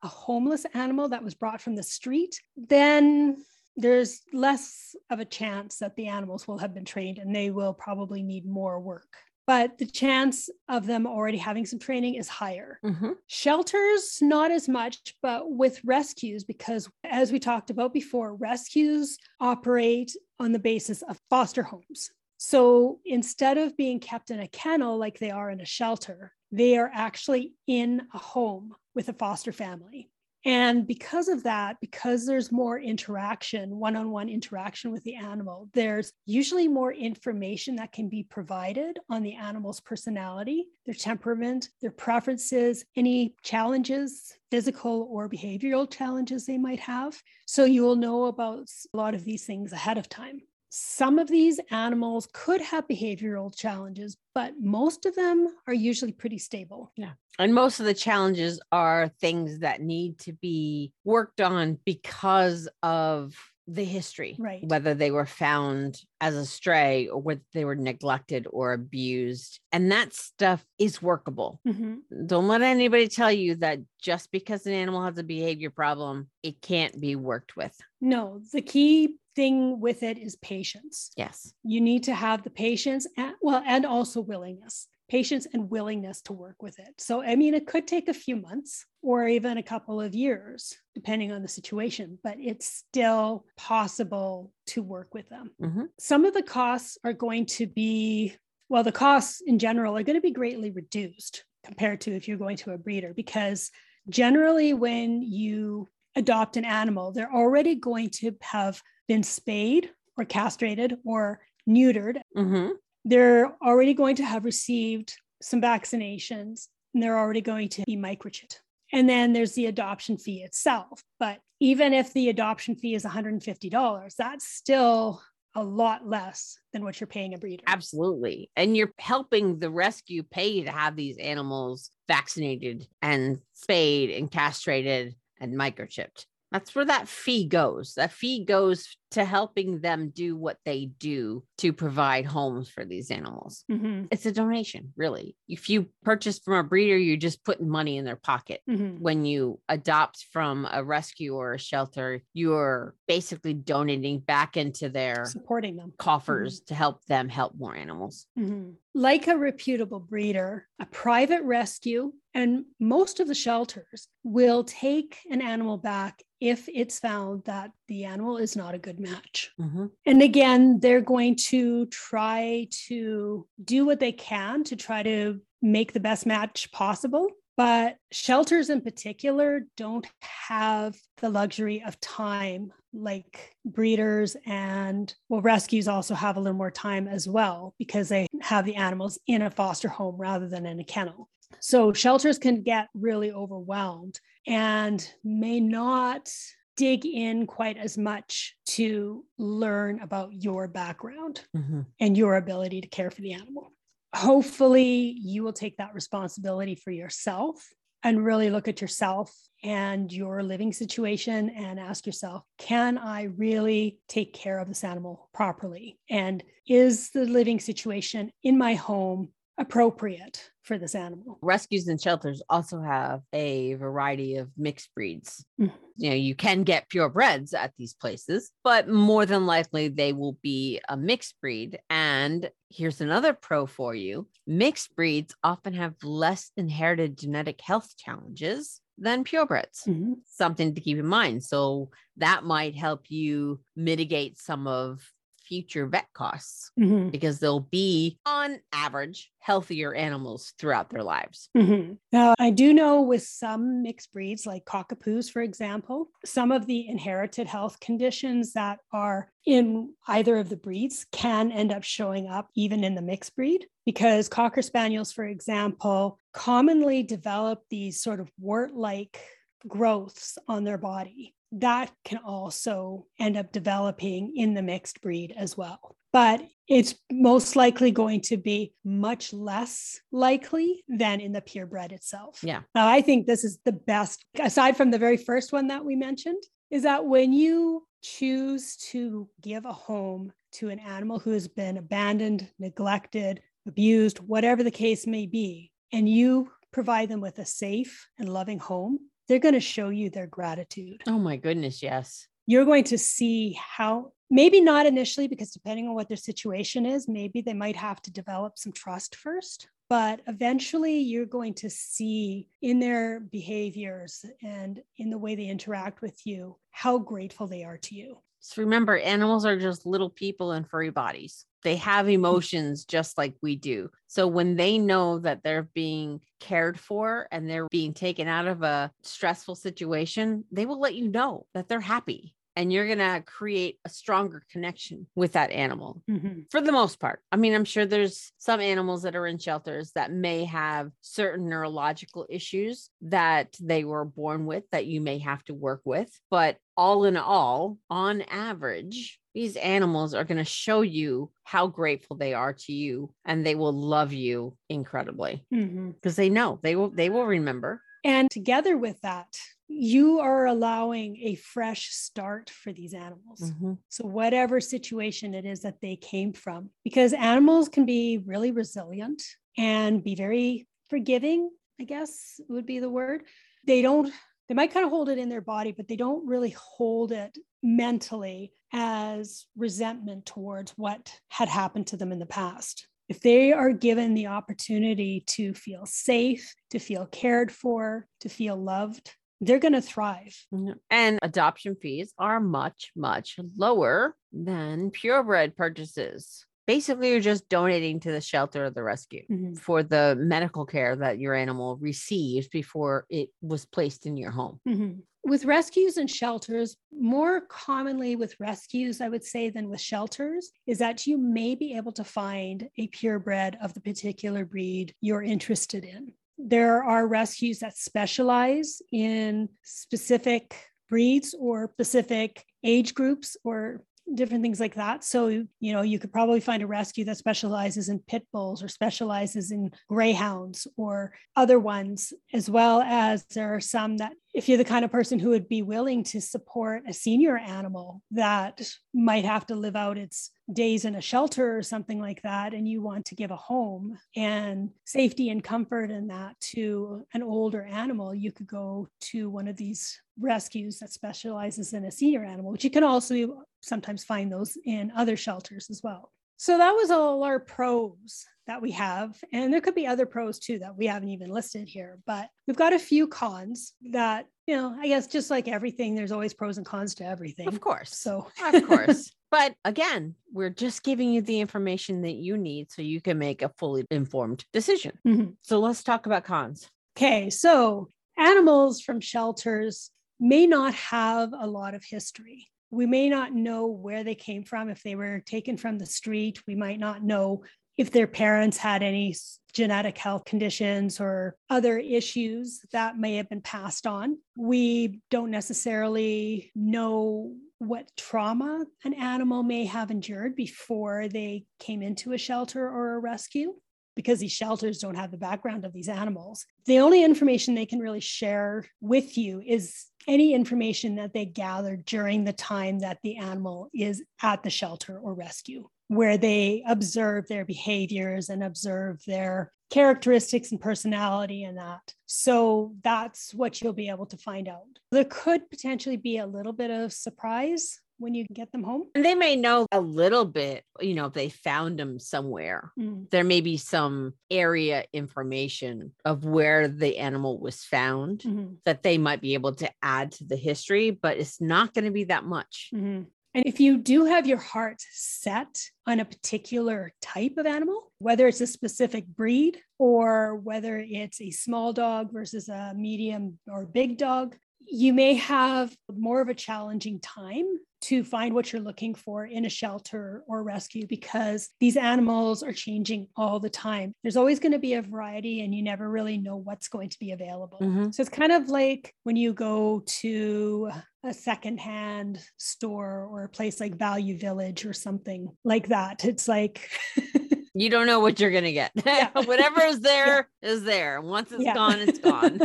a 0.02 0.08
homeless 0.08 0.64
animal 0.74 1.08
that 1.08 1.24
was 1.24 1.34
brought 1.34 1.61
from 1.61 1.76
the 1.76 1.82
street, 1.82 2.40
then 2.56 3.37
there's 3.76 4.22
less 4.32 4.96
of 5.11 5.20
a 5.20 5.24
chance 5.24 5.78
that 5.78 5.94
the 5.96 6.08
animals 6.08 6.48
will 6.48 6.58
have 6.58 6.74
been 6.74 6.84
trained 6.84 7.18
and 7.18 7.34
they 7.34 7.50
will 7.50 7.72
probably 7.72 8.22
need 8.22 8.44
more 8.44 8.80
work. 8.80 9.06
But 9.46 9.78
the 9.78 9.87
chance 9.87 10.50
of 10.68 10.84
them 10.87 11.06
already 11.06 11.38
having 11.38 11.64
some 11.64 11.78
training 11.78 12.16
is 12.16 12.28
higher. 12.28 12.80
Mhm. 12.84 13.16
Shelters, 13.28 14.18
not 14.20 14.50
as 14.50 14.68
much, 14.68 15.14
but 15.22 15.50
with 15.50 15.82
rescues, 15.84 16.44
because 16.44 16.90
as 17.02 17.32
we 17.32 17.38
talked 17.38 17.70
about 17.70 17.94
before, 17.94 18.34
rescues 18.34 19.16
operate 19.40 20.14
on 20.38 20.52
the 20.52 20.58
basis 20.58 21.00
of 21.02 21.18
foster 21.30 21.62
homes. 21.62 22.11
So 22.37 23.00
instead 23.06 23.58
of 23.58 23.76
being 23.76 24.00
kept 24.00 24.30
in 24.30 24.38
a 24.40 24.48
kennel 24.48 24.98
like 24.98 25.18
they 25.18 25.30
are 25.30 25.50
in 25.50 25.61
a 25.61 25.66
shelter, 25.66 26.34
they 26.52 26.76
are 26.76 26.90
actually 26.92 27.54
in 27.66 28.06
a 28.12 28.18
home 28.18 28.74
with 28.98 29.08
a 29.08 29.12
foster 29.12 29.52
family. 29.52 30.11
And 30.44 30.84
because 30.84 31.28
of 31.28 31.44
that, 31.44 31.76
because 31.80 32.26
there's 32.26 32.50
more 32.50 32.80
interaction, 32.80 33.76
one 33.76 33.94
on 33.94 34.11
one 34.11 34.28
interaction 34.28 34.90
with 34.90 35.04
the 35.04 35.14
animal, 35.14 35.68
there's 35.72 36.12
usually 36.26 36.66
more 36.66 36.92
information 36.92 37.76
that 37.76 37.92
can 37.92 38.08
be 38.08 38.24
provided 38.24 38.98
on 39.08 39.22
the 39.22 39.37
animal's 39.37 39.78
personality, 39.78 40.66
their 40.84 40.96
temperament, 40.96 41.68
their 41.80 41.92
preferences, 41.92 42.84
any 42.96 43.37
challenges, 43.44 44.32
physical 44.50 45.08
or 45.12 45.28
behavioral 45.28 45.88
challenges 45.88 46.44
they 46.44 46.58
might 46.58 46.80
have. 46.80 47.22
So 47.46 47.66
you 47.66 47.84
will 47.84 47.94
know 47.94 48.24
about 48.24 48.66
a 48.92 48.96
lot 48.96 49.14
of 49.14 49.24
these 49.24 49.44
things 49.44 49.72
ahead 49.72 49.96
of 49.96 50.08
time. 50.08 50.40
Some 50.70 51.18
of 51.18 51.28
these 51.28 51.61
animals 51.70 52.28
could 52.33 52.61
have 52.61 52.87
behavioral 52.87 53.57
challenges, 53.57 54.16
but 54.35 54.54
most 54.61 55.07
of 55.07 55.14
them 55.14 55.48
are 55.66 55.74
usually 55.74 56.12
pretty 56.12 56.38
stable. 56.38 56.92
Yeah. 56.96 57.12
And 57.38 57.54
most 57.54 57.81
of 57.81 57.87
the 57.87 57.94
challenges 57.94 58.61
are 58.70 59.11
things 59.20 59.61
that 59.61 59.81
need 59.81 60.18
to 60.20 60.33
be 60.33 60.92
worked 61.04 61.40
on 61.40 61.78
because 61.85 62.68
of 62.83 63.35
the 63.70 63.85
history, 63.85 64.35
right? 64.38 64.66
Whether 64.66 64.94
they 64.94 65.11
were 65.11 65.26
found 65.26 66.00
as 66.22 66.35
a 66.35 66.46
stray 66.46 67.09
or 67.09 67.20
whether 67.20 67.42
they 67.52 67.66
were 67.66 67.76
neglected 67.76 68.46
or 68.50 68.72
abused. 68.72 69.61
And 69.72 69.92
that 69.92 70.14
stuff 70.14 70.64
is 70.78 71.02
workable. 71.02 71.61
Mm-hmm. 71.68 72.26
Don't 72.26 72.48
let 72.48 72.62
anybody 72.62 73.09
tell 73.09 73.31
you 73.31 73.57
that 73.57 73.81
just 74.00 74.33
because 74.33 74.66
an 74.66 74.72
animal 74.72 75.04
has 75.04 75.18
a 75.18 75.22
behavior 75.22 75.68
problem, 75.68 76.28
it 76.42 76.62
can't 76.62 76.98
be 76.98 77.14
worked 77.14 77.57
with. 77.57 77.78
No, 78.00 78.40
the 78.52 78.62
key 78.62 79.16
thing 79.38 79.79
with 79.81 80.03
it 80.03 80.18
is 80.18 80.35
patience. 80.37 81.12
Yes. 81.16 81.53
You 81.62 81.81
need 81.81 82.03
to 82.05 82.14
have 82.14 82.42
the 82.42 82.51
patience 82.51 83.07
and 83.16 83.35
well, 83.40 83.62
and 83.64 83.87
also 83.87 84.20
willingness 84.20 84.88
patience 85.09 85.46
and 85.53 85.70
willingness 85.70 86.20
to 86.20 86.33
work 86.33 86.62
with 86.62 86.79
it. 86.79 86.92
So, 86.98 87.22
I 87.22 87.35
mean, 87.35 87.55
it 87.55 87.66
could 87.66 87.87
take 87.87 88.09
a 88.09 88.14
few 88.14 88.37
months 88.37 88.85
or 89.03 89.27
even 89.27 89.57
a 89.57 89.62
couple 89.62 90.01
of 90.01 90.14
years, 90.14 90.74
depending 90.94 91.33
on 91.33 91.42
the 91.42 91.48
situation, 91.48 92.18
but 92.22 92.37
it's 92.38 92.66
still 92.66 93.46
possible 93.57 94.53
to 94.66 94.83
work 94.83 95.14
with 95.14 95.29
them. 95.31 95.51
Mm-hmm. 95.62 95.85
Some 95.98 96.27
of 96.27 96.35
the 96.35 96.42
costs 96.42 96.98
are 97.05 97.14
going 97.14 97.46
to 97.46 97.66
be, 97.66 98.37
well, 98.68 98.85
the 98.85 98.92
costs 98.92 99.40
in 99.46 99.59
general 99.59 99.96
are 99.96 100.03
going 100.03 100.16
to 100.16 100.29
be 100.31 100.31
greatly 100.31 100.70
reduced 100.70 101.44
compared 101.64 102.03
to 102.03 102.14
if 102.14 102.29
you're 102.29 102.37
going 102.37 102.59
to 102.59 102.72
a 102.72 102.79
breeder, 102.79 103.14
because 103.14 103.70
generally, 104.11 104.74
when 104.74 105.22
you 105.22 105.88
adopt 106.16 106.57
an 106.57 106.66
animal, 106.66 107.12
they're 107.12 107.33
already 107.33 107.74
going 107.77 108.11
to 108.11 108.37
have 108.42 108.83
been 109.09 109.23
spayed 109.23 109.90
or 110.16 110.25
castrated 110.25 110.99
or 111.05 111.40
neutered. 111.68 112.21
Mm-hmm 112.37 112.68
they're 113.09 113.57
already 113.62 113.94
going 113.94 114.16
to 114.16 114.25
have 114.25 114.44
received 114.44 115.16
some 115.40 115.62
vaccinations 115.62 116.66
and 116.92 117.03
they're 117.03 117.18
already 117.18 117.40
going 117.40 117.68
to 117.71 117.83
be 117.85 117.97
microchipped. 117.97 118.57
And 118.92 119.09
then 119.09 119.33
there's 119.33 119.53
the 119.55 119.66
adoption 119.66 120.18
fee 120.18 120.42
itself. 120.42 121.03
But 121.18 121.38
even 121.61 121.92
if 121.92 122.12
the 122.12 122.29
adoption 122.29 122.77
fee 122.77 122.94
is 122.94 123.05
$150, 123.05 124.16
that's 124.16 124.47
still 124.47 125.23
a 125.55 125.62
lot 125.62 126.07
less 126.07 126.59
than 126.73 126.85
what 126.85 127.01
you're 127.01 127.07
paying 127.07 127.35
a 127.35 127.38
breeder. 127.38 127.64
Absolutely. 127.66 128.51
And 128.57 128.77
you're 128.77 128.92
helping 128.99 129.59
the 129.59 129.71
rescue 129.71 130.23
pay 130.23 130.62
to 130.64 130.71
have 130.71 130.94
these 130.94 131.16
animals 131.18 131.90
vaccinated 132.07 132.87
and 133.03 133.38
spayed 133.55 134.11
and 134.11 134.31
castrated 134.31 135.14
and 135.40 135.55
microchipped. 135.55 136.27
That's 136.50 136.74
where 136.74 136.84
that 136.87 137.08
fee 137.08 137.46
goes. 137.46 137.94
That 137.94 138.12
fee 138.12 138.44
goes 138.44 138.96
to 139.12 139.25
helping 139.25 139.81
them 139.81 140.11
do 140.11 140.37
what 140.37 140.59
they 140.64 140.87
do 140.99 141.42
to 141.59 141.73
provide 141.73 142.27
homes 142.27 142.68
for 142.68 142.85
these 142.85 143.11
animals. 143.11 143.64
Mm-hmm. 143.71 144.07
It's 144.11 144.27
a 144.27 144.33
donation, 144.33 144.92
really. 144.97 145.37
If 145.49 145.71
you 145.71 145.88
purchase 146.05 146.38
from 146.38 146.55
a 146.55 146.62
breeder, 146.62 146.97
you're 146.97 147.16
just 147.16 147.44
putting 147.44 147.68
money 147.68 147.97
in 147.97 148.05
their 148.05 148.16
pocket. 148.16 148.61
Mm-hmm. 148.68 149.01
When 149.01 149.25
you 149.25 149.61
adopt 149.68 150.27
from 150.33 150.68
a 150.71 150.85
rescue 150.85 151.35
or 151.35 151.55
a 151.55 151.59
shelter, 151.59 152.23
you're 152.35 152.94
basically 153.07 153.55
donating 153.55 154.21
back 154.21 154.57
into 154.57 154.88
their 154.88 155.25
supporting 155.25 155.77
them 155.77 155.92
coffers 155.99 156.61
mm-hmm. 156.61 156.66
to 156.66 156.75
help 156.75 157.05
them 157.07 157.29
help 157.29 157.55
more 157.59 157.75
animals. 157.75 158.27
Mm-hmm. 158.38 158.71
Like 158.94 159.29
a 159.29 159.38
reputable 159.38 160.01
breeder, 160.01 160.66
a 160.81 160.87
private 160.87 161.42
rescue 161.42 162.12
and 162.35 162.64
most 162.79 163.21
of 163.21 163.27
the 163.27 163.35
shelters 163.35 164.09
will 164.23 164.62
take 164.64 165.18
an 165.31 165.40
animal 165.40 165.77
back 165.77 166.23
if 166.40 166.68
it's 166.73 166.99
found 166.99 167.44
that 167.47 167.73
the 167.88 168.05
animal 168.05 168.37
is 168.37 168.55
not 168.55 168.74
a 168.74 168.79
good 168.79 169.01
match. 169.01 169.51
Mm-hmm. 169.61 169.87
And 170.07 170.22
again, 170.22 170.79
they're 170.81 171.01
going 171.01 171.37
to 171.48 171.87
try 171.87 172.68
to 172.87 173.46
do 173.64 173.87
what 173.87 174.01
they 174.01 174.12
can 174.12 174.64
to 174.64 174.77
try 174.77 175.03
to 175.03 175.40
make 175.61 175.92
the 175.92 176.01
best 176.01 176.27
match 176.27 176.70
possible. 176.70 177.29
But 177.57 177.96
shelters 178.12 178.70
in 178.70 178.83
particular 178.83 179.62
don't 179.77 180.07
have 180.20 180.96
the 181.16 181.29
luxury 181.29 181.83
of 181.85 181.98
time 182.01 182.72
like 182.92 183.55
breeders 183.64 184.37
and 184.46 185.12
well 185.29 185.42
rescues 185.42 185.88
also 185.88 186.14
have 186.14 186.37
a 186.37 186.40
little 186.40 186.57
more 186.57 186.70
time 186.70 187.07
as 187.07 187.29
well 187.29 187.74
because 187.79 188.09
they 188.09 188.27
have 188.40 188.64
the 188.64 188.77
animals 188.77 189.18
in 189.27 189.42
a 189.42 189.51
foster 189.51 189.88
home 189.88 190.16
rather 190.16 190.48
than 190.48 190.64
in 190.64 190.81
a 190.81 190.85
kennel 190.85 191.29
so 191.61 191.92
shelters 191.92 192.38
can 192.38 192.62
get 192.62 192.88
really 192.94 193.31
overwhelmed 193.31 194.18
and 194.46 195.11
may 195.22 195.61
not 195.61 196.31
dig 196.79 197.05
in 197.05 197.47
quite 197.47 197.77
as 197.77 197.99
much 197.99 198.57
to 198.64 199.25
learn 199.37 200.01
about 200.01 200.33
your 200.33 200.69
background 200.69 201.41
mm-hmm. 201.55 201.81
and 201.99 202.17
your 202.17 202.37
ability 202.37 202.81
to 202.81 202.88
care 202.88 203.11
for 203.11 203.21
the 203.21 203.33
animal. 203.33 203.73
Hopefully, 204.14 205.17
you 205.21 205.43
will 205.43 205.53
take 205.53 205.77
that 205.79 205.93
responsibility 205.93 206.77
for 206.77 206.93
yourself 206.93 207.57
and 208.05 208.25
really 208.25 208.49
look 208.49 208.69
at 208.69 208.81
yourself 208.81 209.35
and 209.64 210.12
your 210.12 210.45
living 210.45 210.73
situation 210.73 211.51
and 211.51 211.81
ask 211.81 212.07
yourself 212.07 212.45
can 212.59 212.97
I 212.97 213.25
really 213.25 213.99
take 214.09 214.33
care 214.33 214.61
of 214.61 214.69
this 214.69 214.85
animal 214.85 215.29
properly? 215.35 215.99
And 216.09 216.45
is 216.69 217.11
the 217.11 217.25
living 217.25 217.59
situation 217.59 218.31
in 218.45 218.57
my 218.57 218.75
home 218.75 219.31
appropriate 219.59 220.51
for 220.62 220.79
this 220.79 220.94
animal. 220.94 221.38
Rescues 221.42 221.88
and 221.88 222.01
shelters 222.01 222.42
also 222.49 222.81
have 222.81 223.23
a 223.33 223.75
variety 223.75 224.37
of 224.37 224.51
mixed 224.57 224.94
breeds. 224.94 225.44
Mm-hmm. 225.61 225.75
You 225.97 226.11
know, 226.11 226.16
you 226.16 226.35
can 226.35 226.62
get 226.62 226.88
purebreds 226.88 227.55
at 227.55 227.73
these 227.77 227.94
places, 227.94 228.51
but 228.62 228.88
more 228.88 229.27
than 229.27 229.47
likely 229.47 229.88
they 229.88 230.12
will 230.12 230.38
be 230.42 230.81
a 230.88 230.97
mixed 230.97 231.40
breed. 231.40 231.79
And 231.90 232.51
here's 232.68 233.01
another 233.01 233.33
pro 233.33 233.66
for 233.66 233.94
you 233.94 234.29
mixed 234.47 234.94
breeds 234.94 235.35
often 235.42 235.75
have 235.75 235.94
less 236.03 236.53
inherited 236.57 237.18
genetic 237.18 237.61
health 237.61 237.97
challenges 237.97 238.81
than 238.99 239.25
purebreds. 239.25 239.87
Mm-hmm. 239.87 240.14
Something 240.27 240.75
to 240.75 240.81
keep 240.81 240.99
in 240.99 241.07
mind. 241.07 241.42
So 241.42 241.90
that 242.18 242.44
might 242.44 242.77
help 242.77 243.11
you 243.11 243.61
mitigate 243.75 244.38
some 244.38 244.66
of 244.66 245.01
future 245.48 245.87
vet 245.87 246.06
costs 246.12 246.70
mm-hmm. 246.78 247.08
because 247.08 247.38
they'll 247.38 247.61
be, 247.61 248.18
on 248.26 248.61
average, 248.72 249.30
healthier 249.40 249.94
animals 249.94 250.52
throughout 250.58 250.90
their 250.90 251.02
lives. 251.02 251.48
Mm-hmm. 251.56 251.94
Now, 252.12 252.34
I 252.38 252.50
do 252.50 252.74
know 252.74 253.00
with 253.00 253.22
some 253.22 253.82
mixed 253.82 254.12
breeds, 254.12 254.44
like 254.44 254.66
cockapoos, 254.66 255.30
for 255.30 255.40
example, 255.40 256.11
some 256.24 256.52
of 256.52 256.66
the 256.66 256.87
inherited 256.87 257.46
health 257.46 257.80
conditions 257.80 258.52
that 258.52 258.80
are 258.92 259.32
in 259.46 259.94
either 260.06 260.37
of 260.37 260.50
the 260.50 260.56
breeds 260.56 261.06
can 261.12 261.50
end 261.50 261.72
up 261.72 261.82
showing 261.82 262.26
up 262.26 262.50
even 262.54 262.84
in 262.84 262.94
the 262.94 263.02
mixed 263.02 263.34
breed 263.34 263.66
because 263.87 264.28
cocker 264.28 264.61
spaniels, 264.61 265.12
for 265.12 265.24
example, 265.24 266.20
commonly 266.34 267.02
develop 267.02 267.62
these 267.70 268.02
sort 268.02 268.20
of 268.20 268.30
wart 268.38 268.74
like 268.74 269.18
growths 269.66 270.37
on 270.46 270.64
their 270.64 270.78
body 270.78 271.34
that 271.52 271.90
can 272.04 272.18
also 272.18 273.06
end 273.18 273.37
up 273.37 273.52
developing 273.52 274.37
in 274.37 274.54
the 274.54 274.62
mixed 274.62 275.00
breed 275.00 275.34
as 275.37 275.56
well. 275.56 275.96
But 276.12 276.42
it's 276.68 276.94
most 277.11 277.56
likely 277.56 277.90
going 277.90 278.22
to 278.22 278.37
be 278.37 278.72
much 278.84 279.32
less 279.32 280.00
likely 280.11 280.84
than 280.88 281.20
in 281.20 281.32
the 281.32 281.40
purebred 281.40 281.92
itself. 281.92 282.40
Yeah. 282.42 282.62
Now, 282.74 282.88
I 282.88 283.02
think 283.02 283.26
this 283.26 283.44
is 283.44 283.58
the 283.64 283.72
best, 283.72 284.24
aside 284.38 284.76
from 284.76 284.90
the 284.90 284.98
very 284.98 285.16
first 285.16 285.52
one 285.52 285.68
that 285.68 285.84
we 285.84 285.96
mentioned, 285.96 286.42
is 286.70 286.82
that 286.82 287.06
when 287.06 287.32
you 287.32 287.87
choose 288.02 288.76
to 288.90 289.28
give 289.40 289.64
a 289.64 289.72
home 289.72 290.32
to 290.52 290.70
an 290.70 290.78
animal 290.78 291.18
who 291.18 291.32
has 291.32 291.48
been 291.48 291.76
abandoned, 291.76 292.48
neglected, 292.58 293.40
abused, 293.66 294.18
whatever 294.18 294.62
the 294.62 294.70
case 294.70 295.06
may 295.06 295.26
be, 295.26 295.70
and 295.92 296.08
you 296.08 296.50
provide 296.72 297.08
them 297.08 297.20
with 297.20 297.38
a 297.38 297.44
safe 297.44 298.08
and 298.18 298.28
loving 298.28 298.58
home, 298.58 298.98
they're 299.29 299.38
going 299.38 299.55
to 299.55 299.61
show 299.61 299.91
you 299.91 300.11
their 300.11 300.27
gratitude. 300.27 301.03
Oh 301.07 301.19
my 301.19 301.37
goodness, 301.37 301.83
yes. 301.83 302.27
You're 302.47 302.64
going 302.64 302.85
to 302.85 302.99
see 302.99 303.59
how, 303.61 304.12
maybe 304.31 304.61
not 304.61 304.87
initially, 304.87 305.29
because 305.29 305.51
depending 305.51 305.87
on 305.87 305.95
what 305.95 306.09
their 306.09 306.16
situation 306.16 306.87
is, 306.87 307.07
maybe 307.07 307.43
they 307.43 307.55
might 307.55 307.76
have 307.76 308.01
to 308.03 308.11
develop 308.11 308.59
some 308.59 308.72
trust 308.72 309.16
first. 309.16 309.68
But 309.91 310.20
eventually, 310.26 310.99
you're 310.99 311.26
going 311.26 311.55
to 311.55 311.70
see 311.70 312.49
in 312.61 312.79
their 312.79 313.20
behaviors 313.20 314.24
and 314.43 314.83
in 314.97 315.11
the 315.11 315.18
way 315.18 315.35
they 315.35 315.47
interact 315.47 316.03
with 316.03 316.26
you 316.26 316.57
how 316.70 316.99
grateful 316.99 317.47
they 317.47 317.64
are 317.64 317.79
to 317.79 317.95
you. 317.95 318.18
Just 318.41 318.57
remember, 318.57 318.99
animals 318.99 319.45
are 319.45 319.59
just 319.59 319.86
little 319.86 320.11
people 320.11 320.53
in 320.53 320.64
furry 320.64 320.91
bodies. 320.91 321.45
They 321.64 321.76
have 321.76 322.07
mm. 322.07 322.12
emotions 322.12 322.84
just 322.84 323.18
like 323.18 323.34
we 323.43 323.57
do. 323.57 323.91
So 324.07 324.26
when 324.26 324.57
they 324.57 324.78
know 324.78 325.18
that 325.20 325.43
they're 325.43 325.68
being 325.74 326.20
cared 326.41 326.78
for 326.78 327.28
and 327.32 327.49
they're 327.49 327.68
being 327.70 327.95
taken 327.95 328.28
out 328.28 328.47
of 328.47 328.62
a 328.62 328.93
stressful 329.03 329.57
situation, 329.57 330.45
they 330.53 330.66
will 330.66 330.80
let 330.80 330.95
you 330.95 331.09
know 331.09 331.47
that 331.55 331.68
they're 331.68 331.80
happy 331.80 332.34
and 332.59 332.72
you're 332.72 332.86
going 332.86 332.98
to 332.98 333.22
create 333.24 333.78
a 333.84 333.88
stronger 333.88 334.42
connection 334.50 335.06
with 335.14 335.32
that 335.32 335.52
animal 335.52 336.02
Mhm. 336.11 336.50
for 336.50 336.61
the 336.61 336.72
most 336.72 336.98
part. 336.98 337.22
I 337.30 337.36
mean, 337.36 337.54
I'm 337.54 337.64
sure 337.64 337.86
there's 337.86 338.32
some 338.38 338.61
animals 338.61 339.02
that 339.02 339.14
are 339.14 339.26
in 339.28 339.38
shelters 339.38 339.92
that 339.92 340.11
may 340.11 340.44
have 340.44 340.90
certain 341.00 341.48
neurological 341.48 342.26
issues 342.28 342.90
that 343.02 343.56
they 343.61 343.84
were 343.84 344.04
born 344.04 344.44
with 344.44 344.64
that 344.72 344.86
you 344.86 345.00
may 345.00 345.18
have 345.18 345.44
to 345.44 345.54
work 345.54 345.82
with. 345.84 346.11
But 346.30 346.59
all 346.76 347.04
in 347.04 347.16
all, 347.16 347.78
on 347.88 348.22
average, 348.22 349.20
these 349.34 349.56
animals 349.56 350.14
are 350.14 350.24
going 350.24 350.38
to 350.38 350.44
show 350.44 350.80
you 350.80 351.30
how 351.44 351.68
grateful 351.68 352.16
they 352.16 352.34
are 352.34 352.54
to 352.54 352.72
you 352.72 353.14
and 353.24 353.46
they 353.46 353.54
will 353.54 353.72
love 353.72 354.12
you 354.12 354.56
incredibly 354.68 355.46
because 355.50 356.16
they 356.16 356.28
know 356.28 356.59
they 356.62 356.74
will 356.74 356.90
they 356.90 357.09
will 357.09 357.24
remember 357.26 357.80
And 358.04 358.30
together 358.30 358.76
with 358.76 359.00
that, 359.02 359.38
you 359.69 360.19
are 360.21 360.47
allowing 360.47 361.16
a 361.23 361.35
fresh 361.35 361.91
start 361.91 362.51
for 362.51 362.73
these 362.73 362.95
animals. 362.95 363.41
Mhm. 363.41 363.79
So, 363.89 364.07
whatever 364.07 364.61
situation 364.61 365.35
it 365.35 365.45
is 365.45 365.61
that 365.61 365.81
they 365.81 365.97
came 365.97 366.33
from, 366.33 366.71
because 366.85 367.12
animals 367.12 367.69
can 367.69 367.85
be 367.85 368.19
really 368.19 368.51
resilient 368.51 369.23
and 369.57 370.03
be 370.03 370.14
very 370.14 370.66
forgiving, 370.89 371.51
I 371.81 371.85
guess 371.85 372.41
would 372.49 372.66
be 372.66 372.79
the 372.79 372.89
word. 372.91 373.25
They 373.64 373.83
don't, 373.83 374.12
they 374.49 374.55
might 374.55 374.73
kind 374.73 374.85
of 374.87 374.91
hold 374.91 375.11
it 375.11 375.19
in 375.19 375.29
their 375.29 375.43
body, 375.43 375.73
but 375.73 375.87
they 375.87 375.97
don't 375.97 376.27
really 376.27 376.55
hold 376.57 377.12
it 377.12 377.37
mentally 377.62 378.53
as 378.73 379.47
resentment 379.57 380.27
towards 380.27 380.73
what 380.73 381.21
had 381.29 381.49
happened 381.49 381.87
to 381.89 381.97
them 381.97 382.12
in 382.12 382.19
the 382.19 382.27
past. 382.27 382.89
If 383.09 383.21
they 383.21 383.53
are 383.53 383.73
given 383.73 384.14
the 384.14 384.27
opportunity 384.27 385.25
to 385.29 385.55
feel 385.55 385.87
safe, 385.87 386.55
to 386.71 386.79
feel 386.79 387.07
cared 387.07 387.51
for, 387.51 388.07
to 388.21 388.29
feel 388.29 388.57
loved, 388.57 389.14
they're 389.41 389.59
going 389.59 389.72
to 389.74 389.82
thrive. 389.82 390.47
Mhm. 390.53 390.78
And 390.91 391.18
adoption 391.22 391.76
fees 391.76 392.12
are 392.18 392.41
much, 392.41 392.93
much 392.97 393.36
lower 393.57 394.16
than 394.32 394.91
purebred 394.91 395.57
purchases. 395.57 396.45
Basically, 396.66 397.11
you're 397.11 397.20
just 397.20 397.49
donating 397.49 398.01
to 398.01 398.12
the 398.12 398.20
shelter 398.20 398.66
or 398.66 398.70
the 398.70 398.82
rescue 398.82 399.26
Mhm. 399.28 399.59
for 399.59 399.82
the 399.82 400.14
medical 400.18 400.66
care 400.66 400.97
that 400.97 401.18
your 401.18 401.34
animal 401.34 401.76
received 401.78 402.51
before 402.51 403.07
it 403.09 403.30
was 403.41 403.64
placed 403.64 404.07
in 404.07 404.16
your 404.16 404.30
home. 404.30 404.61
Mhm. 404.66 405.03
With 405.24 405.45
rescues 405.45 405.97
and 405.97 406.11
shelters, 406.11 406.76
more 406.93 407.41
commonly 407.41 408.16
with 408.16 408.39
rescues, 408.41 409.01
I 409.01 409.09
would 409.09 409.24
say, 409.24 409.51
than 409.51 409.68
with 409.68 409.80
shelters, 409.80 410.53
is 410.66 410.78
that 410.78 411.07
you 411.07 411.18
may 411.18 411.55
be 411.55 411.74
able 411.74 411.93
to 411.93 412.05
find 412.05 412.70
a 412.78 412.86
purebred 412.89 413.57
of 413.61 413.74
the 413.74 413.80
particular 413.80 414.45
breed 414.45 414.95
you're 415.01 415.22
interested 415.22 415.84
in. 415.84 416.14
There 416.39 416.82
are 416.84 417.07
rescues 417.07 417.59
that 417.59 417.76
specialize 417.76 418.80
in 418.93 419.49
specific 419.62 420.55
breeds 420.89 421.34
or 421.39 421.70
specific 421.74 422.45
age 422.64 422.95
groups 422.95 423.36
or 423.45 423.82
different 424.14 424.43
things 424.43 424.61
like 424.61 424.74
that. 424.76 425.05
So, 425.05 425.28
you 425.28 425.72
know, 425.72 425.82
you 425.82 425.99
could 425.99 426.12
probably 426.12 426.41
find 426.41 426.62
a 426.62 426.66
rescue 426.66 427.05
that 427.05 427.18
specializes 427.18 427.89
in 427.89 427.99
pit 427.99 428.26
bulls 428.32 428.62
or 428.62 428.68
specializes 428.68 429.51
in 429.51 429.70
greyhounds 429.89 430.66
or 430.76 431.12
other 431.36 431.59
ones, 431.59 432.12
as 432.32 432.49
well 432.49 432.80
as 432.80 433.26
there 433.34 433.55
are 433.55 433.61
some 433.61 433.99
that, 433.99 434.12
if 434.39 434.49
you're 434.49 434.57
the 434.57 434.64
kind 434.64 434.84
of 434.84 434.93
person 434.93 435.18
who 435.18 435.30
would 435.30 435.49
be 435.49 435.62
willing 435.62 436.05
to 436.05 436.20
support 436.20 436.84
a 436.86 436.93
senior 436.93 437.36
animal 437.36 438.01
that 438.12 438.70
might 438.95 439.24
have 439.24 439.45
to 439.45 439.57
live 439.57 439.74
out 439.74 439.99
its 439.99 440.30
days 440.53 440.84
in 440.84 440.95
a 440.95 441.01
shelter 441.01 441.59
or 441.59 441.62
something 441.62 442.01
like 442.01 442.22
that, 442.22 442.55
and 442.55 442.68
you 442.68 442.80
want 442.80 443.05
to 443.05 443.16
give 443.16 443.32
a 443.32 443.36
home 443.36 443.99
and 444.14 444.70
safety 444.84 445.30
and 445.30 445.43
comfort 445.43 445.91
in 445.91 446.07
that 446.07 446.39
to 446.41 447.05
an 447.14 447.22
older 447.24 447.64
animal, 447.64 448.14
you 448.14 448.30
could 448.30 448.47
go 448.47 448.89
to 449.01 449.28
one 449.28 449.49
of 449.49 449.57
these 449.57 450.01
rescues 450.20 450.78
that 450.78 450.93
specializes 450.93 451.72
in 451.72 451.84
a 451.84 451.91
senior 451.91 452.24
animal, 452.24 452.53
which 452.53 452.62
you 452.62 452.70
can 452.70 452.84
also 452.84 453.43
sometimes 453.61 454.05
find 454.05 454.30
those 454.30 454.57
in 454.64 454.93
other 454.97 455.16
shelters 455.16 455.66
as 455.68 455.80
well. 455.82 456.12
So 456.39 456.57
that 456.57 456.72
was 456.72 456.91
all 456.91 457.22
our 457.24 457.41
pros 457.41 458.24
that 458.47 458.62
we 458.62 458.70
have. 458.70 459.14
And 459.32 459.53
there 459.53 459.61
could 459.61 459.74
be 459.74 459.86
other 459.86 460.07
pros 460.07 460.39
too 460.39 460.61
that 460.61 460.76
we 460.76 460.86
haven't 460.86 461.11
even 461.11 461.30
listed 461.30 461.68
here, 461.68 461.99
but 462.07 462.28
we've 462.47 462.57
got 462.57 462.72
a 462.72 462.78
few 462.78 463.07
cons 463.09 463.74
that, 463.91 464.26
you 464.47 464.57
know, 464.57 464.74
I 464.80 464.86
guess 464.89 465.07
just 465.07 465.30
like 465.30 465.49
everything, 465.49 465.95
there's 465.95 466.12
always 466.12 466.32
pros 466.32 466.57
and 466.57 466.64
cons 466.64 466.95
to 466.97 467.05
everything. 467.05 467.49
Of 467.49 467.61
course. 467.61 467.95
So, 467.95 468.26
of 468.43 468.66
course. 468.66 469.11
But 469.30 469.55
again, 469.62 470.14
we're 470.32 470.49
just 470.49 470.82
giving 470.82 471.12
you 471.12 471.20
the 471.20 471.41
information 471.41 472.01
that 472.01 472.14
you 472.14 472.39
need 472.39 472.72
so 472.72 472.80
you 472.80 473.03
can 473.03 473.18
make 473.18 473.43
a 473.43 473.51
fully 473.59 473.84
informed 473.91 474.47
decision. 474.55 474.93
Mhm. 475.07 475.36
So 475.43 475.59
let's 475.61 475.82
talk 475.82 476.07
about 476.07 476.24
cons. 476.24 476.70
okay. 476.97 477.28
So 477.28 477.91
animals 478.16 478.80
from 478.80 479.01
shelters 479.01 479.91
may 480.18 480.47
not 480.47 480.72
have 480.74 481.34
a 481.39 481.47
lot 481.47 481.74
of 481.74 481.84
history. 481.84 482.49
We 482.71 482.87
may 482.87 483.09
not 483.09 483.33
know 483.33 483.66
where 483.66 484.05
they 484.05 484.14
came 484.14 484.45
from. 484.45 484.69
If 484.69 484.83
they 484.83 484.95
were 484.95 485.21
taken 485.21 485.57
from 485.57 485.79
the 485.79 485.87
street, 485.87 486.43
we 486.47 486.55
might 486.55 486.79
not 486.79 487.03
know 487.03 487.45
if 487.77 487.93
their 487.93 488.09
parents 488.09 488.57
had 488.57 488.83
any 488.83 489.14
genetic 489.55 489.97
health 489.97 490.25
conditions 490.25 491.01
or 491.01 491.37
other 491.49 491.79
issues 491.79 492.61
that 492.73 492.99
may 492.99 493.16
have 493.16 493.29
been 493.29 493.41
passed 493.41 493.87
on. 493.87 494.19
We 494.37 495.01
don't 495.11 495.31
necessarily 495.31 496.51
know 496.55 497.35
what 497.59 497.91
trauma 497.97 498.64
an 498.85 498.95
animal 498.95 499.43
may 499.43 499.64
have 499.64 499.91
endured 499.91 500.37
before 500.37 501.09
they 501.09 501.45
came 501.59 501.83
into 501.83 502.12
a 502.12 502.19
shelter 502.19 502.69
or 502.69 502.95
a 502.95 502.99
rescue 502.99 503.55
because 503.97 504.21
these 504.21 504.33
shelters 504.33 504.79
don't 504.79 504.95
have 504.95 505.11
the 505.11 505.19
background 505.19 505.64
of 505.64 505.73
these 505.73 505.89
animals. 505.89 506.47
The 506.66 506.79
only 506.79 507.03
information 507.03 507.55
they 507.55 507.66
can 507.66 507.81
really 507.81 508.01
share 508.01 508.64
with 508.81 509.19
you 509.19 509.43
is 509.45 509.87
any 510.09 510.34
information 510.34 510.96
that 510.96 511.12
they 511.12 511.26
gather 511.26 511.76
during 511.76 512.24
the 512.24 512.32
time 512.32 512.80
that 512.80 512.98
the 513.02 513.18
animal 513.18 513.68
is 513.74 514.02
at 514.22 514.42
the 514.42 514.50
shelter 514.50 514.98
or 514.98 515.14
rescue, 515.14 515.68
where 515.88 516.18
they 516.18 516.64
observe 516.66 517.28
their 517.28 517.44
behaviors 517.44 518.30
and 518.30 518.42
observe 518.42 519.00
their 519.06 519.52
characteristics 519.70 520.50
and 520.50 520.61
personality 520.61 521.44
and 521.44 521.59
that. 521.59 521.92
So 522.06 522.74
that's 522.82 523.34
what 523.34 523.61
you'll 523.61 523.74
be 523.74 523.90
able 523.90 524.06
to 524.06 524.16
find 524.16 524.48
out. 524.48 524.64
There 524.90 525.04
could 525.04 525.50
potentially 525.50 525.98
be 525.98 526.18
a 526.18 526.26
little 526.26 526.54
bit 526.54 526.70
of 526.70 526.92
surprise 526.92 527.78
when 527.99 528.14
you 528.14 528.24
get 528.32 528.51
them 528.53 528.62
home. 528.62 528.84
And 528.94 529.05
they 529.05 529.14
may 529.14 529.36
know 529.36 529.66
a 529.72 529.80
little 529.80 530.24
bit, 530.24 530.64
you 530.80 530.94
know, 530.94 531.07
if 531.07 531.12
they 531.12 531.28
found 531.28 531.78
them 531.78 531.99
somewhere. 531.99 532.72
Mm. 532.78 533.11
There 533.11 533.24
may 533.24 533.40
be 533.40 533.57
some 533.57 534.14
area 534.30 534.84
information 534.92 535.92
of 536.05 536.24
where 536.24 536.68
the 536.68 536.99
animal 536.99 537.38
was 537.38 537.64
found 537.64 538.20
Mhm. 538.20 538.57
that 538.64 538.82
they 538.82 538.99
might 538.99 539.20
be 539.20 539.34
able 539.34 539.55
to 539.57 539.70
add 539.82 540.12
to 540.12 540.24
the 540.24 540.36
history, 540.36 540.90
but 540.90 541.18
it's 541.18 541.40
not 541.40 541.74
going 541.74 541.84
to 541.84 541.90
be 541.90 542.05
that 542.05 542.24
much. 542.24 542.70
Mhm. 542.72 543.07
And 543.34 543.46
if 543.46 543.61
you 543.61 543.76
do 543.76 544.07
have 544.07 544.26
your 544.26 544.38
heart 544.38 544.80
set 544.90 545.61
on 545.86 546.01
a 546.01 546.05
particular 546.05 546.92
type 547.03 547.36
of 547.36 547.46
animal, 547.46 547.92
whether 547.99 548.26
it's 548.26 548.40
a 548.40 548.46
specific 548.46 549.07
breed 549.07 549.61
or 549.78 550.36
whether 550.36 550.78
it's 550.78 551.20
a 551.20 551.30
small 551.30 551.72
dog 551.72 552.11
versus 552.12 552.49
a 552.49 552.72
medium 552.74 553.38
or 553.46 553.66
big 553.66 553.99
dog, 553.99 554.36
you 554.66 554.92
may 554.92 555.14
have 555.14 555.76
more 555.94 556.20
of 556.20 556.28
a 556.28 556.34
challenging 556.34 557.01
time 557.01 557.46
to 557.83 558.03
find 558.05 558.35
what 558.35 558.53
you're 558.53 558.62
looking 558.62 558.95
for 558.95 559.24
in 559.24 559.45
a 559.45 559.49
shelter 559.49 560.22
or 560.26 560.43
rescue 560.43 560.87
because 560.87 561.49
these 561.61 561.76
animals 561.76 562.43
are 562.43 562.53
changing 562.53 563.07
all 563.16 563.39
the 563.41 563.51
time. 563.51 563.93
There's 564.03 564.16
always 564.16 564.39
going 564.41 564.53
to 564.53 564.59
be 564.59 564.74
a 564.74 564.83
variety, 564.83 565.43
and 565.43 565.55
you 565.55 565.62
never 565.62 565.89
really 565.89 566.18
know 566.18 566.37
what's 566.37 566.68
going 566.68 566.89
to 566.91 566.99
be 566.99 567.12
available. 567.12 567.59
Mhm. 567.61 567.95
So 567.95 568.01
it's 568.01 568.11
kind 568.11 568.33
of 568.33 568.49
like 568.49 568.95
when 569.05 569.16
you 569.16 569.33
go 569.33 569.83
to 570.01 570.70
a 571.05 571.14
secondhand 571.14 572.20
store 572.39 573.07
or 573.11 573.24
a 573.24 573.29
place 573.29 573.61
like 573.61 573.76
Value 573.76 574.18
Village 574.18 574.66
or 574.66 574.72
something 574.72 575.29
like 575.45 575.68
that. 575.68 576.05
It's 576.05 576.26
like, 576.29 576.68
You 577.55 577.70
don't 577.70 577.87
know 577.87 577.99
what 578.01 578.20
you're 578.20 578.31
going 578.31 578.45
to 578.45 578.53
get. 578.53 578.70
Yeah. 578.87 579.11
Whatever 579.24 579.62
is 579.62 579.81
there 579.91 580.29
is 580.43 580.62
there. 580.64 581.01
Once 581.01 581.33
it's 581.33 581.43
Yeah. 581.43 581.55
gone, 581.55 581.79
it's 581.81 581.99
gone. 581.99 582.39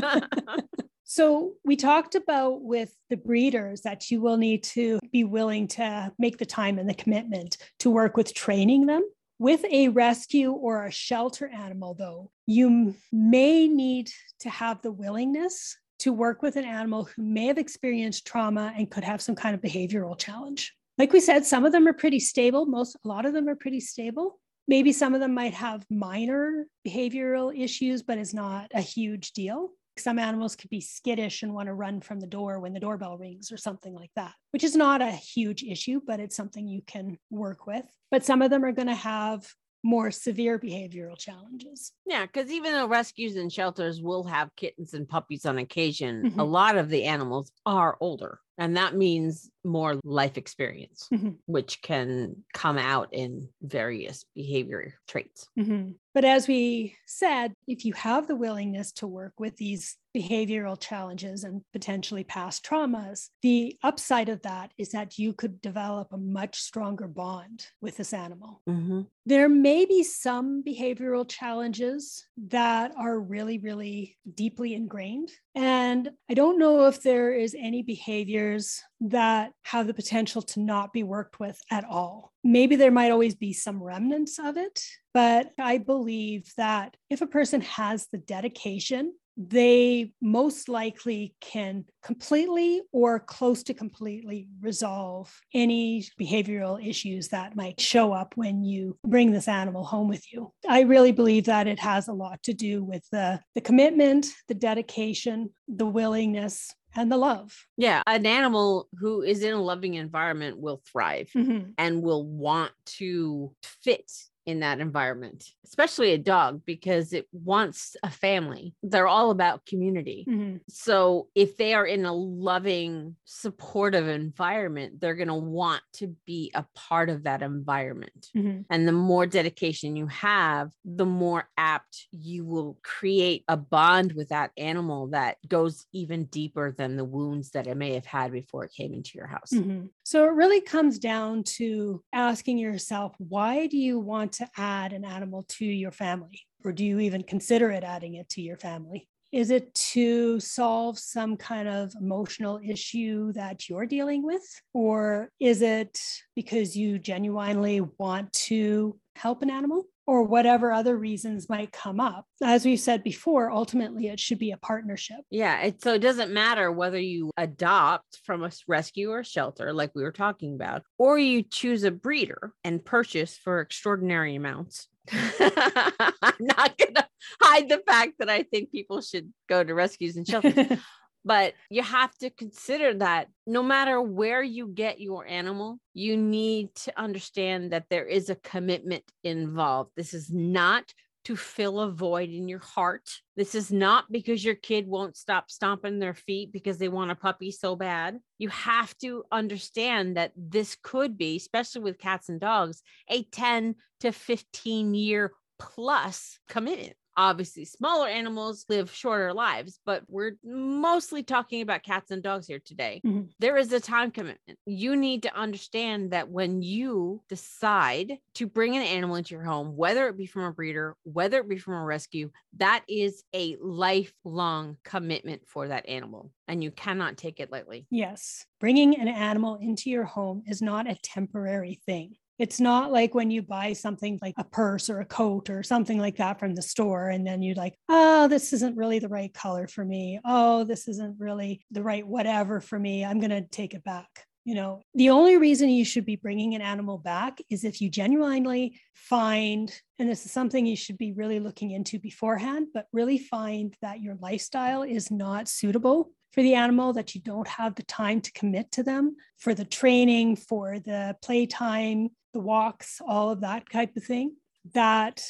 So 1.14 1.54
we 1.64 1.76
talked 1.76 2.16
about 2.16 2.64
with 2.64 2.92
the 3.12 3.18
breeders 3.18 3.82
that 3.82 4.10
you 4.10 4.20
will 4.20 4.38
need 4.38 4.64
to 4.64 4.98
be 5.12 5.24
willing 5.24 5.68
to 5.68 6.12
make 6.18 6.40
the 6.40 6.46
time 6.46 6.80
and 6.80 6.90
the 6.90 6.96
commitment 6.96 7.58
to 7.78 7.92
work 7.92 8.18
with 8.18 8.34
training 8.34 8.88
them. 8.88 9.08
With 9.38 9.64
a 9.66 9.90
rescue 9.90 10.52
or 10.52 10.86
a 10.86 10.92
shelter 10.92 11.48
animal, 11.48 11.94
though, 11.94 12.32
you 12.48 12.96
may 13.12 13.68
need 13.68 14.10
to 14.40 14.50
have 14.50 14.82
the 14.82 14.92
willingness 14.92 15.78
to 16.00 16.12
work 16.12 16.42
with 16.42 16.56
an 16.56 16.66
animal 16.66 17.04
who 17.04 17.22
may 17.22 17.46
have 17.46 17.60
experienced 17.60 18.26
trauma 18.26 18.74
and 18.76 18.90
could 18.90 19.04
have 19.04 19.22
some 19.22 19.36
kind 19.36 19.54
of 19.54 19.62
behavioral 19.62 20.18
challenge. 20.18 20.74
Like 20.98 21.14
we 21.14 21.20
said, 21.20 21.46
some 21.46 21.64
of 21.64 21.72
them 21.72 21.88
are 21.88 21.94
pretty 21.94 22.20
stable. 22.20 22.66
Most, 22.66 22.98
a 23.06 23.08
lot 23.08 23.28
of 23.28 23.34
them 23.34 23.48
are 23.48 23.56
pretty 23.56 23.82
stable. 23.82 24.40
Maybe 24.68 24.92
some 24.92 25.14
of 25.14 25.20
them 25.20 25.36
might 25.36 25.54
have 25.54 25.86
minor 25.92 26.66
behavioral 26.88 27.56
issues, 27.56 28.02
but 28.02 28.18
it's 28.18 28.34
not 28.34 28.72
a 28.74 28.82
huge 28.82 29.34
deal. 29.34 29.74
Some 29.98 30.18
animals 30.18 30.56
could 30.56 30.70
be 30.70 30.82
skittish 30.82 31.44
and 31.44 31.54
want 31.54 31.68
to 31.68 31.74
run 31.74 32.02
from 32.02 32.20
the 32.20 32.28
door 32.28 32.60
when 32.60 32.74
the 32.74 32.80
doorbell 32.80 33.18
rings 33.18 33.52
or 33.52 33.58
something 33.58 33.94
like 33.94 34.12
that, 34.16 34.34
which 34.52 34.64
is 34.64 34.76
not 34.76 35.02
a 35.02 35.12
huge 35.12 35.64
issue, 35.64 36.02
but 36.06 36.20
it's 36.20 36.36
something 36.36 36.68
you 36.68 36.82
can 36.86 37.18
work 37.30 37.68
with. 37.68 37.86
But 38.10 38.26
some 38.26 38.42
of 38.42 38.50
them 38.50 38.66
are 38.66 38.72
going 38.72 38.88
to 38.88 38.96
have 38.96 39.54
more 39.84 40.12
severe 40.12 40.58
behavioral 40.58 41.18
challenges. 41.18 41.92
Yeah, 42.06 42.26
because 42.26 42.50
even 42.52 42.72
though 42.72 42.88
rescues 42.88 43.36
and 43.36 43.52
shelters 43.52 44.02
will 44.02 44.24
have 44.24 44.56
kittens 44.56 44.94
and 44.94 45.08
puppies 45.08 45.46
on 45.46 45.58
occasion, 45.58 46.32
Mhm. 46.32 46.40
a 46.40 46.44
lot 46.44 46.78
of 46.78 46.90
the 46.90 47.04
animals 47.04 47.52
are 47.66 47.98
older. 48.00 48.40
And 48.58 48.78
that 48.78 48.96
means 48.96 49.52
more 49.64 50.00
life 50.04 50.38
experience, 50.38 51.12
Mhm. 51.12 51.40
which 51.46 51.82
can 51.82 52.44
come 52.54 52.78
out 52.78 53.10
in 53.14 53.50
various 53.62 54.26
behavior 54.36 54.96
traits. 55.08 55.48
Mhm. 55.58 55.96
But 56.14 56.26
as 56.26 56.48
we 56.48 56.96
said, 57.08 57.54
if 57.68 57.86
you 57.86 57.94
have 57.94 58.28
the 58.28 58.36
willingness 58.36 58.92
to 58.94 59.08
work 59.08 59.34
with 59.40 59.58
these 59.58 59.98
behavioral 60.16 60.80
challenges 60.80 61.44
and 61.44 61.64
potentially 61.72 62.24
past 62.24 62.64
traumas, 62.64 63.30
the 63.42 63.78
upside 63.82 64.30
of 64.30 64.44
that 64.44 64.72
is 64.78 64.92
that 64.92 65.18
you 65.18 65.34
could 65.34 65.60
develop 65.60 66.10
a 66.12 66.18
much 66.18 66.60
stronger 66.60 67.08
bond 67.08 67.68
with 67.82 67.98
this 67.98 68.14
animal. 68.14 68.62
Mhm. 68.68 69.08
There 69.26 69.50
may 69.50 69.86
be 69.86 70.04
some 70.04 70.64
behavioral 70.64 71.28
challenges 71.28 72.28
that 72.38 72.94
are 72.96 73.20
really, 73.20 73.58
really 73.58 74.18
deeply 74.36 74.74
ingrained. 74.76 75.32
And 75.56 76.12
I 76.30 76.34
don't 76.36 76.60
know 76.60 76.86
if 76.88 77.02
there 77.02 77.34
is 77.34 77.56
any 77.58 77.82
behaviors 77.82 78.84
that 79.04 79.52
have 79.64 79.88
the 79.88 79.94
potential 79.94 80.42
to 80.42 80.60
not 80.60 80.94
be 80.94 81.04
worked 81.04 81.40
with 81.40 81.60
at 81.70 81.84
all. 81.84 82.32
Maybe 82.44 82.76
there 82.76 82.92
might 82.92 83.12
always 83.12 83.36
be 83.36 83.54
some 83.54 83.84
remnants 83.84 84.40
of 84.40 84.58
it, 84.58 84.82
but 85.14 85.52
I 85.60 85.78
believe 85.78 86.52
that 86.58 86.96
if 87.10 87.22
a 87.22 87.28
person 87.28 87.62
has 87.62 88.08
the 88.08 88.18
dedication, 88.18 89.14
they 89.36 90.12
most 90.22 90.70
likely 90.70 91.34
can 91.42 91.86
completely 92.04 92.82
or 92.92 93.20
close 93.20 93.64
to 93.64 93.74
completely 93.74 94.48
resolve 94.62 95.34
any 95.54 96.06
behavioral 96.22 96.86
issues 96.86 97.30
that 97.30 97.56
might 97.56 97.82
show 97.82 98.14
up 98.14 98.34
when 98.36 98.64
you 98.64 98.98
bring 99.06 99.32
this 99.32 99.48
animal 99.48 99.84
home 99.84 100.08
with 100.08 100.32
you. 100.32 100.52
I 100.70 100.82
really 100.82 101.12
believe 101.12 101.46
that 101.46 101.68
it 101.68 101.80
has 101.80 102.08
a 102.08 102.14
lot 102.14 102.44
to 102.44 102.54
do 102.54 102.84
with 102.84 103.04
the, 103.12 103.40
the 103.56 103.62
commitment, 103.62 104.28
the 104.48 104.54
dedication, 104.54 105.50
the 105.68 105.88
willingness, 105.88 106.72
and 106.96 107.12
the 107.12 107.18
love. 107.18 107.68
Yeah, 107.78 108.04
an 108.08 108.26
animal 108.26 108.88
who 109.00 109.22
is 109.22 109.44
in 109.44 109.54
a 109.54 109.62
loving 109.62 109.96
environment 109.96 110.60
will 110.60 110.82
thrive 110.86 111.30
Mhm. 111.36 111.74
and 111.78 112.02
will 112.04 112.26
want 112.26 112.74
to 112.98 113.56
fit 113.64 114.12
in 114.46 114.60
that 114.60 114.80
environment, 114.80 115.46
especially 115.66 116.12
a 116.14 116.18
dog 116.18 116.62
because 116.66 117.14
it 117.14 117.28
wants 117.32 117.96
a 118.04 118.10
family. 118.10 118.76
They're 118.84 119.08
all 119.08 119.32
about 119.32 119.66
community. 119.66 120.26
Mhm. 120.30 120.62
So 120.68 121.30
if 121.36 121.58
they 121.58 121.74
are 121.74 121.86
in 121.86 122.06
a 122.06 122.14
loving, 122.14 123.16
supportive 123.26 124.08
environment, 124.08 125.00
they're 125.00 125.16
going 125.16 125.28
to 125.30 125.34
want 125.36 125.82
to 125.94 126.16
be 126.26 126.52
a 126.56 126.66
part 126.76 127.10
of 127.10 127.24
that 127.24 127.42
environment. 127.42 128.30
Mhm. 128.36 128.66
And 128.70 128.88
the 128.88 128.92
more 128.92 129.26
dedication 129.26 129.96
you 129.96 130.08
have, 130.08 130.72
the 130.84 131.06
more 131.06 131.50
apt 131.58 132.08
you 132.12 132.46
will 132.46 132.78
create 132.84 133.44
a 133.48 133.58
bond 133.58 134.14
with 134.14 134.30
that 134.30 134.52
animal 134.58 135.08
that 135.10 135.38
goes 135.48 135.86
even 135.94 136.26
deeper 136.26 136.72
than 136.72 136.98
the 136.98 137.06
wounds 137.06 137.52
that 137.52 137.68
it 137.68 137.78
may 137.78 137.94
have 137.94 138.06
had 138.06 138.32
before 138.32 138.66
it 138.66 138.74
came 138.76 138.94
into 138.94 139.12
your 139.16 139.28
house. 139.28 139.54
Mhm. 139.54 139.90
So 140.04 140.26
it 140.26 140.34
really 140.34 140.62
comes 140.62 141.00
down 141.00 141.44
to 141.58 142.04
asking 142.12 142.58
yourself, 142.58 143.16
why 143.20 143.68
do 143.68 143.78
you 143.78 144.00
want 144.00 144.33
to 144.34 144.50
add 144.58 144.94
an 144.94 145.06
animal 145.06 145.46
to 145.50 145.66
your 145.66 145.92
family? 145.92 146.42
Or 146.64 146.72
do 146.72 146.86
you 146.86 147.00
even 147.00 147.24
consider 147.24 147.72
it 147.72 147.84
adding 147.84 148.16
it 148.16 148.30
to 148.30 148.42
your 148.42 148.58
family? 148.58 149.08
Is 149.32 149.50
it 149.50 149.74
to 149.74 150.40
solve 150.40 151.00
some 151.00 151.38
kind 151.38 151.68
of 151.68 151.92
emotional 152.00 152.60
issue 152.64 153.34
that 153.34 153.68
you're 153.68 153.88
dealing 153.88 154.24
with? 154.24 154.44
Or 154.74 155.30
is 155.40 155.64
it 155.64 156.00
because 156.36 156.76
you 156.76 157.00
genuinely 157.00 157.82
want 157.98 158.32
to 158.34 159.00
help 159.16 159.42
an 159.42 159.50
animal? 159.50 159.86
Or 160.06 160.24
whatever 160.24 160.72
other 160.72 160.98
reasons 160.98 161.48
might 161.48 161.72
come 161.72 162.00
up. 162.00 162.26
As 162.42 162.66
we 162.66 162.76
said 162.76 163.04
before, 163.04 163.50
ultimately 163.50 164.08
it 164.08 164.20
should 164.20 164.40
be 164.40 164.52
a 164.52 164.58
partnership. 164.58 165.20
Yeah. 165.30 165.62
It, 165.62 165.82
so 165.82 165.94
it 165.94 166.00
doesn't 166.00 166.34
matter 166.34 166.72
whether 166.72 167.00
you 167.00 167.32
adopt 167.38 168.20
from 168.26 168.44
a 168.44 168.52
rescue 168.68 169.12
or 169.12 169.24
shelter, 169.24 169.72
like 169.72 169.92
we 169.96 170.04
were 170.04 170.12
talking 170.12 170.56
about, 170.56 170.84
or 170.98 171.18
you 171.18 171.44
choose 171.44 171.84
a 171.84 171.92
breeder 171.92 172.52
and 172.64 172.84
purchase 172.84 173.38
for 173.38 173.62
extraordinary 173.62 174.36
amounts. 174.36 174.88
I'm 175.12 176.34
not 176.40 176.78
going 176.78 176.96
to 176.96 177.08
hide 177.42 177.70
the 177.70 177.82
fact 177.86 178.14
that 178.20 178.30
I 178.30 178.44
think 178.44 178.72
people 178.72 179.02
should 179.02 179.32
go 179.48 179.64
to 179.64 179.74
rescues 179.74 180.18
and 180.18 180.28
shelters. 180.28 180.54
but 181.26 181.54
you 181.70 181.84
have 181.84 182.14
to 182.20 182.30
consider 182.30 182.94
that 182.96 183.28
no 183.46 183.64
matter 183.64 184.02
where 184.02 184.44
you 184.44 184.68
get 184.68 185.00
your 185.00 185.26
animal, 185.26 185.80
you 185.94 186.18
need 186.18 186.74
to 186.76 187.00
understand 187.00 187.72
that 187.72 187.86
there 187.90 188.06
is 188.06 188.30
a 188.30 188.36
commitment 188.36 189.04
involved. 189.24 189.92
This 189.96 190.14
is 190.14 190.32
not 190.32 190.94
to 191.26 191.36
fill 191.36 191.80
a 191.80 191.90
void 191.90 192.30
in 192.30 192.48
your 192.48 192.60
heart. 192.60 193.10
This 193.38 193.56
is 193.56 193.72
not 193.72 194.12
because 194.12 194.44
your 194.44 194.56
kid 194.56 194.88
won't 194.88 195.16
stop 195.16 195.50
stomping 195.50 196.00
their 196.00 196.14
feet 196.14 196.52
because 196.52 196.78
they 196.78 196.90
want 196.90 197.12
a 197.12 197.16
puppy 197.16 197.52
so 197.52 197.76
bad. 197.76 198.20
You 198.38 198.50
have 198.50 198.98
to 198.98 199.24
understand 199.32 200.18
that 200.18 200.34
this 200.36 200.76
could 200.82 201.18
be, 201.18 201.38
especially 201.38 201.82
with 201.82 201.98
cats 201.98 202.30
and 202.30 202.40
dogs, 202.40 202.82
a 203.10 203.24
10 203.24 203.76
to 204.02 204.12
15 204.12 204.94
year 204.94 205.32
plus 205.60 206.40
commitment. 206.50 206.96
Obviously, 207.16 207.66
smaller 207.66 208.08
animals 208.08 208.66
live 208.70 208.92
shorter 208.94 209.34
lives, 209.34 209.80
but 209.86 210.04
we're 210.08 210.34
mostly 210.44 211.24
talking 211.24 211.62
about 211.62 211.84
cats 211.84 212.12
and 212.12 212.24
dogs 212.24 212.48
here 212.48 212.60
today. 212.64 213.04
Mhm. 213.04 213.34
There 213.40 213.58
is 213.58 213.72
a 213.74 213.80
time 213.80 214.12
commitment. 214.12 214.58
You 214.66 214.96
need 214.96 215.24
to 215.24 215.36
understand 215.36 216.12
that 216.12 216.30
when 216.30 216.62
you 216.62 217.22
decide 217.28 218.20
to 218.36 218.48
bring 218.48 218.76
an 218.76 218.84
animal 218.84 219.16
into 219.18 219.36
your 219.36 219.44
home, 219.44 219.76
whether 219.76 220.08
it 220.08 220.18
be 220.18 220.26
from 220.26 220.44
a 220.44 220.54
breeder, 220.54 220.96
whether 221.04 221.40
it 221.40 221.50
be 221.50 221.58
from 221.58 221.74
a 221.74 221.84
rescue, 221.84 222.32
that 222.54 222.86
is 222.88 223.24
a 223.34 223.58
lifelong 223.58 224.78
commitment 224.84 225.48
for 225.48 225.68
that 225.68 225.88
animal, 225.90 226.32
and 226.48 226.64
you 226.64 226.72
cannot 226.72 227.18
take 227.18 227.40
it 227.40 227.52
lightly. 227.52 227.88
Yes. 227.90 228.46
Bringing 228.60 228.98
an 229.00 229.08
animal 229.08 229.56
into 229.56 229.90
your 229.90 230.06
home 230.06 230.44
is 230.46 230.62
not 230.62 230.90
a 230.90 230.96
temporary 230.96 231.76
thing. 231.76 232.16
It's 232.40 232.60
not 232.60 232.92
like 232.92 233.14
when 233.14 233.30
you 233.30 233.42
buy 233.44 233.74
something 233.74 234.18
like 234.22 234.34
a 234.38 234.44
purse 234.44 234.90
or 234.90 235.00
a 235.00 235.06
coat 235.06 235.50
or 235.50 235.62
something 235.62 236.00
like 236.00 236.18
that 236.18 236.40
from 236.40 236.56
the 236.56 236.62
store, 236.62 237.10
and 237.10 237.26
then 237.26 237.42
you're 237.42 237.56
like, 237.56 237.76
oh, 237.90 238.28
this 238.28 238.54
isn't 238.54 238.76
really 238.76 239.00
the 239.00 239.08
right 239.08 239.34
color 239.34 239.68
for 239.68 239.86
me. 239.86 240.20
Oh, 240.26 240.64
this 240.64 240.88
isn't 240.88 241.20
really 241.20 241.64
the 241.72 241.84
right 241.84 242.06
whatever 242.06 242.60
for 242.60 242.80
me. 242.80 243.06
I'm 243.06 243.20
going 243.20 243.30
to 243.30 243.42
take 243.42 243.74
it 243.74 243.84
back. 243.84 244.26
You 244.46 244.56
know, 244.56 244.82
the 244.94 245.12
only 245.12 245.38
reason 245.38 245.70
you 245.70 245.86
should 245.86 246.06
be 246.06 246.18
bringing 246.18 246.54
an 246.54 246.62
animal 246.62 246.98
back 246.98 247.38
is 247.50 247.64
if 247.64 247.80
you 247.80 247.90
genuinely 247.90 248.78
find, 248.94 249.74
and 250.00 250.10
this 250.10 250.26
is 250.26 250.32
something 250.32 250.66
you 250.66 250.76
should 250.76 250.98
be 250.98 251.14
really 251.14 251.40
looking 251.40 251.72
into 251.72 251.98
beforehand, 251.98 252.68
but 252.74 252.88
really 252.92 253.20
find 253.20 253.74
that 253.82 254.02
your 254.02 254.16
lifestyle 254.20 254.84
is 254.84 255.10
not 255.10 255.48
suitable 255.48 256.12
for 256.34 256.42
the 256.42 256.56
animal, 256.56 256.92
that 256.94 257.16
you 257.16 257.22
don't 257.22 257.48
have 257.48 257.76
the 257.76 257.84
time 257.84 258.20
to 258.20 258.34
commit 258.34 258.72
to 258.72 258.84
them 258.84 259.16
for 259.38 259.54
the 259.54 259.64
training, 259.64 260.36
for 260.36 260.80
the 260.80 261.16
playtime, 261.22 262.10
the 262.34 262.40
walks, 262.40 263.02
all 263.06 263.30
of 263.30 263.42
that 263.42 263.70
type 263.72 263.96
of 263.96 264.04
thing, 264.04 264.36
that 264.74 265.24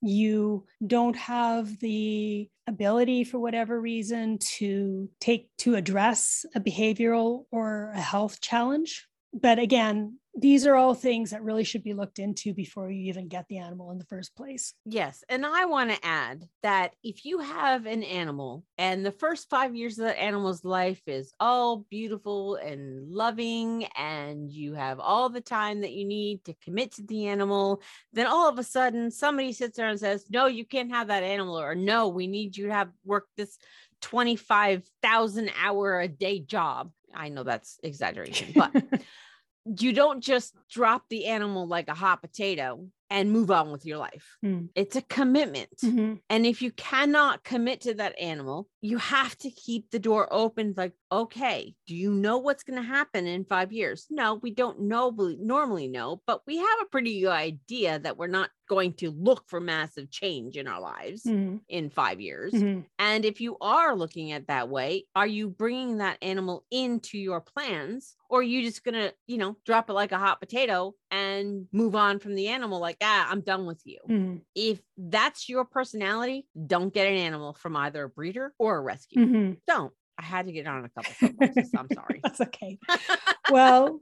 you 0.00 0.66
don't 0.86 1.16
have 1.16 1.78
the 1.80 2.48
ability 2.66 3.24
for 3.24 3.38
whatever 3.38 3.80
reason 3.80 4.38
to 4.38 5.08
take 5.20 5.48
to 5.58 5.74
address 5.74 6.44
a 6.54 6.60
behavioral 6.60 7.44
or 7.50 7.92
a 7.94 8.00
health 8.00 8.40
challenge. 8.40 9.06
But 9.34 9.58
again, 9.58 10.18
these 10.36 10.66
are 10.66 10.74
all 10.74 10.94
things 10.94 11.30
that 11.30 11.42
really 11.42 11.62
should 11.62 11.84
be 11.84 11.94
looked 11.94 12.18
into 12.18 12.54
before 12.54 12.90
you 12.90 13.08
even 13.08 13.28
get 13.28 13.46
the 13.48 13.58
animal 13.58 13.92
in 13.92 13.98
the 13.98 14.04
first 14.04 14.34
place. 14.34 14.74
Yes. 14.84 15.22
And 15.28 15.46
I 15.46 15.64
want 15.66 15.90
to 15.90 16.04
add 16.04 16.48
that 16.62 16.94
if 17.04 17.24
you 17.24 17.38
have 17.38 17.86
an 17.86 18.02
animal 18.02 18.64
and 18.76 19.06
the 19.06 19.12
first 19.12 19.48
five 19.48 19.76
years 19.76 19.98
of 19.98 20.06
that 20.06 20.20
animal's 20.20 20.64
life 20.64 21.00
is 21.06 21.32
all 21.38 21.86
beautiful 21.88 22.56
and 22.56 23.08
loving, 23.08 23.86
and 23.96 24.50
you 24.50 24.74
have 24.74 24.98
all 24.98 25.28
the 25.28 25.40
time 25.40 25.82
that 25.82 25.92
you 25.92 26.04
need 26.04 26.44
to 26.44 26.54
commit 26.64 26.92
to 26.92 27.02
the 27.02 27.28
animal, 27.28 27.80
then 28.12 28.26
all 28.26 28.48
of 28.48 28.58
a 28.58 28.64
sudden 28.64 29.12
somebody 29.12 29.52
sits 29.52 29.76
there 29.76 29.88
and 29.88 30.00
says, 30.00 30.26
No, 30.30 30.46
you 30.46 30.64
can't 30.64 30.90
have 30.90 31.08
that 31.08 31.22
animal, 31.22 31.58
or 31.58 31.76
No, 31.76 32.08
we 32.08 32.26
need 32.26 32.56
you 32.56 32.66
to 32.66 32.72
have 32.72 32.88
work 33.04 33.26
this 33.36 33.56
25,000 34.00 35.50
hour 35.62 36.00
a 36.00 36.08
day 36.08 36.40
job. 36.40 36.90
I 37.14 37.28
know 37.28 37.44
that's 37.44 37.78
exaggeration, 37.84 38.48
but 38.54 38.72
you 39.64 39.92
don't 39.92 40.20
just 40.20 40.54
drop 40.70 41.04
the 41.08 41.26
animal 41.26 41.66
like 41.66 41.88
a 41.88 41.94
hot 41.94 42.20
potato 42.20 42.86
and 43.10 43.30
move 43.30 43.50
on 43.50 43.70
with 43.70 43.86
your 43.86 43.98
life. 43.98 44.36
Mm. 44.44 44.68
It's 44.74 44.96
a 44.96 45.02
commitment. 45.02 45.76
Mhm. 45.82 46.20
And 46.28 46.46
if 46.46 46.60
you 46.62 46.70
cannot 46.72 47.44
commit 47.44 47.82
to 47.82 47.94
that 47.94 48.18
animal, 48.18 48.68
you 48.80 48.98
have 48.98 49.36
to 49.38 49.50
keep 49.50 49.90
the 49.90 49.98
door 49.98 50.28
open. 50.30 50.74
Like, 50.76 50.92
okay, 51.22 51.74
do 51.86 51.94
you 51.94 52.12
know 52.12 52.38
what's 52.38 52.64
going 52.64 52.76
to 52.80 52.86
happen 52.86 53.26
in 53.26 53.44
five 53.44 53.72
years? 53.72 54.06
No, 54.10 54.34
we 54.34 54.50
don't 54.50 54.80
know, 54.80 55.10
normally 55.38 55.88
know, 55.88 56.22
but 56.26 56.42
we 56.46 56.56
have 56.56 56.80
a 56.82 56.86
pretty 56.86 57.20
good 57.20 57.30
idea 57.30 57.98
that 58.00 58.16
we're 58.16 58.26
not 58.26 58.50
going 58.68 58.94
to 58.94 59.10
look 59.10 59.44
for 59.48 59.60
massive 59.60 60.10
change 60.10 60.56
in 60.56 60.66
our 60.66 60.80
lives 60.80 61.24
Mhm. 61.24 61.60
in 61.68 61.90
five 61.90 62.20
years. 62.20 62.52
Mhm. 62.52 62.86
And 62.98 63.24
if 63.24 63.40
you 63.40 63.56
are 63.60 63.94
looking 63.96 64.32
at 64.32 64.46
that 64.48 64.68
way, 64.68 65.06
are 65.14 65.26
you 65.26 65.48
bringing 65.50 65.98
that 65.98 66.18
animal 66.22 66.64
into 66.70 67.18
your 67.18 67.40
plans 67.40 68.16
or 68.28 68.40
are 68.40 68.42
you 68.42 68.62
just 68.62 68.84
going 68.84 68.94
to, 68.94 69.14
you 69.26 69.38
know, 69.38 69.56
drop 69.64 69.90
it 69.90 69.94
like 69.94 70.12
a 70.12 70.18
hot 70.18 70.40
potato 70.40 70.94
and 71.10 71.66
move 71.72 71.94
on 71.96 72.18
from 72.18 72.34
the 72.34 72.48
animal 72.48 72.80
like, 72.80 72.98
ah, 73.02 73.28
I'm 73.30 73.40
done 73.40 73.66
with 73.66 73.82
you? 73.84 73.98
Mhm. 74.08 74.44
If 74.54 74.82
that's 74.96 75.48
your 75.48 75.64
personality, 75.64 76.46
don't 76.66 76.94
get 76.94 77.06
an 77.08 77.16
animal 77.16 77.54
from 77.54 77.76
either 77.76 78.04
a 78.04 78.08
breeder 78.08 78.54
or 78.58 78.76
a 78.78 78.80
rescue. 78.82 79.18
Mhm. 79.18 79.60
Don't. 79.66 79.92
I 80.18 80.22
had 80.22 80.46
to 80.46 80.52
get 80.52 80.66
on 80.66 80.84
a 80.84 80.88
couple. 80.88 81.36
I'm 81.78 81.88
sorry. 81.92 82.20
That's 82.22 82.40
okay. 82.40 82.78
well, 83.50 84.00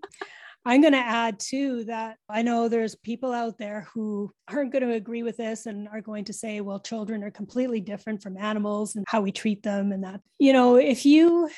I'm 0.64 0.80
going 0.80 0.92
to 0.92 0.98
add 0.98 1.40
too 1.40 1.84
that 1.84 2.18
I 2.28 2.42
know 2.42 2.68
there's 2.68 2.94
people 2.94 3.32
out 3.32 3.58
there 3.58 3.88
who 3.92 4.32
aren't 4.48 4.72
going 4.72 4.86
to 4.86 4.94
agree 4.94 5.22
with 5.22 5.36
this 5.36 5.66
and 5.66 5.88
are 5.88 6.00
going 6.00 6.24
to 6.26 6.32
say, 6.32 6.60
well, 6.60 6.78
children 6.78 7.24
are 7.24 7.30
completely 7.30 7.80
different 7.80 8.22
from 8.22 8.36
animals 8.36 8.94
and 8.94 9.04
how 9.08 9.22
we 9.22 9.32
treat 9.32 9.62
them. 9.62 9.90
And 9.90 10.04
that, 10.04 10.20
you 10.38 10.52
know, 10.52 10.76
if 10.76 11.04
you, 11.04 11.50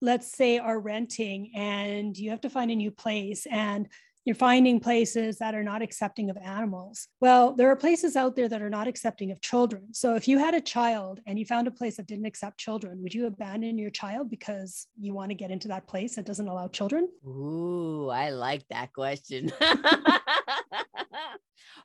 let's 0.00 0.30
say, 0.30 0.58
are 0.58 0.78
renting 0.78 1.52
and 1.56 2.16
you 2.16 2.30
have 2.30 2.42
to 2.42 2.50
find 2.50 2.70
a 2.70 2.76
new 2.76 2.92
place 2.92 3.46
and 3.50 3.88
you're 4.24 4.36
finding 4.36 4.78
places 4.78 5.38
that 5.38 5.54
are 5.54 5.64
not 5.64 5.82
accepting 5.82 6.30
of 6.30 6.36
animals. 6.36 7.08
Well, 7.20 7.54
there 7.54 7.70
are 7.70 7.76
places 7.76 8.14
out 8.16 8.36
there 8.36 8.48
that 8.48 8.62
are 8.62 8.70
not 8.70 8.86
accepting 8.86 9.30
of 9.32 9.40
children. 9.40 9.92
So 9.92 10.14
if 10.14 10.28
you 10.28 10.38
had 10.38 10.54
a 10.54 10.60
child 10.60 11.20
and 11.26 11.38
you 11.38 11.44
found 11.44 11.66
a 11.66 11.72
place 11.72 11.96
that 11.96 12.06
didn't 12.06 12.26
accept 12.26 12.58
children, 12.58 13.02
would 13.02 13.14
you 13.14 13.26
abandon 13.26 13.78
your 13.78 13.90
child 13.90 14.30
because 14.30 14.86
you 15.00 15.12
want 15.12 15.30
to 15.30 15.34
get 15.34 15.50
into 15.50 15.68
that 15.68 15.88
place 15.88 16.16
that 16.16 16.26
doesn't 16.26 16.48
allow 16.48 16.68
children? 16.68 17.08
Ooh, 17.26 18.08
I 18.10 18.30
like 18.30 18.64
that 18.70 18.92
question. 18.92 19.52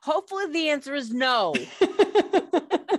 Hopefully, 0.02 0.52
the 0.52 0.68
answer 0.68 0.94
is 0.94 1.10
no. 1.10 1.54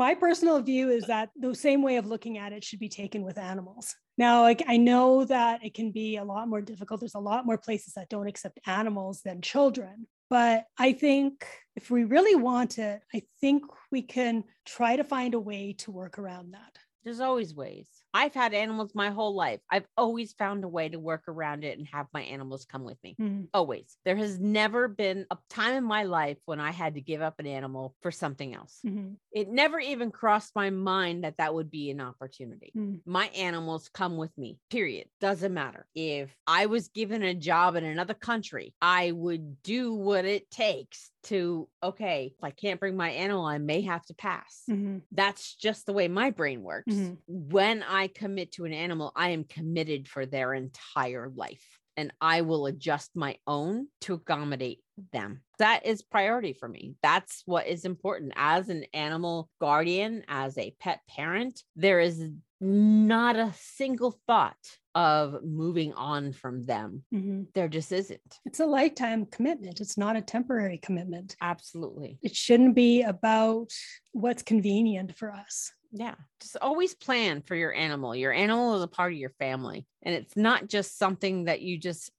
My 0.00 0.14
personal 0.14 0.62
view 0.62 0.88
is 0.88 1.04
that 1.08 1.28
the 1.36 1.54
same 1.54 1.82
way 1.82 1.96
of 1.96 2.06
looking 2.06 2.38
at 2.38 2.54
it 2.54 2.64
should 2.64 2.78
be 2.78 2.88
taken 2.88 3.22
with 3.22 3.36
animals. 3.36 3.94
Now, 4.16 4.40
like 4.40 4.62
I 4.66 4.78
know 4.78 5.26
that 5.26 5.62
it 5.62 5.74
can 5.74 5.92
be 5.92 6.16
a 6.16 6.24
lot 6.24 6.48
more 6.48 6.62
difficult. 6.62 7.00
There's 7.00 7.16
a 7.16 7.20
lot 7.20 7.44
more 7.44 7.58
places 7.58 7.92
that 7.96 8.08
don't 8.08 8.26
accept 8.26 8.60
animals 8.66 9.20
than 9.20 9.42
children. 9.42 10.06
But 10.30 10.64
I 10.78 10.94
think 10.94 11.46
if 11.76 11.90
we 11.90 12.04
really 12.04 12.34
want 12.34 12.78
it, 12.78 13.02
I 13.14 13.20
think 13.42 13.64
we 13.92 14.00
can 14.00 14.44
try 14.64 14.96
to 14.96 15.04
find 15.04 15.34
a 15.34 15.38
way 15.38 15.74
to 15.80 15.90
work 15.90 16.18
around 16.18 16.54
that. 16.54 16.78
There's 17.04 17.20
always 17.20 17.54
ways. 17.54 17.90
I've 18.12 18.34
had 18.34 18.54
animals 18.54 18.94
my 18.94 19.10
whole 19.10 19.34
life. 19.34 19.60
I've 19.70 19.86
always 19.96 20.32
found 20.32 20.64
a 20.64 20.68
way 20.68 20.88
to 20.88 20.98
work 20.98 21.24
around 21.28 21.64
it 21.64 21.78
and 21.78 21.86
have 21.88 22.08
my 22.12 22.22
animals 22.22 22.64
come 22.64 22.84
with 22.84 22.98
me. 23.02 23.18
Mhm. 23.18 23.50
Always. 23.54 23.98
There 24.04 24.16
has 24.16 24.38
never 24.38 24.88
been 24.88 25.26
a 25.30 25.38
time 25.48 25.74
in 25.76 25.84
my 25.84 26.04
life 26.04 26.38
when 26.44 26.60
I 26.60 26.70
had 26.70 26.94
to 26.94 27.00
give 27.00 27.20
up 27.20 27.38
an 27.38 27.46
animal 27.46 27.96
for 28.00 28.10
something 28.10 28.54
else. 28.54 28.80
Mhm. 28.84 29.18
It 29.32 29.48
never 29.48 29.78
even 29.78 30.10
crossed 30.10 30.54
my 30.56 30.70
mind 30.70 31.24
that 31.24 31.36
that 31.38 31.54
would 31.54 31.70
be 31.70 31.90
an 31.90 32.00
opportunity. 32.00 32.72
Mm. 32.76 33.00
My 33.04 33.28
animals 33.28 33.88
come 33.88 34.16
with 34.16 34.36
me, 34.36 34.58
period. 34.70 35.08
Doesn't 35.20 35.54
matter. 35.54 35.86
If 35.94 36.36
I 36.46 36.66
was 36.66 36.88
given 36.88 37.22
a 37.22 37.34
job 37.34 37.76
in 37.76 37.84
another 37.84 38.14
country, 38.14 38.74
I 38.82 39.12
would 39.12 39.62
do 39.62 39.94
what 39.94 40.24
it 40.24 40.50
takes 40.50 41.10
to, 41.24 41.68
okay, 41.82 42.34
if 42.36 42.44
I 42.44 42.50
can't 42.50 42.80
bring 42.80 42.96
my 42.96 43.10
animal, 43.10 43.44
I 43.44 43.58
may 43.58 43.82
have 43.82 44.04
to 44.06 44.14
pass. 44.14 44.64
Mhm. 44.68 45.02
That's 45.12 45.54
just 45.54 45.86
the 45.86 45.92
way 45.92 46.08
my 46.08 46.30
brain 46.30 46.62
works. 46.62 46.94
Mhm. 46.94 47.18
When 47.26 47.82
I 47.82 48.08
commit 48.08 48.52
to 48.52 48.64
an 48.64 48.72
animal, 48.72 49.12
I 49.16 49.30
am 49.30 49.44
committed 49.44 50.08
for 50.08 50.26
their 50.26 50.54
entire 50.54 51.28
life 51.30 51.78
and 51.96 52.12
I 52.20 52.42
will 52.42 52.66
adjust 52.66 53.16
my 53.16 53.38
own 53.46 53.88
to 54.02 54.14
accommodate 54.14 54.82
them. 55.12 55.42
That 55.58 55.86
is 55.86 56.02
priority 56.02 56.52
for 56.52 56.68
me. 56.68 56.94
That's 57.02 57.42
what 57.46 57.66
is 57.66 57.84
important 57.84 58.32
as 58.36 58.68
an 58.68 58.84
animal 58.94 59.50
guardian, 59.60 60.24
as 60.28 60.56
a 60.56 60.74
pet 60.80 61.00
parent. 61.08 61.62
There 61.76 62.00
is 62.00 62.30
not 62.60 63.36
a 63.36 63.54
single 63.56 64.18
thought 64.26 64.56
of 64.94 65.42
moving 65.44 65.92
on 65.94 66.32
from 66.32 66.66
them. 66.66 67.04
Mhm. 67.12 67.46
There 67.54 67.68
just 67.68 67.92
isn't. 67.92 68.38
It's 68.44 68.60
a 68.60 68.66
lifetime 68.66 69.24
commitment. 69.26 69.80
It's 69.80 69.96
not 69.96 70.16
a 70.16 70.22
temporary 70.22 70.78
commitment. 70.78 71.36
Absolutely. 71.40 72.18
It 72.22 72.34
shouldn't 72.36 72.74
be 72.74 73.02
about 73.02 73.72
what's 74.12 74.42
convenient 74.42 75.16
for 75.16 75.32
us. 75.32 75.72
Yeah. 75.92 76.16
Just 76.40 76.56
always 76.60 76.94
plan 76.94 77.42
for 77.42 77.54
your 77.54 77.72
animal. 77.72 78.14
Your 78.14 78.32
animal 78.32 78.76
is 78.76 78.82
a 78.82 78.88
part 78.88 79.12
of 79.12 79.18
your 79.18 79.30
family. 79.38 79.86
And 80.02 80.14
it's 80.14 80.36
not 80.36 80.68
just 80.68 80.98
something 80.98 81.44
that 81.44 81.62
you 81.62 81.78
just 81.78 82.10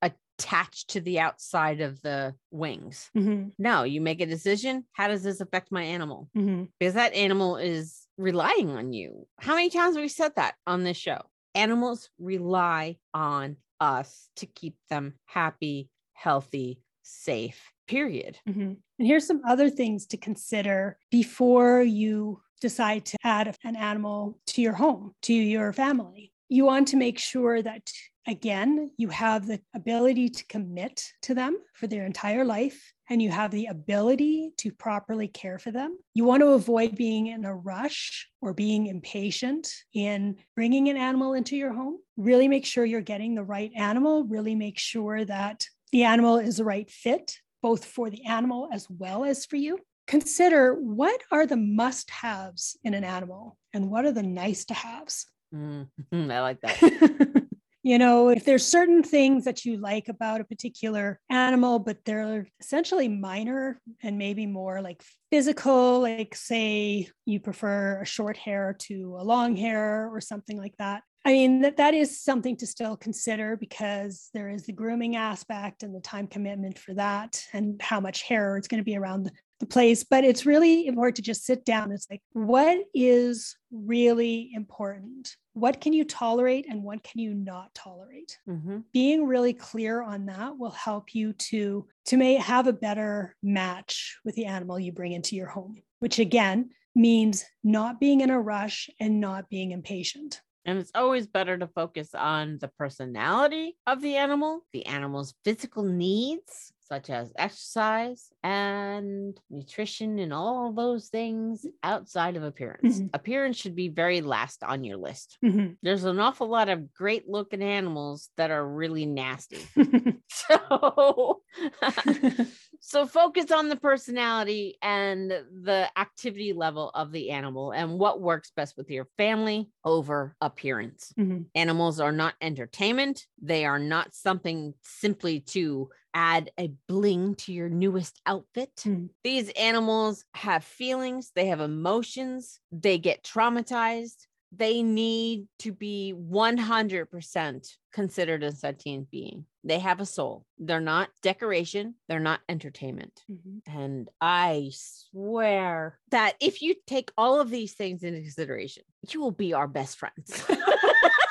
attach 0.41 0.87
to 0.87 1.01
the 1.01 1.19
outside 1.19 1.81
of 1.81 2.01
the 2.01 2.35
wings. 2.51 3.09
Mhm. 3.15 3.53
No, 3.57 3.83
you 3.83 4.01
make 4.01 4.21
a 4.21 4.25
decision. 4.25 4.85
How 4.93 5.07
does 5.07 5.23
this 5.23 5.41
affect 5.41 5.71
my 5.71 5.83
animal? 5.83 6.29
Mhm. 6.35 6.69
Because 6.79 6.95
that 6.95 7.13
animal 7.13 7.57
is 7.57 8.07
relying 8.17 8.69
on 8.71 8.93
you. 8.93 9.27
How 9.39 9.55
many 9.55 9.69
times 9.69 9.95
have 9.95 10.03
we 10.03 10.07
said 10.07 10.35
that 10.35 10.55
on 10.65 10.83
this 10.83 10.97
show? 10.97 11.21
Animals 11.55 12.09
rely 12.17 12.97
on 13.13 13.57
us 13.79 14.29
to 14.37 14.45
keep 14.45 14.75
them 14.89 15.15
happy, 15.25 15.89
healthy, 16.13 16.81
safe, 17.03 17.71
period. 17.87 18.37
Mhm. 18.47 18.77
And 18.99 19.07
here's 19.07 19.25
some 19.27 19.41
other 19.47 19.69
things 19.69 20.05
to 20.07 20.17
consider 20.17 20.97
before 21.09 21.81
you 21.81 22.41
decide 22.61 23.05
to 23.05 23.17
add 23.23 23.55
an 23.63 23.75
animal 23.75 24.39
to 24.47 24.61
your 24.61 24.73
home, 24.73 25.15
to 25.23 25.33
your 25.33 25.73
family. 25.73 26.31
You 26.47 26.65
want 26.65 26.87
to 26.89 26.97
make 26.97 27.17
sure 27.17 27.61
that, 27.61 27.91
again, 28.27 28.91
you 28.97 29.09
have 29.09 29.47
the 29.47 29.59
ability 29.75 30.29
to 30.29 30.45
commit 30.45 31.11
to 31.23 31.33
them 31.33 31.57
for 31.73 31.87
their 31.87 32.05
entire 32.05 32.45
life 32.45 32.93
and 33.09 33.21
you 33.21 33.29
have 33.29 33.51
the 33.51 33.65
ability 33.65 34.51
to 34.57 34.71
properly 34.71 35.27
care 35.27 35.59
for 35.59 35.71
them. 35.71 35.97
You 36.13 36.23
want 36.23 36.41
to 36.41 36.49
avoid 36.49 36.95
being 36.95 37.27
in 37.27 37.45
a 37.45 37.55
rush 37.55 38.27
or 38.41 38.53
being 38.53 38.87
impatient 38.87 39.69
in 39.93 40.37
bringing 40.55 40.89
an 40.89 40.97
animal 40.97 41.33
into 41.33 41.57
your 41.57 41.73
home. 41.73 41.97
Really 42.15 42.47
make 42.47 42.65
sure 42.65 42.85
you're 42.85 43.01
getting 43.01 43.35
the 43.35 43.43
right 43.43 43.71
animal, 43.75 44.23
really 44.23 44.55
make 44.55 44.79
sure 44.79 45.25
that 45.25 45.65
the 45.91 46.03
animal 46.03 46.37
is 46.37 46.57
the 46.57 46.63
right 46.63 46.89
fit 46.89 47.37
both 47.61 47.85
for 47.85 48.09
the 48.09 48.25
animal 48.25 48.69
as 48.71 48.89
well 48.89 49.23
as 49.23 49.45
for 49.45 49.55
you. 49.55 49.79
Consider 50.07 50.73
what 50.73 51.21
are 51.31 51.45
the 51.45 51.57
must 51.57 52.09
haves 52.09 52.77
in 52.83 52.93
an 52.93 53.03
animal 53.03 53.57
and 53.73 53.89
what 53.89 54.05
are 54.05 54.11
the 54.11 54.23
nice 54.23 54.65
to 54.65 54.73
haves. 54.73 55.25
Mm, 55.53 55.87
I 56.13 56.41
like 56.41 56.61
that. 56.61 57.31
you 57.83 57.97
know, 57.97 58.29
if 58.29 58.45
there's 58.45 58.65
certain 58.65 59.01
things 59.01 59.45
that 59.45 59.65
you 59.65 59.77
like 59.77 60.07
about 60.07 60.41
a 60.41 60.45
particular 60.45 61.19
animal, 61.29 61.79
but 61.79 61.97
they're 62.05 62.47
essentially 62.59 63.07
minor 63.07 63.81
and 64.03 64.17
maybe 64.17 64.45
more 64.45 64.81
like 64.81 65.03
physical, 65.31 66.01
like 66.01 66.35
say 66.35 67.07
you 67.25 67.39
prefer 67.39 68.01
a 68.01 68.05
short 68.05 68.37
hair 68.37 68.75
to 68.79 69.17
a 69.19 69.23
long 69.23 69.55
hair 69.55 70.09
or 70.09 70.21
something 70.21 70.57
like 70.57 70.77
that. 70.77 71.01
I 71.25 71.33
mean, 71.33 71.61
that, 71.61 71.77
that 71.77 71.93
is 71.93 72.19
something 72.19 72.57
to 72.57 72.67
still 72.67 72.97
consider 72.97 73.55
because 73.55 74.29
there 74.33 74.49
is 74.49 74.65
the 74.65 74.73
grooming 74.73 75.15
aspect 75.15 75.83
and 75.83 75.93
the 75.93 75.99
time 75.99 76.27
commitment 76.27 76.79
for 76.79 76.93
that 76.95 77.43
and 77.53 77.79
how 77.81 77.99
much 77.99 78.23
hair 78.23 78.57
it's 78.57 78.67
going 78.67 78.79
to 78.79 78.85
be 78.85 78.97
around 78.97 79.23
the, 79.23 79.31
the 79.59 79.67
place. 79.67 80.03
But 80.03 80.23
it's 80.23 80.45
really 80.47 80.87
important 80.87 81.17
to 81.17 81.21
just 81.21 81.45
sit 81.45 81.63
down. 81.63 81.91
It's 81.91 82.07
like, 82.09 82.21
what 82.33 82.79
is 82.93 83.55
really 83.71 84.51
important? 84.53 85.35
What 85.53 85.81
can 85.81 85.91
you 85.93 86.05
tolerate 86.05 86.65
and 86.69 86.83
what 86.83 87.03
can 87.03 87.19
you 87.19 87.33
not 87.33 87.73
tolerate? 87.73 88.39
Mhm. 88.47 88.85
Being 88.93 89.25
really 89.25 89.53
clear 89.53 90.01
on 90.01 90.25
that 90.27 90.57
will 90.57 90.71
help 90.71 91.13
you 91.13 91.33
to, 91.33 91.87
to 92.05 92.17
may 92.17 92.35
have 92.35 92.67
a 92.67 92.73
better 92.73 93.35
match 93.43 94.17
with 94.23 94.35
the 94.35 94.45
animal 94.45 94.79
you 94.79 94.91
bring 94.91 95.11
into 95.11 95.35
your 95.35 95.47
home, 95.47 95.81
which 95.99 96.19
again 96.19 96.69
means 96.95 97.45
not 97.63 97.99
being 97.99 98.21
in 98.21 98.29
a 98.29 98.39
rush 98.39 98.89
and 98.99 99.19
not 99.19 99.49
being 99.49 99.71
impatient. 99.71 100.41
And 100.63 100.77
it's 100.77 100.91
always 100.93 101.27
better 101.27 101.57
to 101.57 101.67
focus 101.67 102.13
on 102.13 102.59
the 102.59 102.67
personality 102.67 103.77
of 103.87 104.01
the 104.01 104.15
animal, 104.15 104.65
the 104.73 104.85
animal's 104.85 105.33
physical 105.43 105.83
needs, 105.83 106.71
such 106.91 107.09
as 107.09 107.31
exercise 107.37 108.33
and 108.43 109.39
nutrition 109.49 110.19
and 110.19 110.33
all 110.33 110.73
those 110.73 111.07
things 111.07 111.65
outside 111.83 112.35
of 112.35 112.43
appearance. 112.43 112.99
Mhm. 112.99 113.09
Appearance 113.13 113.55
should 113.55 113.75
be 113.75 113.87
very 113.87 114.19
last 114.19 114.61
on 114.61 114.83
your 114.83 114.97
list. 114.97 115.37
Mhm. 115.41 115.77
There's 115.81 116.03
an 116.03 116.19
awful 116.19 116.49
lot 116.49 116.67
of 116.67 116.93
great 116.93 117.29
looking 117.29 117.63
animals 117.63 118.29
that 118.35 118.51
are 118.51 118.67
really 118.67 119.05
nasty. 119.05 119.61
So, 120.31 121.41
so 122.79 123.05
focus 123.05 123.51
on 123.51 123.69
the 123.69 123.75
personality 123.75 124.77
and 124.81 125.29
the 125.29 125.89
activity 125.97 126.53
level 126.53 126.89
of 126.89 127.11
the 127.11 127.31
animal 127.31 127.71
and 127.71 127.99
what 127.99 128.21
works 128.21 128.51
best 128.55 128.75
with 128.77 128.89
your 128.89 129.07
family 129.17 129.69
over 129.85 130.35
appearance. 130.41 131.13
Mhm. 131.17 131.45
Animals 131.55 131.99
are 131.99 132.11
not 132.11 132.35
entertainment. 132.41 133.27
They 133.41 133.65
are 133.65 133.79
not 133.79 134.13
something 134.13 134.73
simply 134.81 135.41
to 135.41 135.89
add 136.13 136.51
a 136.59 136.71
bling 136.87 137.35
to 137.35 137.53
your 137.53 137.69
newest 137.69 138.19
outfit. 138.25 138.75
Mm. 138.85 139.09
These 139.23 139.49
animals 139.51 140.25
have 140.33 140.63
feelings, 140.63 141.31
they 141.35 141.47
have 141.47 141.59
emotions, 141.61 142.59
they 142.71 142.97
get 142.97 143.23
traumatized. 143.23 144.27
they 144.53 144.83
need 144.83 145.47
to 145.59 145.71
be 145.71 146.13
100% 146.13 147.77
considered 147.93 148.43
a 148.43 148.51
sentient 148.51 149.09
being. 149.09 149.45
They 149.63 149.79
have 149.79 150.01
a 150.01 150.05
soul. 150.05 150.45
They're 150.57 150.81
not 150.81 151.09
decoration, 151.21 151.95
they're 152.09 152.19
not 152.19 152.41
entertainment. 152.49 153.23
Mhm. 153.31 153.61
And 153.65 154.09
I 154.19 154.71
swear 154.73 155.99
that 156.09 156.35
if 156.41 156.61
you 156.61 156.75
take 156.85 157.11
all 157.17 157.39
of 157.39 157.49
these 157.49 157.73
things 157.75 158.03
into 158.03 158.19
consideration, 158.19 158.83
you 159.09 159.21
will 159.21 159.31
be 159.31 159.53
our 159.53 159.69
best 159.69 159.97
friends. 159.97 160.43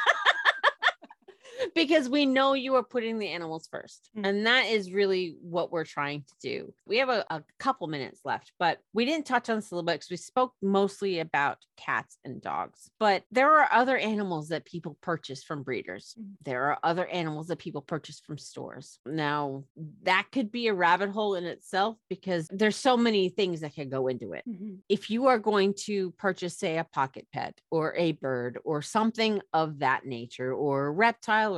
because 1.74 2.08
we 2.08 2.26
know 2.26 2.54
you 2.54 2.74
are 2.74 2.82
putting 2.82 3.18
the 3.18 3.28
animals 3.28 3.68
first. 3.70 4.11
Mm. 4.16 4.26
And 4.26 4.46
that 4.46 4.66
is 4.66 4.92
really 4.92 5.36
what 5.40 5.72
we're 5.72 5.84
trying 5.84 6.22
to 6.22 6.34
do. 6.40 6.74
We 6.86 6.98
have 6.98 7.08
a, 7.08 7.24
a 7.30 7.42
couple 7.58 7.86
minutes 7.86 8.20
left, 8.24 8.52
but 8.58 8.78
we 8.92 9.04
didn't 9.04 9.26
touch 9.26 9.48
on 9.48 9.56
this 9.56 9.70
a 9.70 9.74
little 9.74 9.86
bit 9.86 9.94
because 9.94 10.11
we 10.11 10.16
spoke 10.16 10.54
mostly 10.62 11.20
about 11.20 11.58
cats 11.76 12.18
and 12.24 12.40
dogs. 12.40 12.90
But 12.98 13.24
there 13.30 13.50
are 13.58 13.68
other 13.72 13.96
animals 13.96 14.48
that 14.48 14.64
people 14.64 14.98
purchase 15.00 15.42
from 15.42 15.62
breeders. 15.62 16.14
Mm. 16.20 16.34
There 16.44 16.64
are 16.64 16.78
other 16.82 17.06
animals 17.06 17.48
that 17.48 17.58
people 17.58 17.82
purchase 17.82 18.20
from 18.20 18.38
stores. 18.38 18.98
Now, 19.06 19.64
that 20.02 20.26
could 20.32 20.50
be 20.50 20.68
a 20.68 20.74
rabbit 20.74 21.11
hole 21.11 21.34
in 21.34 21.44
itself 21.44 21.96
because 22.08 22.48
there's 22.50 22.76
so 22.76 22.96
many 22.96 23.28
things 23.28 23.61
that 23.61 23.74
can 23.74 23.88
go 23.88 24.08
into 24.08 24.32
it 24.32 24.44
Mhm. 24.48 24.78
if 24.88 25.11
you 25.11 25.26
are 25.26 25.38
going 25.38 25.74
to 25.74 26.11
purchase, 26.12 26.56
say, 26.56 26.78
a 26.78 26.84
pocket 26.84 27.26
pet 27.32 27.61
or 27.70 27.94
a 27.96 28.12
bird 28.12 28.58
or 28.64 28.82
something 28.82 29.40
of 29.52 29.78
that 29.80 30.04
nature, 30.04 30.52
or 30.52 30.86
a 30.86 30.90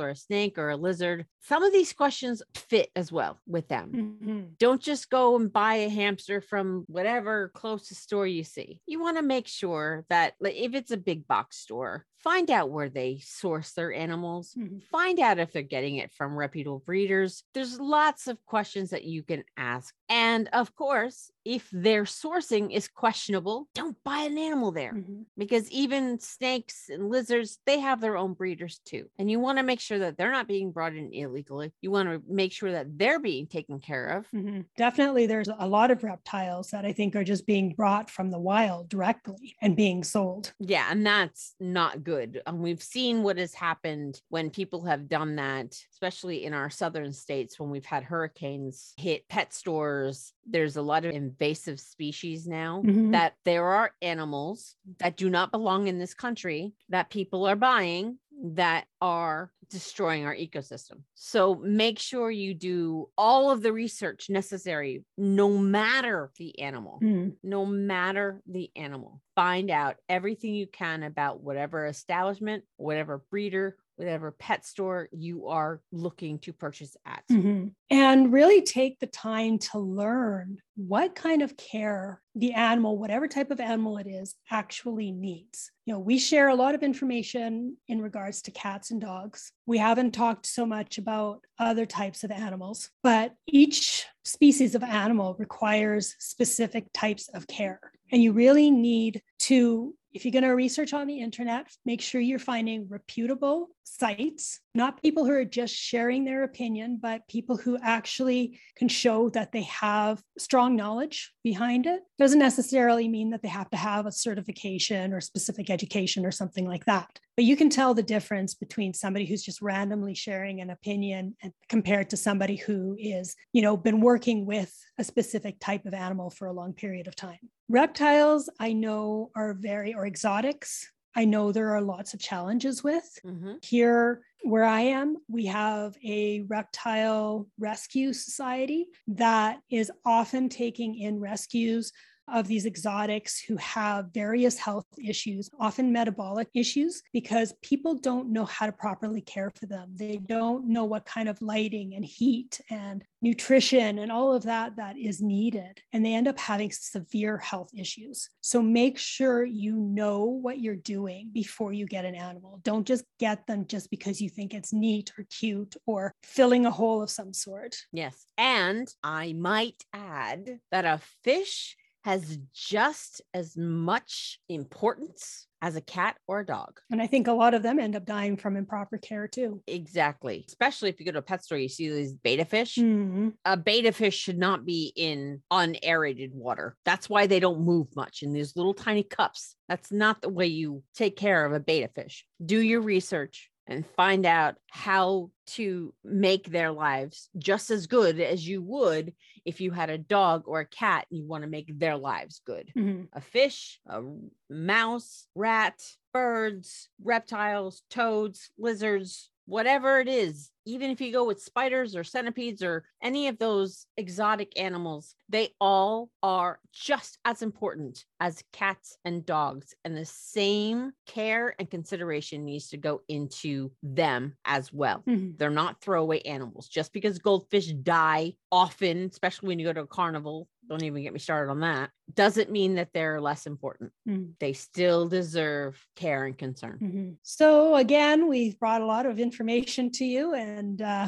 or 0.01 0.09
a 0.09 0.15
snake 0.15 0.57
or 0.57 0.69
a 0.69 0.77
lizard, 0.77 1.25
some 1.41 1.63
of 1.63 1.73
these 1.73 1.93
questions 1.93 2.41
fit 2.55 2.89
as 2.95 3.11
well 3.11 3.39
with 3.45 3.67
them. 3.67 3.91
Mhm. 3.91 4.57
Don't 4.57 4.81
just 4.81 5.09
go 5.09 5.35
and 5.35 5.51
buy 5.51 5.75
a 5.75 5.89
hamster 5.89 6.39
from 6.41 6.85
whatever 6.87 7.49
closest 7.49 8.01
store 8.01 8.27
you 8.27 8.43
see. 8.43 8.81
You 8.87 8.99
want 9.01 9.17
to 9.17 9.23
make 9.23 9.47
sure 9.47 10.05
that 10.09 10.35
if 10.41 10.73
it's 10.73 10.91
a 10.91 10.97
big 10.97 11.27
box 11.27 11.57
store, 11.57 12.05
find 12.17 12.49
out 12.49 12.71
where 12.71 12.89
they 12.89 13.19
source 13.19 13.73
their 13.73 13.91
animals. 13.93 14.53
Mhm. 14.53 14.81
Find 14.83 15.19
out 15.19 15.39
if 15.39 15.51
they're 15.51 15.61
getting 15.61 15.97
it 15.97 16.11
from 16.11 16.37
reputable 16.37 16.79
breeders. 16.79 17.43
There's 17.53 17.79
lots 17.79 18.27
of 18.27 18.43
questions 18.45 18.91
that 18.91 19.03
you 19.03 19.23
can 19.23 19.43
ask. 19.57 19.93
And 20.15 20.47
of 20.53 20.75
course, 20.75 21.31
if 21.43 21.69
their 21.71 22.03
sourcing 22.03 22.71
is 22.71 22.87
questionable, 22.87 23.67
don't 23.73 23.97
buy 24.03 24.19
an 24.19 24.37
animal 24.37 24.71
there 24.71 24.93
Mhm. 24.93 25.25
because 25.35 25.69
even 25.71 26.19
snakes 26.19 26.87
and 26.87 27.09
lizards, 27.09 27.57
they 27.65 27.79
have 27.79 27.99
their 27.99 28.15
own 28.15 28.33
breeders 28.35 28.79
too. 28.85 29.09
And 29.17 29.31
you 29.31 29.39
want 29.39 29.57
to 29.57 29.63
make 29.63 29.79
sure 29.79 29.97
that 29.99 30.15
they're 30.17 30.31
not 30.31 30.47
being 30.47 30.71
brought 30.71 30.95
in 30.95 31.11
illegally. 31.11 31.73
You 31.81 31.89
want 31.89 32.09
to 32.09 32.21
make 32.31 32.51
sure 32.51 32.71
that 32.71 32.97
they're 32.99 33.19
being 33.19 33.47
taken 33.47 33.79
care 33.79 34.05
of. 34.05 34.29
Mhm. 34.31 34.65
Definitely, 34.77 35.25
there's 35.25 35.49
a 35.57 35.67
lot 35.67 35.89
of 35.89 36.03
reptiles 36.03 36.69
that 36.69 36.85
I 36.85 36.93
think 36.93 37.15
are 37.15 37.23
just 37.23 37.47
being 37.47 37.73
brought 37.73 38.09
from 38.11 38.29
the 38.29 38.39
wild 38.39 38.89
directly 38.89 39.55
and 39.61 39.75
being 39.75 40.03
sold. 40.03 40.53
Yeah, 40.59 40.87
and 40.91 41.05
that's 41.05 41.55
not 41.59 42.03
good. 42.03 42.41
And 42.45 42.59
we've 42.61 42.83
seen 42.83 43.23
what 43.23 43.37
has 43.39 43.55
happened 43.55 44.21
when 44.29 44.51
people 44.51 44.85
have 44.85 45.09
done 45.09 45.35
that, 45.37 45.73
especially 45.91 46.45
in 46.45 46.53
our 46.53 46.69
southern 46.69 47.13
states 47.13 47.59
when 47.59 47.71
we've 47.71 47.85
had 47.85 48.03
hurricanes 48.03 48.93
hit 48.97 49.27
pet 49.27 49.53
stores. 49.53 50.02
There's 50.45 50.75
a 50.77 50.81
lot 50.81 51.05
of 51.05 51.13
invasive 51.13 51.79
species 51.79 52.47
now 52.47 52.81
Mhm. 52.83 53.11
that 53.11 53.35
there 53.45 53.65
are 53.65 53.91
animals 54.01 54.75
that 54.99 55.17
do 55.17 55.29
not 55.29 55.51
belong 55.51 55.87
in 55.87 55.99
this 55.99 56.13
country 56.13 56.73
that 56.89 57.09
people 57.09 57.45
are 57.45 57.55
buying 57.55 58.19
that 58.45 58.87
are 58.99 59.53
destroying 59.69 60.25
our 60.25 60.35
ecosystem. 60.35 61.03
So 61.15 61.55
make 61.55 61.97
sure 61.97 62.29
you 62.29 62.53
do 62.53 63.09
all 63.17 63.49
of 63.51 63.61
the 63.61 63.71
research 63.71 64.29
necessary, 64.29 65.05
no 65.17 65.57
matter 65.57 66.31
the 66.37 66.59
animal 66.59 66.99
Mhm. 67.01 67.37
no 67.43 67.65
matter 67.65 68.41
the 68.45 68.71
animal. 68.75 69.21
Find 69.35 69.69
out 69.71 69.97
everything 70.09 70.53
you 70.55 70.67
can 70.67 71.03
about 71.03 71.41
whatever 71.41 71.85
establishment, 71.87 72.65
whatever 72.77 73.17
breeder, 73.29 73.77
whatever 74.03 74.31
pet 74.31 74.65
store 74.65 75.07
you 75.13 75.47
are 75.47 75.79
looking 75.93 76.37
to 76.39 76.51
purchase 76.51 76.97
at. 77.05 77.23
Mhm. 77.31 77.73
And 77.89 78.33
really 78.33 78.61
take 78.61 78.99
the 78.99 79.07
time 79.07 79.59
to 79.59 79.79
learn 79.79 80.57
what 80.75 81.15
kind 81.15 81.41
of 81.41 81.55
care 81.55 82.21
the 82.35 82.51
animal, 82.53 82.97
whatever 82.97 83.27
type 83.27 83.49
of 83.49 83.61
animal 83.61 83.97
it 83.97 84.07
is, 84.07 84.35
actually 84.51 85.11
needs. 85.11 85.71
You 85.85 85.93
know, 85.93 85.99
we 85.99 86.17
share 86.17 86.49
a 86.49 86.55
lot 86.55 86.75
of 86.75 86.83
information 86.83 87.77
in 87.87 88.01
regards 88.01 88.41
to 88.43 88.51
cats 88.51 88.91
and 88.91 88.99
dogs. 88.99 89.53
We 89.65 89.77
haven't 89.77 90.11
talked 90.11 90.47
so 90.47 90.65
much 90.65 90.97
about 90.97 91.45
other 91.57 91.85
types 91.85 92.25
of 92.25 92.31
animals, 92.31 92.89
but 93.03 93.35
each 93.47 94.05
species 94.25 94.75
of 94.75 94.83
animal 94.83 95.35
requires 95.39 96.15
specific 96.19 96.87
types 96.93 97.29
of 97.29 97.47
care. 97.47 97.79
And 98.11 98.21
you 98.21 98.33
really 98.33 98.69
need 98.69 99.21
to 99.39 99.95
if 100.13 100.25
you're 100.25 100.31
going 100.31 100.43
to 100.43 100.49
research 100.49 100.93
on 100.93 101.07
the 101.07 101.19
internet, 101.19 101.67
make 101.85 102.01
sure 102.01 102.21
you're 102.21 102.39
finding 102.39 102.87
reputable 102.89 103.69
sites, 103.83 104.59
not 104.75 105.01
people 105.01 105.25
who 105.25 105.31
are 105.31 105.45
just 105.45 105.75
sharing 105.75 106.25
their 106.25 106.43
opinion, 106.43 106.97
but 107.01 107.27
people 107.27 107.57
who 107.57 107.77
actually 107.81 108.59
can 108.75 108.87
show 108.87 109.29
that 109.29 109.51
they 109.51 109.63
have 109.63 110.21
strong 110.37 110.75
knowledge 110.75 111.31
behind 111.43 111.85
it. 111.85 112.01
Doesn't 112.17 112.39
necessarily 112.39 113.07
mean 113.07 113.29
that 113.31 113.41
they 113.43 113.49
have 113.49 113.69
to 113.69 113.77
have 113.77 114.05
a 114.05 114.11
certification 114.11 115.13
or 115.13 115.21
specific 115.21 115.69
education 115.69 116.25
or 116.25 116.31
something 116.31 116.65
like 116.65 116.85
that. 116.85 117.19
But 117.35 117.45
you 117.45 117.55
can 117.55 117.69
tell 117.69 117.93
the 117.93 118.03
difference 118.03 118.53
between 118.53 118.93
somebody 118.93 119.25
who's 119.25 119.43
just 119.43 119.61
randomly 119.61 120.13
sharing 120.13 120.61
an 120.61 120.69
opinion 120.69 121.35
and 121.41 121.51
compared 121.67 122.09
to 122.11 122.17
somebody 122.17 122.55
who 122.55 122.95
is, 122.99 123.35
you 123.53 123.61
know, 123.61 123.75
been 123.75 124.01
working 124.01 124.45
with 124.45 124.75
a 124.99 125.03
specific 125.03 125.59
type 125.59 125.85
of 125.85 125.93
animal 125.93 126.29
for 126.29 126.47
a 126.47 126.53
long 126.53 126.73
period 126.73 127.07
of 127.07 127.15
time. 127.15 127.39
Reptiles, 127.69 128.49
I 128.59 128.73
know, 128.73 129.31
are 129.35 129.53
very, 129.53 129.95
or 129.95 130.05
exotics, 130.05 130.87
I 131.15 131.25
know 131.25 131.51
there 131.51 131.69
are 131.75 131.81
lots 131.81 132.13
of 132.13 132.19
challenges 132.19 132.83
with. 132.83 133.19
Mhm. 133.25 133.63
Here, 133.63 134.23
where 134.43 134.65
I 134.65 134.81
am, 134.81 135.17
we 135.29 135.45
have 135.45 135.95
a 136.03 136.41
reptile 136.41 137.47
rescue 137.57 138.11
society 138.13 138.87
that 139.07 139.61
is 139.69 139.91
often 140.05 140.49
taking 140.49 140.97
in 140.97 141.19
rescues 141.19 141.91
of 142.27 142.47
these 142.47 142.65
exotics 142.65 143.39
who 143.39 143.57
have 143.57 144.13
various 144.13 144.57
health 144.57 144.85
issues, 144.97 145.49
often 145.59 145.91
metabolic 145.91 146.47
issues, 146.53 147.01
because 147.11 147.53
people 147.61 147.95
don't 147.95 148.31
know 148.31 148.45
how 148.45 148.65
to 148.65 148.71
properly 148.71 149.21
care 149.21 149.51
for 149.59 149.65
them. 149.65 149.91
They 149.95 150.17
don't 150.17 150.67
know 150.67 150.85
what 150.85 151.05
kind 151.05 151.29
of 151.29 151.41
lighting 151.41 151.95
and 151.95 152.05
heat 152.05 152.61
and 152.69 153.03
nutrition 153.21 153.99
and 153.99 154.11
all 154.11 154.33
of 154.33 154.43
that 154.43 154.75
that 154.77 154.97
is 154.97 155.21
needed. 155.21 155.81
And 155.91 156.05
they 156.05 156.13
end 156.13 156.27
up 156.27 156.39
having 156.39 156.71
severe 156.71 157.37
health 157.37 157.69
issues. 157.75 158.29
So 158.41 158.61
make 158.61 158.97
sure 158.97 159.43
you 159.43 159.75
know 159.75 160.25
what 160.25 160.59
you're 160.59 160.75
doing 160.75 161.29
before 161.31 161.73
you 161.73 161.85
get 161.85 162.05
an 162.05 162.15
animal. 162.15 162.59
Don't 162.63 162.87
just 162.87 163.05
get 163.19 163.47
them 163.47 163.65
just 163.67 163.89
because 163.89 164.21
you 164.21 164.29
think 164.29 164.53
it's 164.53 164.73
neat 164.73 165.11
or 165.17 165.25
cute 165.29 165.75
or 165.85 166.13
filling 166.23 166.65
a 166.65 166.71
hole 166.71 167.01
of 167.01 167.09
some 167.09 167.33
sort. 167.33 167.77
Yes. 167.91 168.25
And 168.37 168.87
I 169.03 169.33
might 169.33 169.83
add 169.93 170.59
that 170.71 170.85
a 170.85 170.99
fish 171.23 171.77
has 172.03 172.37
just 172.53 173.21
as 173.33 173.55
much 173.57 174.39
importance 174.49 175.47
as 175.61 175.77
a 175.77 175.81
cat 175.81 176.17
or 176.27 176.41
a 176.41 176.45
dog. 176.45 176.81
And 176.91 177.01
I 177.01 177.07
think 177.07 177.27
a 177.27 177.31
lot 177.31 177.53
of 177.53 177.63
them 177.63 177.79
end 177.79 177.95
up 177.95 178.05
dying 178.05 178.35
from 178.35 178.57
improper 178.57 178.97
care 178.97 179.29
too. 179.29 179.63
Exactly. 179.67 180.43
Especially 180.45 180.89
if 180.89 180.99
you 180.99 181.05
go 181.05 181.13
to 181.13 181.19
a 181.19 181.21
pet 181.21 181.45
store, 181.45 181.57
you 181.57 181.69
see 181.69 181.89
these 181.89 182.13
betta 182.13 182.43
fish. 182.43 182.75
Mhm. 182.75 183.35
A 183.45 183.55
betta 183.55 183.93
fish 183.93 184.17
should 184.17 184.37
not 184.37 184.65
be 184.65 184.91
in 184.97 185.41
unaerated 185.49 186.35
water. 186.35 186.75
That's 186.83 187.09
why 187.09 187.27
they 187.27 187.39
don't 187.39 187.61
move 187.61 187.95
much 187.95 188.23
in 188.23 188.33
these 188.33 188.57
little 188.57 188.73
tiny 188.73 189.03
cups. 189.03 189.55
That's 189.69 189.89
not 189.89 190.21
the 190.21 190.27
way 190.29 190.47
you 190.47 190.83
take 190.93 191.15
care 191.15 191.45
of 191.45 191.53
a 191.53 191.61
betta 191.61 191.87
fish. 191.95 192.25
Do 192.45 192.59
your 192.59 192.81
research 192.81 193.49
and 193.67 193.85
find 193.85 194.25
out 194.25 194.55
how 194.71 195.31
to 195.45 195.93
make 196.03 196.47
their 196.49 196.71
lives 196.71 197.29
just 197.37 197.69
as 197.71 197.87
good 197.87 198.19
as 198.19 198.47
you 198.47 198.61
would 198.61 199.13
if 199.45 199.61
you 199.61 199.71
had 199.71 199.89
a 199.89 199.97
dog 199.97 200.43
or 200.47 200.59
a 200.61 200.65
cat 200.67 201.07
and 201.09 201.19
you 201.19 201.25
want 201.25 201.43
to 201.43 201.49
make 201.49 201.77
their 201.79 201.97
lives 201.97 202.41
good. 202.45 202.73
Mhm. 202.75 203.09
A 203.13 203.21
fish, 203.21 203.79
a 203.85 204.01
mouse, 204.49 205.27
rat, 205.35 205.81
birds, 206.13 206.89
reptiles, 207.01 207.83
toads, 207.89 208.51
lizards, 208.57 209.29
whatever 209.45 209.99
it 209.99 210.07
is, 210.07 210.51
even 210.65 210.89
if 210.91 211.01
you 211.01 211.11
go 211.11 211.25
with 211.25 211.41
spiders 211.41 211.95
or 211.95 212.03
centipedes 212.03 212.63
or 212.63 212.85
any 213.01 213.27
of 213.27 213.37
those 213.39 213.85
exotic 213.97 214.57
animals, 214.59 215.15
they 215.29 215.49
all 215.59 216.09
are 216.21 216.59
just 216.71 217.17
as 217.25 217.41
important 217.41 218.05
as 218.19 218.43
cats 218.53 218.97
and 219.05 219.25
dogs. 219.25 219.73
And 219.83 219.95
the 219.97 220.05
same 220.05 220.93
care 221.05 221.55
and 221.59 221.69
consideration 221.69 222.45
needs 222.45 222.69
to 222.69 222.77
go 222.77 223.01
into 223.07 223.71
them 223.81 224.37
as 224.45 224.71
well. 224.71 225.03
Mhm. 225.07 225.37
They're 225.37 225.49
not 225.49 225.81
throwaway 225.81 226.21
animals. 226.21 226.67
Just 226.69 226.93
because 226.93 227.19
goldfish 227.19 227.67
die 227.73 228.35
often, 228.51 229.09
especially 229.11 229.47
when 229.47 229.59
you 229.59 229.65
go 229.65 229.73
to 229.73 229.81
a 229.81 229.87
carnival, 229.87 230.47
don't 230.69 230.83
even 230.83 231.03
get 231.03 231.11
me 231.13 231.19
started 231.19 231.51
on 231.51 231.59
that, 231.59 231.89
doesn't 232.13 232.49
mean 232.49 232.75
that 232.75 232.93
they're 232.93 233.19
less 233.19 233.45
important. 233.45 233.91
Mhm. 234.07 234.35
They 234.39 234.53
still 234.53 235.09
deserve 235.09 235.85
care 235.95 236.25
and 236.25 236.37
concern. 236.37 236.79
Mhm. 236.81 237.17
So 237.23 237.75
again, 237.75 238.27
we've 238.29 238.57
brought 238.59 238.81
a 238.81 238.85
lot 238.85 239.05
of 239.05 239.19
information 239.19 239.91
to 239.91 240.05
you 240.05 240.33
and 240.33 240.52
uh, 240.81 241.07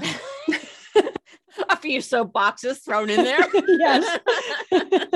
a 1.70 1.78
few 1.78 2.02
soap 2.02 2.34
boxes 2.34 2.80
thrown 2.80 3.10
in 3.10 3.24
there. 3.24 3.46
yes. 3.68 4.20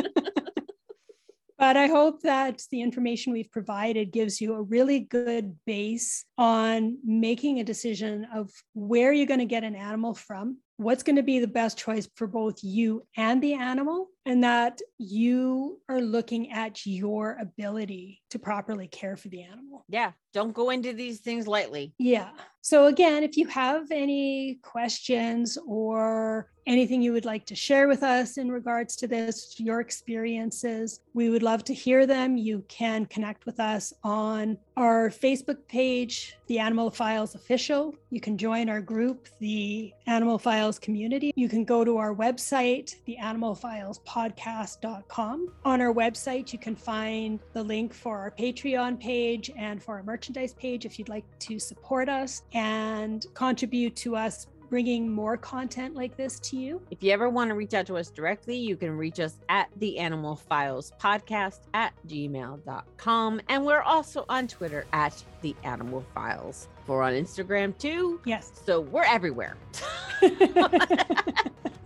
But 1.60 1.76
I 1.76 1.88
hope 1.88 2.22
that 2.22 2.64
the 2.72 2.82
information 2.82 3.34
we've 3.34 3.52
provided 3.52 4.14
gives 4.14 4.40
you 4.40 4.54
a 4.54 4.62
really 4.62 5.02
good 5.02 5.58
base 5.66 6.24
on 6.38 6.98
making 7.04 7.60
a 7.60 7.66
decision 7.66 8.26
of 8.34 8.50
where 8.74 9.12
you're 9.12 9.26
going 9.26 9.42
to 9.42 9.46
get 9.46 9.66
an 9.66 9.76
animal 9.76 10.14
from, 10.14 10.60
what's 10.78 11.04
going 11.04 11.18
to 11.18 11.22
be 11.22 11.40
the 11.40 11.48
best 11.48 11.78
choice 11.78 12.08
for 12.16 12.28
both 12.28 12.64
you 12.64 13.06
and 13.18 13.44
the 13.44 13.56
animal, 13.56 14.08
and 14.26 14.44
that 14.44 14.80
you 14.98 15.80
are 15.90 16.02
looking 16.02 16.52
at 16.52 16.86
your 16.86 17.38
ability 17.40 18.22
to 18.30 18.40
properly 18.40 18.88
care 18.88 19.16
for 19.16 19.30
the 19.30 19.42
animal. 19.42 19.86
Yeah. 19.88 20.12
Don't 20.34 20.54
go 20.54 20.70
into 20.70 20.94
these 20.94 21.20
things 21.20 21.48
lightly. 21.48 21.94
Yeah. 21.98 22.30
So, 22.62 22.86
again, 22.86 23.24
if 23.24 23.38
you 23.38 23.48
have 23.48 23.90
any 23.90 24.60
questions 24.62 25.58
or 25.66 26.52
anything 26.68 27.02
you 27.02 27.14
would 27.14 27.26
like 27.26 27.46
to 27.48 27.56
share 27.56 27.88
with 27.88 28.04
us 28.04 28.38
in 28.38 28.52
regards 28.52 28.96
to 28.98 29.08
this, 29.08 29.60
your 29.60 29.80
experiences, 29.80 31.00
we 31.16 31.30
would 31.30 31.42
love 31.42 31.64
to 31.64 31.74
hear 31.74 32.06
them. 32.06 32.38
You 32.38 32.64
can 32.68 33.08
connect 33.08 33.48
with 33.48 33.60
us 33.60 33.92
on 34.04 34.58
our 34.78 35.10
Facebook 35.10 35.68
page, 35.68 36.38
The 36.46 36.60
Animal 36.60 36.92
Files 36.92 37.34
Official. 37.34 37.96
You 38.12 38.22
can 38.22 38.38
join 38.38 38.70
our 38.70 38.82
group, 38.82 39.30
the 39.40 39.92
Animal 40.06 40.38
Files 40.38 40.78
Community. 40.78 41.32
You 41.36 41.50
can 41.50 41.66
go 41.66 41.84
to 41.84 41.98
our 41.98 42.14
website, 42.14 42.94
the 43.06 43.18
Animal 43.18 43.56
Files 43.56 44.00
Podcast.com. 44.10 45.52
On 45.66 45.82
our 45.82 45.94
website, 45.94 46.52
you 46.52 46.58
can 46.58 46.76
find 46.76 47.40
the 47.54 47.62
link 47.62 47.94
for 47.94 48.18
our 48.18 48.32
Patreon 48.32 49.00
page 49.00 49.52
and 49.56 49.82
for 49.82 49.98
our 49.98 50.04
merchandise 50.04 50.56
page 50.56 50.86
if 50.86 50.98
you'd 50.98 51.10
like 51.10 51.26
to 51.40 51.60
support 51.60 52.10
us 52.10 52.42
and 52.54 53.28
contribute 53.36 53.96
to 53.98 54.16
us 54.16 54.48
bringing 54.70 55.10
more 55.10 55.36
content 55.36 55.96
like 55.96 56.16
this 56.16 56.40
to 56.40 56.58
you. 56.58 56.82
If 56.92 57.04
you 57.04 57.12
ever 57.12 57.30
want 57.30 57.50
to 57.50 57.56
reach 57.56 57.74
out 57.74 57.86
to 57.88 57.98
us 57.98 58.10
directly, 58.10 58.56
you 58.56 58.78
can 58.78 58.98
reach 58.98 59.20
us 59.20 59.40
at 59.50 59.70
the 59.78 59.98
Animal 59.98 60.36
Files 60.36 60.94
Podcast 61.00 61.62
at 61.74 61.94
gmail.com. 62.08 63.42
And 63.50 63.66
we're 63.66 63.82
also 63.82 64.26
on 64.30 64.48
Twitter 64.48 64.86
at 64.94 65.24
the 65.42 65.56
Animal 65.64 66.06
Files. 66.14 66.68
We're 66.88 67.04
on 67.04 67.14
Instagram 67.14 67.78
too. 67.78 68.22
Yes. 68.26 68.52
So 68.66 68.82
we're 68.82 69.04
everywhere. 69.04 69.58
so 70.22 70.30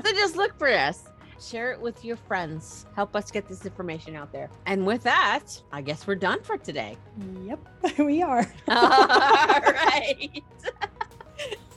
just 0.04 0.36
look 0.36 0.58
for 0.58 0.70
us. 0.70 1.04
Share 1.44 1.72
it 1.72 1.80
with 1.82 2.06
your 2.06 2.16
friends. 2.16 2.86
Help 2.96 3.16
us 3.16 3.32
get 3.32 3.48
this 3.48 3.66
information 3.66 4.16
out 4.16 4.32
there. 4.32 4.50
And 4.66 4.86
with 4.86 5.04
that, 5.04 5.44
I 5.72 5.82
guess 5.82 6.08
we're 6.08 6.16
done 6.16 6.42
for 6.44 6.58
today. 6.58 6.98
Yep, 7.44 7.60
we 8.00 8.22
are. 8.22 8.46
All 8.68 9.62
right. 9.62 10.44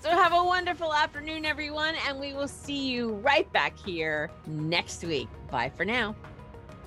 So 0.03 0.13
have 0.13 0.33
a 0.35 0.45
wonderful 0.45 0.95
afternoon, 0.95 1.45
everyone, 1.45 1.97
and 2.07 2.21
we 2.21 2.33
will 2.33 2.47
see 2.47 2.87
you 2.87 3.15
right 3.15 3.53
back 3.53 3.77
here 3.77 4.31
next 4.47 5.03
week. 5.03 5.27
Bye 5.51 5.69
for 5.69 5.85
now. 5.85 6.15